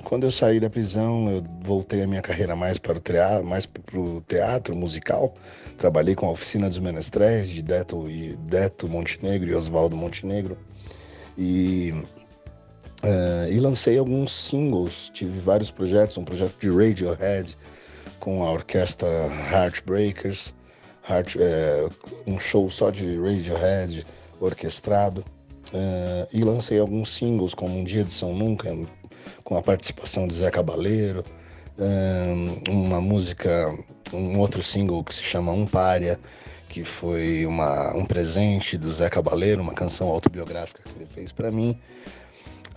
Quando 0.04 0.22
eu 0.22 0.30
saí 0.30 0.60
da 0.60 0.70
prisão, 0.70 1.28
eu 1.28 1.42
voltei 1.64 2.04
a 2.04 2.06
minha 2.06 2.22
carreira 2.22 2.54
mais 2.54 2.78
para 2.78 2.98
o 2.98 3.00
teatro, 3.00 3.44
mais 3.44 3.66
para 3.66 3.98
o 3.98 4.20
teatro 4.28 4.76
musical. 4.76 5.34
Trabalhei 5.76 6.14
com 6.14 6.26
a 6.26 6.30
Oficina 6.30 6.68
dos 6.68 6.78
Menestréis 6.78 7.48
de 7.48 7.62
Deto, 7.62 8.08
e 8.08 8.36
Deto 8.36 8.86
Montenegro 8.86 9.50
e 9.50 9.54
Oswaldo 9.56 9.96
Montenegro. 9.96 10.56
E 11.36 11.92
Uh, 13.02 13.48
e 13.50 13.60
lancei 13.60 13.96
alguns 13.96 14.32
singles, 14.32 15.10
tive 15.14 15.38
vários 15.38 15.70
projetos, 15.70 16.18
um 16.18 16.24
projeto 16.24 16.54
de 16.60 16.68
Radiohead 16.68 17.56
com 18.18 18.42
a 18.42 18.50
orquestra 18.50 19.06
Heartbreakers, 19.52 20.52
Heart, 21.08 21.36
é, 21.38 21.88
um 22.26 22.38
show 22.38 22.68
só 22.68 22.90
de 22.90 23.16
Radiohead 23.16 24.04
orquestrado. 24.40 25.24
Uh, 25.68 26.26
e 26.32 26.42
lancei 26.42 26.78
alguns 26.78 27.14
singles, 27.14 27.54
como 27.54 27.78
Um 27.78 27.84
Dia 27.84 28.02
de 28.02 28.10
São 28.10 28.34
Nunca, 28.34 28.74
com 29.44 29.56
a 29.56 29.62
participação 29.62 30.26
de 30.26 30.34
Zé 30.34 30.50
Cabaleiro, 30.50 31.22
uma 32.68 33.00
música, 33.00 33.72
um 34.12 34.38
outro 34.38 34.62
single 34.62 35.04
que 35.04 35.14
se 35.14 35.22
chama 35.22 35.52
Um 35.52 35.66
Pária, 35.66 36.18
que 36.68 36.84
foi 36.84 37.46
uma, 37.46 37.94
um 37.94 38.04
presente 38.04 38.76
do 38.76 38.92
Zé 38.92 39.08
Cabaleiro, 39.08 39.62
uma 39.62 39.72
canção 39.72 40.08
autobiográfica 40.08 40.82
que 40.82 40.90
ele 40.98 41.08
fez 41.14 41.32
para 41.32 41.50
mim. 41.50 41.78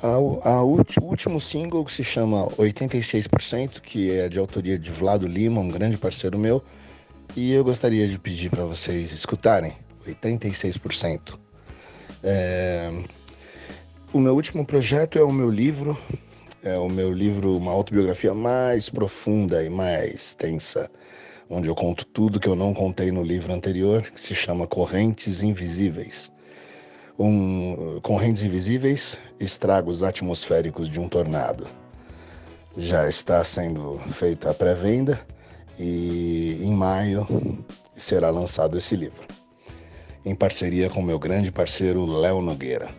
A, 0.03 0.17
o 0.63 0.81
último 1.03 1.39
single 1.39 1.85
que 1.85 1.91
se 1.91 2.03
chama 2.03 2.47
86%, 2.57 3.81
que 3.81 4.09
é 4.09 4.27
de 4.27 4.39
autoria 4.39 4.77
de 4.79 4.89
Vlado 4.89 5.27
Lima, 5.27 5.61
um 5.61 5.69
grande 5.69 5.95
parceiro 5.95 6.39
meu, 6.39 6.63
e 7.35 7.51
eu 7.53 7.63
gostaria 7.63 8.07
de 8.07 8.17
pedir 8.17 8.49
para 8.49 8.65
vocês 8.65 9.11
escutarem 9.11 9.73
86%. 10.07 11.37
É, 12.23 12.91
O 14.11 14.19
meu 14.19 14.33
último 14.33 14.65
projeto 14.65 15.19
é 15.19 15.23
o 15.23 15.31
meu 15.31 15.51
livro, 15.51 15.95
é 16.63 16.77
o 16.79 16.89
meu 16.89 17.13
livro, 17.13 17.55
uma 17.55 17.71
autobiografia 17.71 18.33
mais 18.33 18.89
profunda 18.89 19.63
e 19.63 19.69
mais 19.69 20.33
tensa, 20.33 20.89
onde 21.47 21.67
eu 21.67 21.75
conto 21.75 22.07
tudo 22.07 22.39
que 22.39 22.47
eu 22.47 22.55
não 22.55 22.73
contei 22.73 23.11
no 23.11 23.21
livro 23.21 23.53
anterior, 23.53 24.01
que 24.01 24.19
se 24.19 24.33
chama 24.33 24.65
Correntes 24.65 25.43
Invisíveis. 25.43 26.31
Um, 27.19 27.99
Correntes 28.01 28.43
Invisíveis, 28.43 29.17
estragos 29.39 30.01
atmosféricos 30.01 30.89
de 30.89 30.99
um 30.99 31.07
tornado. 31.07 31.67
Já 32.77 33.07
está 33.07 33.43
sendo 33.43 33.99
feita 34.09 34.51
a 34.51 34.53
pré-venda 34.53 35.19
e 35.77 36.57
em 36.61 36.71
maio 36.73 37.27
será 37.93 38.29
lançado 38.29 38.77
esse 38.77 38.95
livro, 38.95 39.23
em 40.25 40.33
parceria 40.33 40.89
com 40.89 41.01
meu 41.01 41.19
grande 41.19 41.51
parceiro 41.51 42.05
Léo 42.05 42.41
Nogueira. 42.41 42.89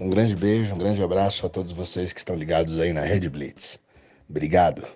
Um 0.00 0.10
grande 0.10 0.36
beijo, 0.36 0.74
um 0.74 0.78
grande 0.78 1.02
abraço 1.02 1.46
a 1.46 1.48
todos 1.48 1.72
vocês 1.72 2.12
que 2.12 2.20
estão 2.20 2.36
ligados 2.36 2.78
aí 2.78 2.92
na 2.92 3.02
Rede 3.02 3.28
Blitz. 3.28 3.80
Obrigado. 4.28 4.86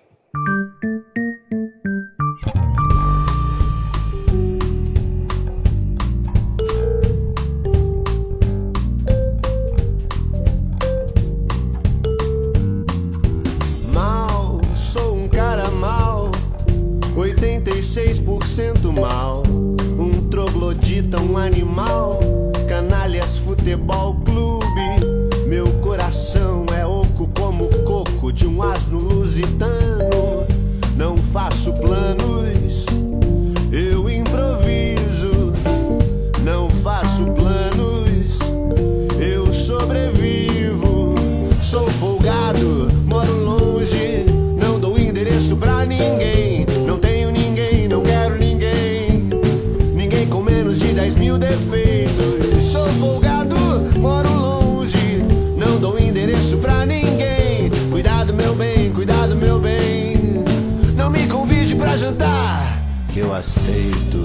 Que 63.13 63.21
eu 63.21 63.35
aceito. 63.35 64.25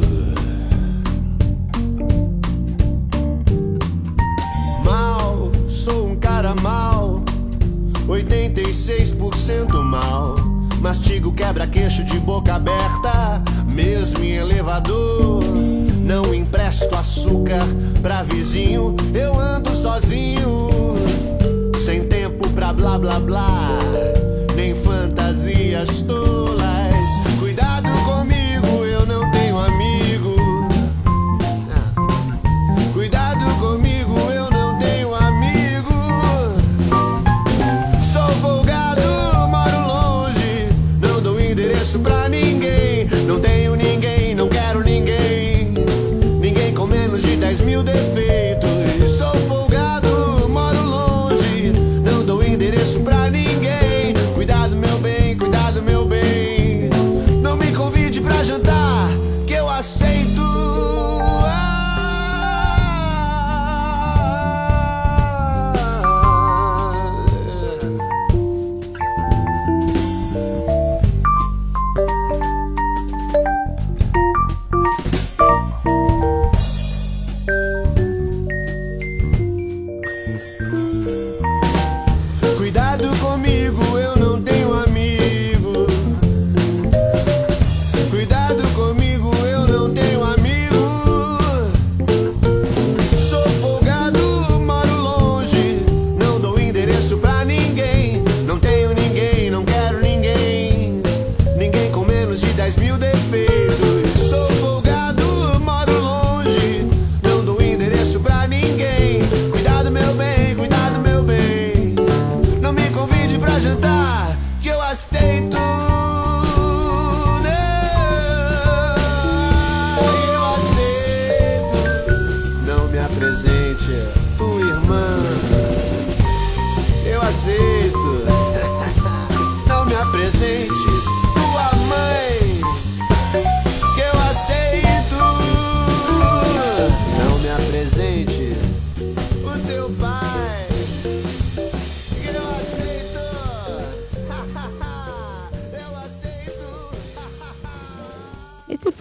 Mal, 4.83 5.51
sou 5.67 6.11
um 6.11 6.15
cara 6.15 6.55
mal, 6.61 7.21
86% 8.07 9.83
mal. 9.83 10.37
Mastigo 10.79 11.33
quebra-queixo 11.33 12.05
de 12.05 12.17
boca 12.19 12.55
aberta, 12.55 13.43
mesmo 13.67 14.23
em 14.23 14.35
elevador. 14.35 15.43
Não 16.05 16.33
empresto 16.33 16.95
açúcar 16.95 17.67
pra 18.01 18.23
vizinho, 18.23 18.95
eu 19.13 19.37
ando 19.37 19.75
sozinho. 19.75 20.95
Sem 21.75 22.07
tempo 22.07 22.49
pra 22.51 22.71
blá 22.71 22.97
blá 22.97 23.19
blá, 23.19 23.79
nem 24.55 24.73
fantasias 24.73 26.01
tolas. 26.03 26.26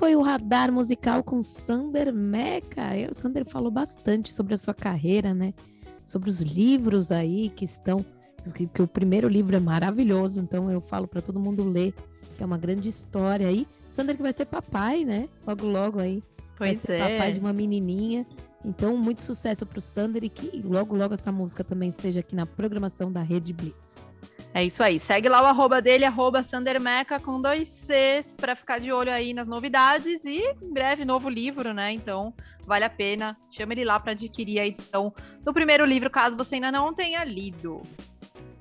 Foi 0.07 0.15
o 0.15 0.23
radar 0.23 0.71
musical 0.73 1.21
com 1.25 1.43
Sander 1.43 2.15
Meca. 2.15 2.97
Eu- 2.97 3.11
O 3.11 3.15
Sander 3.15 3.45
falou 3.45 3.73
bastante 3.73 4.33
sobre 4.33 4.55
a 4.55 4.57
sua 4.57 4.73
carreira, 4.73 5.35
né? 5.35 5.53
Sobre 6.07 6.31
os 6.31 6.41
livros 6.41 7.11
aí 7.11 7.49
que 7.49 7.65
estão. 7.65 7.97
Que, 8.55 8.69
que 8.69 8.81
o 8.81 8.87
primeiro 8.87 9.27
livro 9.29 9.57
é 9.57 9.59
maravilhoso, 9.59 10.39
então 10.41 10.71
eu 10.71 10.79
falo 10.81 11.09
para 11.09 11.21
todo 11.21 11.41
mundo 11.41 11.69
ler, 11.69 11.93
que 12.37 12.41
é 12.45 12.47
uma 12.47 12.57
grande 12.57 12.89
história 12.89 13.49
aí. 13.49 13.67
Sander 13.91 14.15
que 14.17 14.23
vai 14.23 14.33
ser 14.33 14.45
papai, 14.45 15.03
né? 15.03 15.29
Logo, 15.45 15.67
logo 15.67 15.99
aí. 15.99 16.23
vai 16.57 16.69
Pois 16.71 16.83
ser 16.83 17.01
papai 17.01 17.33
de 17.33 17.39
é. 17.39 17.41
uma 17.41 17.53
menininha. 17.53 18.25
Então, 18.65 18.97
muito 18.97 19.23
sucesso 19.23 19.67
pro 19.67 19.81
Sander 19.81 20.23
e 20.23 20.29
que 20.29 20.63
logo, 20.63 20.95
logo 20.95 21.15
essa 21.15 21.33
música 21.33 21.65
também 21.65 21.89
esteja 21.89 22.21
aqui 22.21 22.37
na 22.37 22.47
programação 22.47 23.11
da 23.11 23.23
Rede 23.23 23.53
Blitz. 23.53 24.06
É 24.57 24.65
isso 24.65 24.83
aí. 24.83 24.99
Segue 24.99 25.29
lá 25.29 25.43
o 25.43 25.45
arroba 25.45 25.83
dele, 25.83 26.07
arroba 26.07 26.43
Sandermeca 26.43 27.21
com 27.21 27.39
dois 27.39 27.69
Cs, 27.69 28.37
para 28.39 28.57
ficar 28.57 28.81
de 28.81 28.91
olho 28.91 29.13
aí 29.13 29.35
nas 29.35 29.47
novidades 29.47 30.25
e 30.25 30.41
em 30.63 30.73
breve 30.73 31.05
novo 31.05 31.29
livro, 31.29 31.75
né? 31.75 31.93
Então 31.93 32.33
vale 32.67 32.83
a 32.83 32.89
pena. 32.89 33.37
Chama 33.51 33.75
ele 33.75 33.85
lá 33.85 34.01
para 34.01 34.13
adquirir 34.13 34.59
a 34.59 34.67
edição 34.67 35.13
do 35.43 35.53
primeiro 35.53 35.85
livro, 35.85 36.09
caso 36.09 36.39
você 36.39 36.55
ainda 36.55 36.73
não 36.73 36.95
tenha 36.95 37.23
lido. 37.23 37.83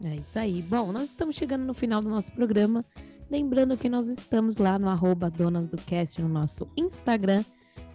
É 0.03 0.15
isso 0.15 0.37
aí. 0.37 0.61
Bom, 0.61 0.91
nós 0.91 1.03
estamos 1.03 1.37
chegando 1.37 1.63
no 1.63 1.73
final 1.73 2.01
do 2.01 2.09
nosso 2.09 2.33
programa. 2.33 2.83
Lembrando 3.31 3.77
que 3.77 3.87
nós 3.87 4.09
estamos 4.09 4.57
lá 4.57 4.77
no 4.77 4.89
arroba 4.89 5.29
Donas 5.29 5.69
do 5.69 5.77
Cast 5.77 6.21
no 6.21 6.27
nosso 6.27 6.67
Instagram. 6.75 7.41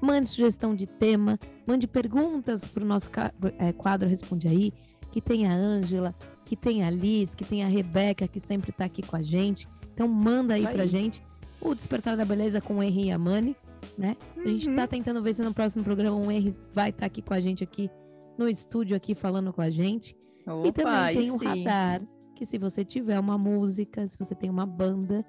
Mande 0.01 0.31
sugestão 0.31 0.75
de 0.75 0.87
tema, 0.87 1.39
mande 1.67 1.87
perguntas 1.87 2.65
para 2.65 2.83
o 2.83 2.87
nosso 2.87 3.11
é, 3.59 3.75
quadro 3.75 4.09
Responde 4.09 4.49
Aí, 4.49 4.73
que 5.13 5.21
tem 5.21 5.47
a 5.47 5.53
Ângela, 5.53 6.15
que 6.51 6.57
tem 6.57 6.83
a 6.83 6.91
Liz, 6.91 7.33
que 7.33 7.45
tem 7.45 7.63
a 7.63 7.69
Rebeca, 7.69 8.27
que 8.27 8.41
sempre 8.41 8.71
está 8.71 8.85
aqui 8.85 9.03
com 9.05 9.15
a 9.15 9.23
gente. 9.23 9.69
Então 9.95 10.09
manda 10.09 10.55
aí, 10.55 10.67
aí. 10.67 10.75
pra 10.75 10.85
gente 10.85 11.23
o 11.61 11.73
Despertar 11.73 12.17
da 12.17 12.25
Beleza 12.25 12.61
com 12.61 12.79
o 12.79 12.83
Henry 12.83 13.05
e 13.05 13.11
a 13.13 13.19
Mani, 13.19 13.55
né? 13.97 14.17
Uhum. 14.37 14.43
A 14.43 14.49
gente 14.49 14.69
está 14.69 14.83
uhum. 14.83 14.89
tentando 14.89 15.23
ver 15.23 15.33
se 15.33 15.43
no 15.43 15.55
próximo 15.55 15.85
programa 15.85 16.17
o 16.17 16.29
Henry 16.29 16.53
vai 16.75 16.91
estar 16.91 17.03
tá 17.03 17.07
aqui 17.07 17.23
com 17.23 17.33
a 17.33 17.41
gente 17.41 17.63
aqui 17.63 17.89
no 18.37 18.49
estúdio 18.49 18.97
aqui 18.97 19.15
falando 19.15 19.53
com 19.53 19.63
a 19.63 19.71
gente. 19.71 20.17
Opa, 20.45 20.67
e 20.67 20.73
também 20.73 21.17
tem 21.19 21.31
o 21.31 21.37
radar, 21.37 22.03
que 22.35 22.45
se 22.45 22.59
você 22.59 22.85
tiver 22.85 23.21
uma 23.21 23.39
música, 23.39 24.09
se 24.09 24.19
você 24.19 24.35
tem 24.35 24.51
uma 24.51 24.67
banda, 24.67 25.25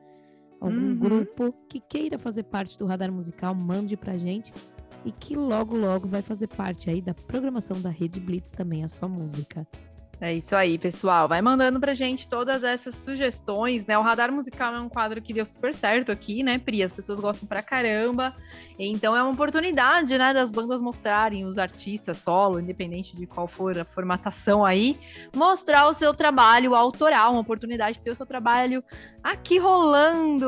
algum 0.60 0.76
uhum. 0.76 0.96
grupo 0.96 1.54
que 1.70 1.80
queira 1.80 2.18
fazer 2.18 2.46
parte 2.46 2.80
do 2.80 2.88
radar 2.88 3.12
musical, 3.12 3.54
mande 3.54 3.96
pra 3.96 4.18
gente 4.18 4.52
e 5.06 5.12
que 5.12 5.36
logo 5.36 5.78
logo 5.78 6.08
vai 6.08 6.24
fazer 6.24 6.48
parte 6.48 6.90
aí 6.90 7.00
da 7.00 7.14
programação 7.14 7.80
da 7.80 7.92
Rede 7.92 8.20
Blitz 8.20 8.50
também 8.50 8.84
a 8.84 8.88
sua 8.88 9.08
música. 9.08 9.68
É 10.24 10.32
isso 10.32 10.56
aí, 10.56 10.78
pessoal. 10.78 11.28
Vai 11.28 11.42
mandando 11.42 11.80
pra 11.80 11.96
gente 11.96 12.28
todas 12.28 12.64
essas 12.64 12.94
sugestões, 12.94 13.88
né? 13.88 13.98
O 13.98 14.04
Radar 14.04 14.32
Musical 14.32 14.76
é 14.76 14.80
um 14.80 14.88
quadro 14.88 15.20
que 15.20 15.34
deu 15.34 15.44
super 15.48 15.74
certo 15.74 16.12
aqui, 16.12 16.44
né, 16.44 16.60
Pri? 16.60 16.84
As 16.84 16.94
pessoas 16.94 17.20
gostam 17.20 17.48
pra 17.48 17.64
caramba. 17.64 18.32
Então 18.78 19.18
é 19.18 19.24
uma 19.24 19.32
oportunidade, 19.32 20.16
né, 20.20 20.32
das 20.32 20.52
bandas 20.52 20.80
mostrarem 20.80 21.44
os 21.46 21.58
artistas 21.58 22.20
solo, 22.20 22.60
independente 22.60 23.16
de 23.16 23.26
qual 23.26 23.48
for 23.48 23.76
a 23.80 23.84
formatação 23.84 24.64
aí, 24.64 24.96
mostrar 25.36 25.88
o 25.88 25.94
seu 25.94 26.14
trabalho 26.14 26.76
autoral, 26.76 27.32
uma 27.32 27.42
oportunidade 27.42 27.98
de 27.98 28.04
ter 28.04 28.12
o 28.12 28.16
seu 28.16 28.26
trabalho 28.26 28.84
aqui 29.24 29.58
rolando 29.58 30.48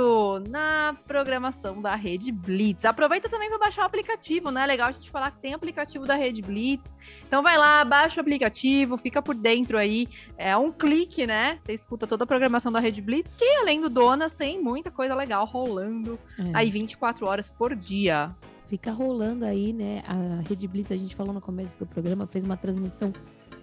programação 1.14 1.80
da 1.80 1.94
Rede 1.94 2.32
Blitz. 2.32 2.86
Aproveita 2.86 3.30
também 3.30 3.48
para 3.48 3.60
baixar 3.60 3.84
o 3.84 3.86
aplicativo, 3.86 4.50
né? 4.50 4.66
Legal 4.66 4.88
a 4.88 4.92
gente 4.92 5.12
falar 5.12 5.30
que 5.30 5.38
tem 5.38 5.54
aplicativo 5.54 6.08
da 6.08 6.16
Rede 6.16 6.42
Blitz. 6.42 6.98
Então 7.28 7.44
vai 7.44 7.56
lá, 7.56 7.86
baixa 7.86 8.20
o 8.20 8.22
aplicativo, 8.22 8.98
fica 8.98 9.22
por 9.22 9.36
dentro 9.36 9.78
aí. 9.78 10.08
É 10.40 10.58
um 10.58 10.72
clique, 10.72 11.28
né? 11.28 11.60
Você 11.64 11.74
escuta 11.74 12.08
toda 12.08 12.24
a 12.24 12.28
programação 12.28 12.72
da 12.72 12.80
Rede 12.80 13.00
Blitz, 13.00 13.32
que 13.36 13.46
além 13.58 13.80
do 13.80 13.92
Donas, 13.92 14.32
tem 14.32 14.60
muita 14.60 14.90
coisa 14.90 15.14
legal 15.14 15.46
rolando 15.46 16.18
é. 16.40 16.50
aí 16.52 16.72
24 16.72 17.28
horas 17.28 17.52
por 17.52 17.76
dia. 17.76 18.36
Fica 18.68 18.92
rolando 18.92 19.46
aí, 19.46 19.72
né? 19.72 20.02
A 20.08 20.42
Rede 20.50 20.68
Blitz, 20.68 20.92
a 20.92 20.98
gente 20.98 21.16
falou 21.16 21.32
no 21.32 21.42
começo 21.42 21.78
do 21.78 21.86
programa, 21.86 22.26
fez 22.26 22.44
uma 22.44 22.58
transmissão 22.58 23.14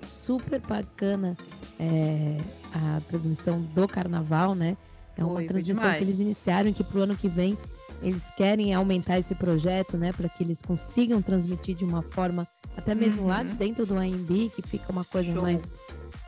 super 0.00 0.60
bacana. 0.60 1.36
É, 1.80 2.36
a 2.72 3.00
transmissão 3.08 3.60
do 3.60 3.88
carnaval, 3.88 4.54
né? 4.54 4.76
É 5.20 5.24
uma 5.24 5.44
transmissão 5.44 5.92
que 5.92 6.02
eles 6.02 6.20
iniciaram 6.20 6.72
que 6.72 6.82
para 6.82 6.98
o 6.98 7.02
ano 7.02 7.16
que 7.16 7.28
vem 7.28 7.56
eles 8.02 8.30
querem 8.36 8.72
aumentar 8.74 9.18
esse 9.18 9.34
projeto, 9.34 9.98
né, 9.98 10.12
para 10.12 10.28
que 10.28 10.42
eles 10.42 10.62
consigam 10.62 11.20
transmitir 11.20 11.76
de 11.76 11.84
uma 11.84 12.02
forma 12.02 12.48
até 12.76 12.94
mesmo 12.94 13.22
uhum. 13.22 13.28
lá 13.28 13.42
dentro 13.42 13.84
do 13.84 13.96
AMB, 13.96 14.50
que 14.54 14.62
fica 14.62 14.90
uma 14.90 15.04
coisa 15.04 15.32
mais 15.40 15.74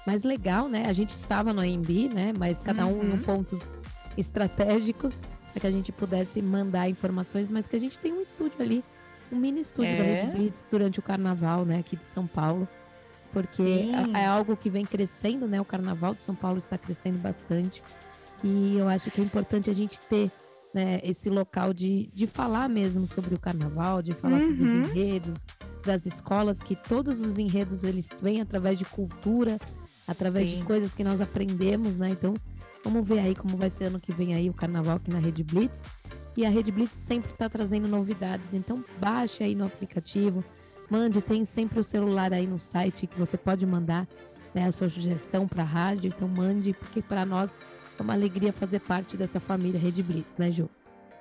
mais 0.04 0.24
legal, 0.24 0.68
né? 0.68 0.82
A 0.86 0.92
gente 0.92 1.14
estava 1.14 1.52
no 1.52 1.60
AMB, 1.60 2.12
né, 2.12 2.32
mas 2.38 2.60
cada 2.60 2.86
um 2.86 3.02
em 3.02 3.10
uhum. 3.10 3.18
pontos 3.20 3.72
estratégicos 4.18 5.20
para 5.50 5.60
que 5.60 5.66
a 5.66 5.70
gente 5.70 5.92
pudesse 5.92 6.42
mandar 6.42 6.88
informações, 6.88 7.50
mas 7.50 7.66
que 7.66 7.76
a 7.76 7.78
gente 7.78 7.98
tem 7.98 8.12
um 8.12 8.20
estúdio 8.20 8.60
ali, 8.60 8.84
um 9.30 9.36
mini 9.36 9.60
estúdio 9.60 9.92
é. 9.92 9.96
da 9.96 10.02
Red 10.02 10.26
Blitz 10.32 10.66
durante 10.70 10.98
o 10.98 11.02
carnaval, 11.02 11.64
né, 11.64 11.78
aqui 11.78 11.96
de 11.96 12.04
São 12.04 12.26
Paulo. 12.26 12.68
Porque 13.32 13.62
é, 14.14 14.20
é 14.20 14.26
algo 14.26 14.56
que 14.56 14.68
vem 14.68 14.84
crescendo, 14.84 15.48
né? 15.48 15.58
O 15.58 15.64
carnaval 15.64 16.14
de 16.14 16.22
São 16.22 16.34
Paulo 16.34 16.58
está 16.58 16.76
crescendo 16.76 17.16
bastante. 17.16 17.82
E 18.42 18.76
eu 18.76 18.88
acho 18.88 19.10
que 19.10 19.20
é 19.20 19.24
importante 19.24 19.70
a 19.70 19.72
gente 19.72 19.98
ter 20.00 20.30
né, 20.74 21.00
esse 21.02 21.28
local 21.28 21.72
de, 21.72 22.10
de 22.14 22.26
falar 22.26 22.68
mesmo 22.68 23.06
sobre 23.06 23.34
o 23.34 23.38
carnaval, 23.38 24.02
de 24.02 24.12
falar 24.12 24.40
uhum. 24.40 24.48
sobre 24.48 24.64
os 24.64 24.70
uhum. 24.70 24.84
enredos 24.84 25.46
das 25.84 26.06
escolas, 26.06 26.62
que 26.62 26.74
todos 26.76 27.20
os 27.20 27.38
enredos 27.38 27.84
eles 27.84 28.08
vêm 28.20 28.40
através 28.40 28.78
de 28.78 28.84
cultura, 28.84 29.58
através 30.06 30.48
Sim. 30.48 30.58
de 30.58 30.64
coisas 30.64 30.94
que 30.94 31.04
nós 31.04 31.20
aprendemos, 31.20 31.96
né? 31.96 32.10
Então, 32.10 32.34
vamos 32.84 33.06
ver 33.06 33.18
aí 33.18 33.34
como 33.34 33.56
vai 33.56 33.68
ser 33.68 33.84
ano 33.84 34.00
que 34.00 34.12
vem 34.12 34.34
aí 34.34 34.48
o 34.48 34.54
carnaval 34.54 34.96
aqui 34.96 35.10
na 35.10 35.18
Rede 35.18 35.42
Blitz. 35.42 35.82
E 36.36 36.46
a 36.46 36.50
Rede 36.50 36.72
Blitz 36.72 36.94
sempre 36.94 37.30
está 37.30 37.48
trazendo 37.48 37.86
novidades, 37.86 38.54
então 38.54 38.82
baixe 38.98 39.44
aí 39.44 39.54
no 39.54 39.66
aplicativo, 39.66 40.42
mande, 40.88 41.20
tem 41.20 41.44
sempre 41.44 41.78
o 41.78 41.84
celular 41.84 42.32
aí 42.32 42.46
no 42.46 42.58
site 42.58 43.06
que 43.06 43.18
você 43.18 43.36
pode 43.36 43.66
mandar 43.66 44.08
né, 44.54 44.66
a 44.66 44.72
sua 44.72 44.88
sugestão 44.88 45.46
para 45.46 45.62
a 45.62 45.66
rádio, 45.66 46.08
então 46.08 46.26
mande, 46.26 46.72
porque 46.72 47.02
para 47.02 47.26
nós 47.26 47.54
é 47.98 48.02
uma 48.02 48.12
alegria 48.12 48.52
fazer 48.52 48.80
parte 48.80 49.16
dessa 49.16 49.40
família 49.40 49.80
Rede 49.80 50.02
Blitz, 50.02 50.36
né, 50.36 50.50
Ju? 50.50 50.68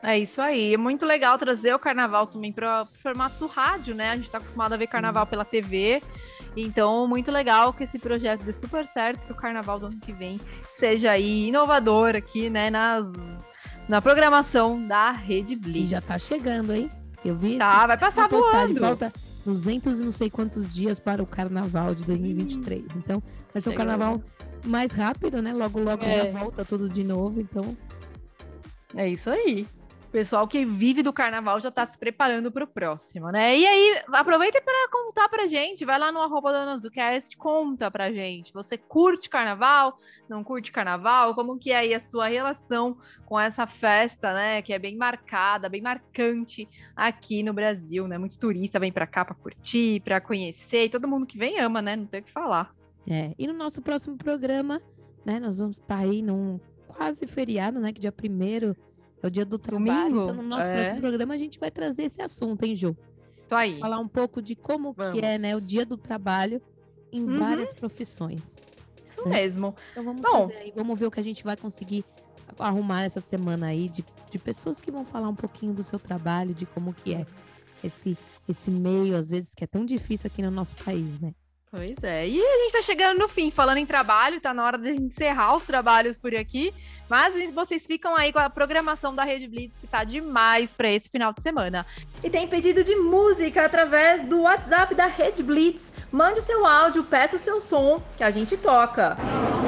É 0.04 0.18
isso 0.18 0.42
aí. 0.42 0.74
É 0.74 0.78
muito 0.78 1.06
legal 1.06 1.38
trazer 1.38 1.74
o 1.74 1.80
carnaval 1.80 2.26
também 2.26 2.52
para 2.52 2.84
o 2.84 2.86
formato 2.86 3.38
do 3.38 3.48
rádio, 3.48 3.94
né? 3.94 4.12
A 4.12 4.16
gente 4.16 4.26
está 4.26 4.40
acostumado 4.40 4.74
a 4.74 4.78
ver 4.78 4.88
carnaval 4.88 5.28
pela 5.28 5.46
TV. 5.46 6.02
Então, 6.58 7.08
muito 7.08 7.32
legal 7.32 7.72
que 7.72 7.84
esse 7.84 8.00
projeto 8.00 8.44
dê 8.44 8.52
super 8.52 8.86
certo, 8.86 9.26
que 9.26 9.32
o 9.32 9.36
carnaval 9.36 9.80
do 9.80 9.86
ano 9.86 10.00
que 10.00 10.12
vem 10.12 10.40
seja 10.72 11.12
aí 11.12 11.48
inovador 11.48 12.16
aqui, 12.16 12.50
né? 12.50 12.70
Nas, 12.70 13.44
na 13.88 14.02
programação 14.02 14.86
da 14.86 15.12
Rede 15.12 15.56
Blitz. 15.56 15.86
E 15.86 15.92
já 15.92 16.02
tá 16.02 16.18
chegando, 16.18 16.74
hein? 16.74 16.90
Eu 17.24 17.36
vi. 17.36 17.58
Tá, 17.58 17.86
vai 17.86 17.98
passar 17.98 18.28
voando. 18.28 18.80
Falta 18.80 19.14
200 19.46 20.00
e 20.00 20.04
não 20.04 20.12
sei 20.12 20.30
quantos 20.30 20.74
dias 20.74 21.00
para 21.00 21.22
o 21.22 21.28
carnaval 21.28 21.94
de 21.94 22.04
2023. 22.06 22.82
Hum. 22.82 22.86
Então, 22.98 23.24
vai 23.54 23.62
ser 23.62 23.70
um 23.70 23.76
carnaval 23.76 24.22
mais 24.66 24.92
rápido, 24.92 25.42
né? 25.42 25.54
Logo, 25.54 25.80
logo 25.80 26.04
é. 26.04 26.32
já 26.32 26.40
volta 26.40 26.66
tudo 26.66 26.90
de 26.90 27.04
novo, 27.04 27.40
então. 27.40 27.76
É 28.96 29.08
isso 29.08 29.30
aí. 29.30 29.68
O 30.08 30.12
pessoal 30.12 30.46
que 30.46 30.66
vive 30.66 31.02
do 31.02 31.14
carnaval 31.14 31.58
já 31.62 31.70
está 31.70 31.86
se 31.86 31.98
preparando 31.98 32.52
para 32.52 32.66
o 32.66 32.68
próximo, 32.68 33.32
né? 33.32 33.58
E 33.58 33.66
aí, 33.66 34.02
aproveita 34.12 34.62
para 34.62 34.90
contar 34.92 35.30
pra 35.30 35.48
gente, 35.48 35.86
vai 35.86 35.98
lá 35.98 36.12
no 36.12 36.20
arroba 36.20 36.52
Donas 36.52 36.82
do 36.82 36.92
Cast, 36.92 37.38
conta 37.38 37.90
pra 37.90 38.12
gente. 38.12 38.52
Você 38.52 38.78
curte 38.78 39.30
carnaval? 39.30 39.96
Não 40.28 40.44
curte 40.44 40.70
carnaval? 40.70 41.34
Como 41.34 41.58
que 41.58 41.72
é 41.72 41.78
aí 41.78 41.94
a 41.94 42.00
sua 42.00 42.28
relação 42.28 42.98
com 43.26 43.40
essa 43.40 43.66
festa, 43.66 44.34
né? 44.34 44.62
Que 44.62 44.74
é 44.74 44.80
bem 44.80 44.98
marcada, 44.98 45.70
bem 45.70 45.82
marcante 45.82 46.68
aqui 46.94 47.42
no 47.42 47.54
Brasil, 47.54 48.06
né? 48.06 48.18
Muito 48.18 48.38
turista 48.38 48.82
vem 48.82 48.92
para 48.92 49.08
cá 49.08 49.24
para 49.24 49.34
curtir, 49.34 50.02
para 50.02 50.20
conhecer, 50.20 50.84
e 50.84 50.90
todo 50.90 51.08
mundo 51.08 51.26
que 51.26 51.38
vem 51.38 51.58
ama, 51.58 51.82
né? 51.82 51.96
Não 51.96 52.06
tem 52.06 52.20
o 52.20 52.24
que 52.24 52.32
falar. 52.34 52.76
É, 53.08 53.34
e 53.38 53.48
no 53.48 53.54
nosso 53.54 53.82
próximo 53.82 54.18
programa, 54.18 54.82
né, 55.26 55.40
nós 55.40 55.58
vamos 55.58 55.78
estar 55.78 56.00
aí 56.00 56.22
num 56.22 56.60
quase 56.88 57.26
feriado, 57.28 57.80
né, 57.80 57.92
que 57.92 58.00
dia 58.00 58.12
primeiro 58.12 58.76
é 59.22 59.28
o 59.28 59.30
dia 59.30 59.46
do 59.46 59.58
trabalho. 59.58 60.10
Domingo? 60.10 60.24
Então, 60.32 60.36
no 60.36 60.50
nosso 60.50 60.70
é. 60.70 60.76
próximo 60.76 61.02
programa, 61.02 61.34
a 61.34 61.38
gente 61.38 61.60
vai 61.60 61.72
trazer 61.72 62.04
esse 62.04 62.22
assunto, 62.22 62.64
hein, 62.64 62.76
Ju? 62.76 62.96
Tô 63.48 63.56
aí. 63.56 63.80
Falar 63.80 64.00
um 64.00 64.08
pouco 64.08 64.42
de 64.42 64.56
como 64.56 64.94
vamos. 64.94 65.20
que 65.20 65.26
é, 65.26 65.38
né, 65.38 65.56
o 65.56 65.62
dia 65.62 65.86
do 65.86 65.98
trabalho 65.98 66.62
em 67.12 67.24
uhum. 67.24 67.40
várias 67.40 67.74
profissões. 67.74 68.58
Isso 69.04 69.24
né? 69.28 69.42
mesmo. 69.42 69.76
Então 69.92 70.04
vamos 70.04 70.22
Bom, 70.22 70.50
aí, 70.58 70.72
vamos 70.76 70.98
ver 70.98 71.08
o 71.08 71.12
que 71.12 71.20
a 71.20 71.24
gente 71.24 71.44
vai 71.44 71.58
conseguir 71.58 72.06
arrumar 72.58 73.04
essa 73.04 73.22
semana 73.22 73.68
aí 73.68 73.90
de, 73.90 74.06
de 74.30 74.40
pessoas 74.40 74.80
que 74.80 74.92
vão 74.92 75.06
falar 75.06 75.28
um 75.28 75.36
pouquinho 75.36 75.74
do 75.74 75.84
seu 75.84 76.00
trabalho, 76.00 76.54
de 76.54 76.66
como 76.66 76.94
que 76.94 77.14
é 77.14 77.26
esse 77.84 78.18
esse 78.48 78.70
meio, 78.70 79.16
às 79.16 79.30
vezes, 79.30 79.54
que 79.54 79.64
é 79.64 79.68
tão 79.68 79.86
difícil 79.86 80.28
aqui 80.28 80.42
no 80.42 80.52
nosso 80.52 80.76
país, 80.84 81.20
né? 81.20 81.34
Pois 81.74 82.04
é. 82.04 82.28
E 82.28 82.38
a 82.38 82.58
gente 82.58 82.74
tá 82.74 82.82
chegando 82.82 83.18
no 83.18 83.30
fim, 83.30 83.50
falando 83.50 83.78
em 83.78 83.86
trabalho, 83.86 84.42
tá 84.42 84.54
na 84.54 84.66
hora 84.66 84.78
de 84.78 84.92
encerrar 84.92 85.56
os 85.56 85.64
trabalhos 85.64 86.18
por 86.18 86.36
aqui. 86.36 86.74
Mas 87.10 87.50
vocês 87.52 87.88
ficam 87.88 88.14
aí 88.14 88.34
com 88.34 88.40
a 88.40 88.50
programação 88.50 89.16
da 89.16 89.24
Rede 89.24 89.48
Blitz, 89.48 89.80
que 89.80 89.88
tá 89.88 90.04
demais 90.04 90.74
para 90.74 90.92
esse 90.92 91.10
final 91.10 91.32
de 91.32 91.42
semana. 91.42 91.86
E 92.22 92.30
tem 92.30 92.46
pedido 92.46 92.84
de 92.84 92.94
música 92.98 93.64
através 93.64 94.26
do 94.26 94.42
WhatsApp 94.42 94.94
da 94.94 95.06
Rede 95.06 95.42
Blitz. 95.42 95.94
Mande 96.12 96.40
o 96.40 96.42
seu 96.42 96.66
áudio, 96.66 97.06
peça 97.06 97.38
o 97.38 97.40
seu 97.40 97.62
som, 97.62 98.02
que 98.18 98.24
a 98.24 98.32
gente 98.32 98.58
toca. 98.58 99.16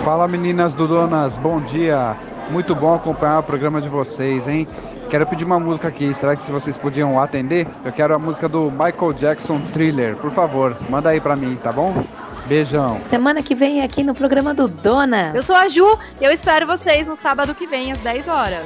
Fala 0.04 0.28
meninas 0.28 0.74
do 0.74 0.86
Donas, 0.86 1.38
bom 1.38 1.62
dia. 1.62 2.18
Muito 2.50 2.76
bom 2.76 2.94
acompanhar 2.94 3.40
o 3.40 3.44
programa 3.44 3.80
de 3.80 3.88
vocês, 3.88 4.46
hein? 4.46 4.68
Quero 5.14 5.28
pedir 5.28 5.46
uma 5.46 5.60
música 5.60 5.90
aqui. 5.90 6.12
Será 6.16 6.36
que 6.36 6.42
se 6.42 6.52
vocês 6.52 6.76
podiam 6.76 7.20
atender? 7.20 7.68
Eu 7.86 7.92
quero 7.92 8.16
a 8.16 8.18
música 8.18 8.50
do 8.50 8.72
Michael 8.72 9.14
Jackson 9.14 9.62
Thriller. 9.72 10.16
Por 10.16 10.32
favor, 10.32 10.76
manda 10.90 11.10
aí 11.10 11.22
pra 11.22 11.36
mim, 11.36 11.56
tá 11.56 11.72
bom? 11.72 12.04
Beijão. 12.48 13.00
Semana 13.12 13.44
que 13.44 13.54
vem 13.54 13.84
aqui 13.84 14.02
no 14.02 14.16
programa 14.16 14.56
do 14.56 14.68
Dona. 14.68 15.32
Eu 15.36 15.44
sou 15.44 15.56
a 15.56 15.68
Ju 15.68 15.86
e 16.20 16.26
eu 16.26 16.32
espero 16.32 16.66
vocês 16.66 17.06
no 17.06 17.16
sábado 17.16 17.54
que 17.54 17.68
vem 17.68 17.92
às 17.92 18.00
10 18.00 18.28
horas. 18.28 18.66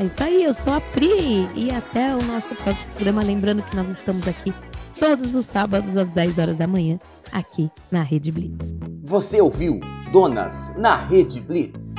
É 0.00 0.04
isso 0.04 0.24
aí, 0.24 0.44
eu 0.44 0.54
sou 0.54 0.72
a 0.72 0.80
Pri 0.80 1.50
e 1.54 1.70
até 1.70 2.14
o 2.14 2.22
nosso 2.22 2.54
próximo 2.54 2.86
programa. 2.94 3.22
Lembrando 3.22 3.60
que 3.60 3.76
nós 3.76 3.90
estamos 3.90 4.26
aqui 4.26 4.54
todos 4.98 5.34
os 5.34 5.44
sábados 5.44 5.98
às 5.98 6.08
10 6.08 6.38
horas 6.38 6.56
da 6.56 6.66
manhã 6.66 6.98
aqui 7.30 7.70
na 7.90 8.02
Rede 8.02 8.32
Blitz. 8.32 8.74
Você 9.02 9.38
ouviu 9.38 9.80
Donas 10.10 10.72
na 10.78 10.96
Rede 10.96 11.42
Blitz. 11.42 11.94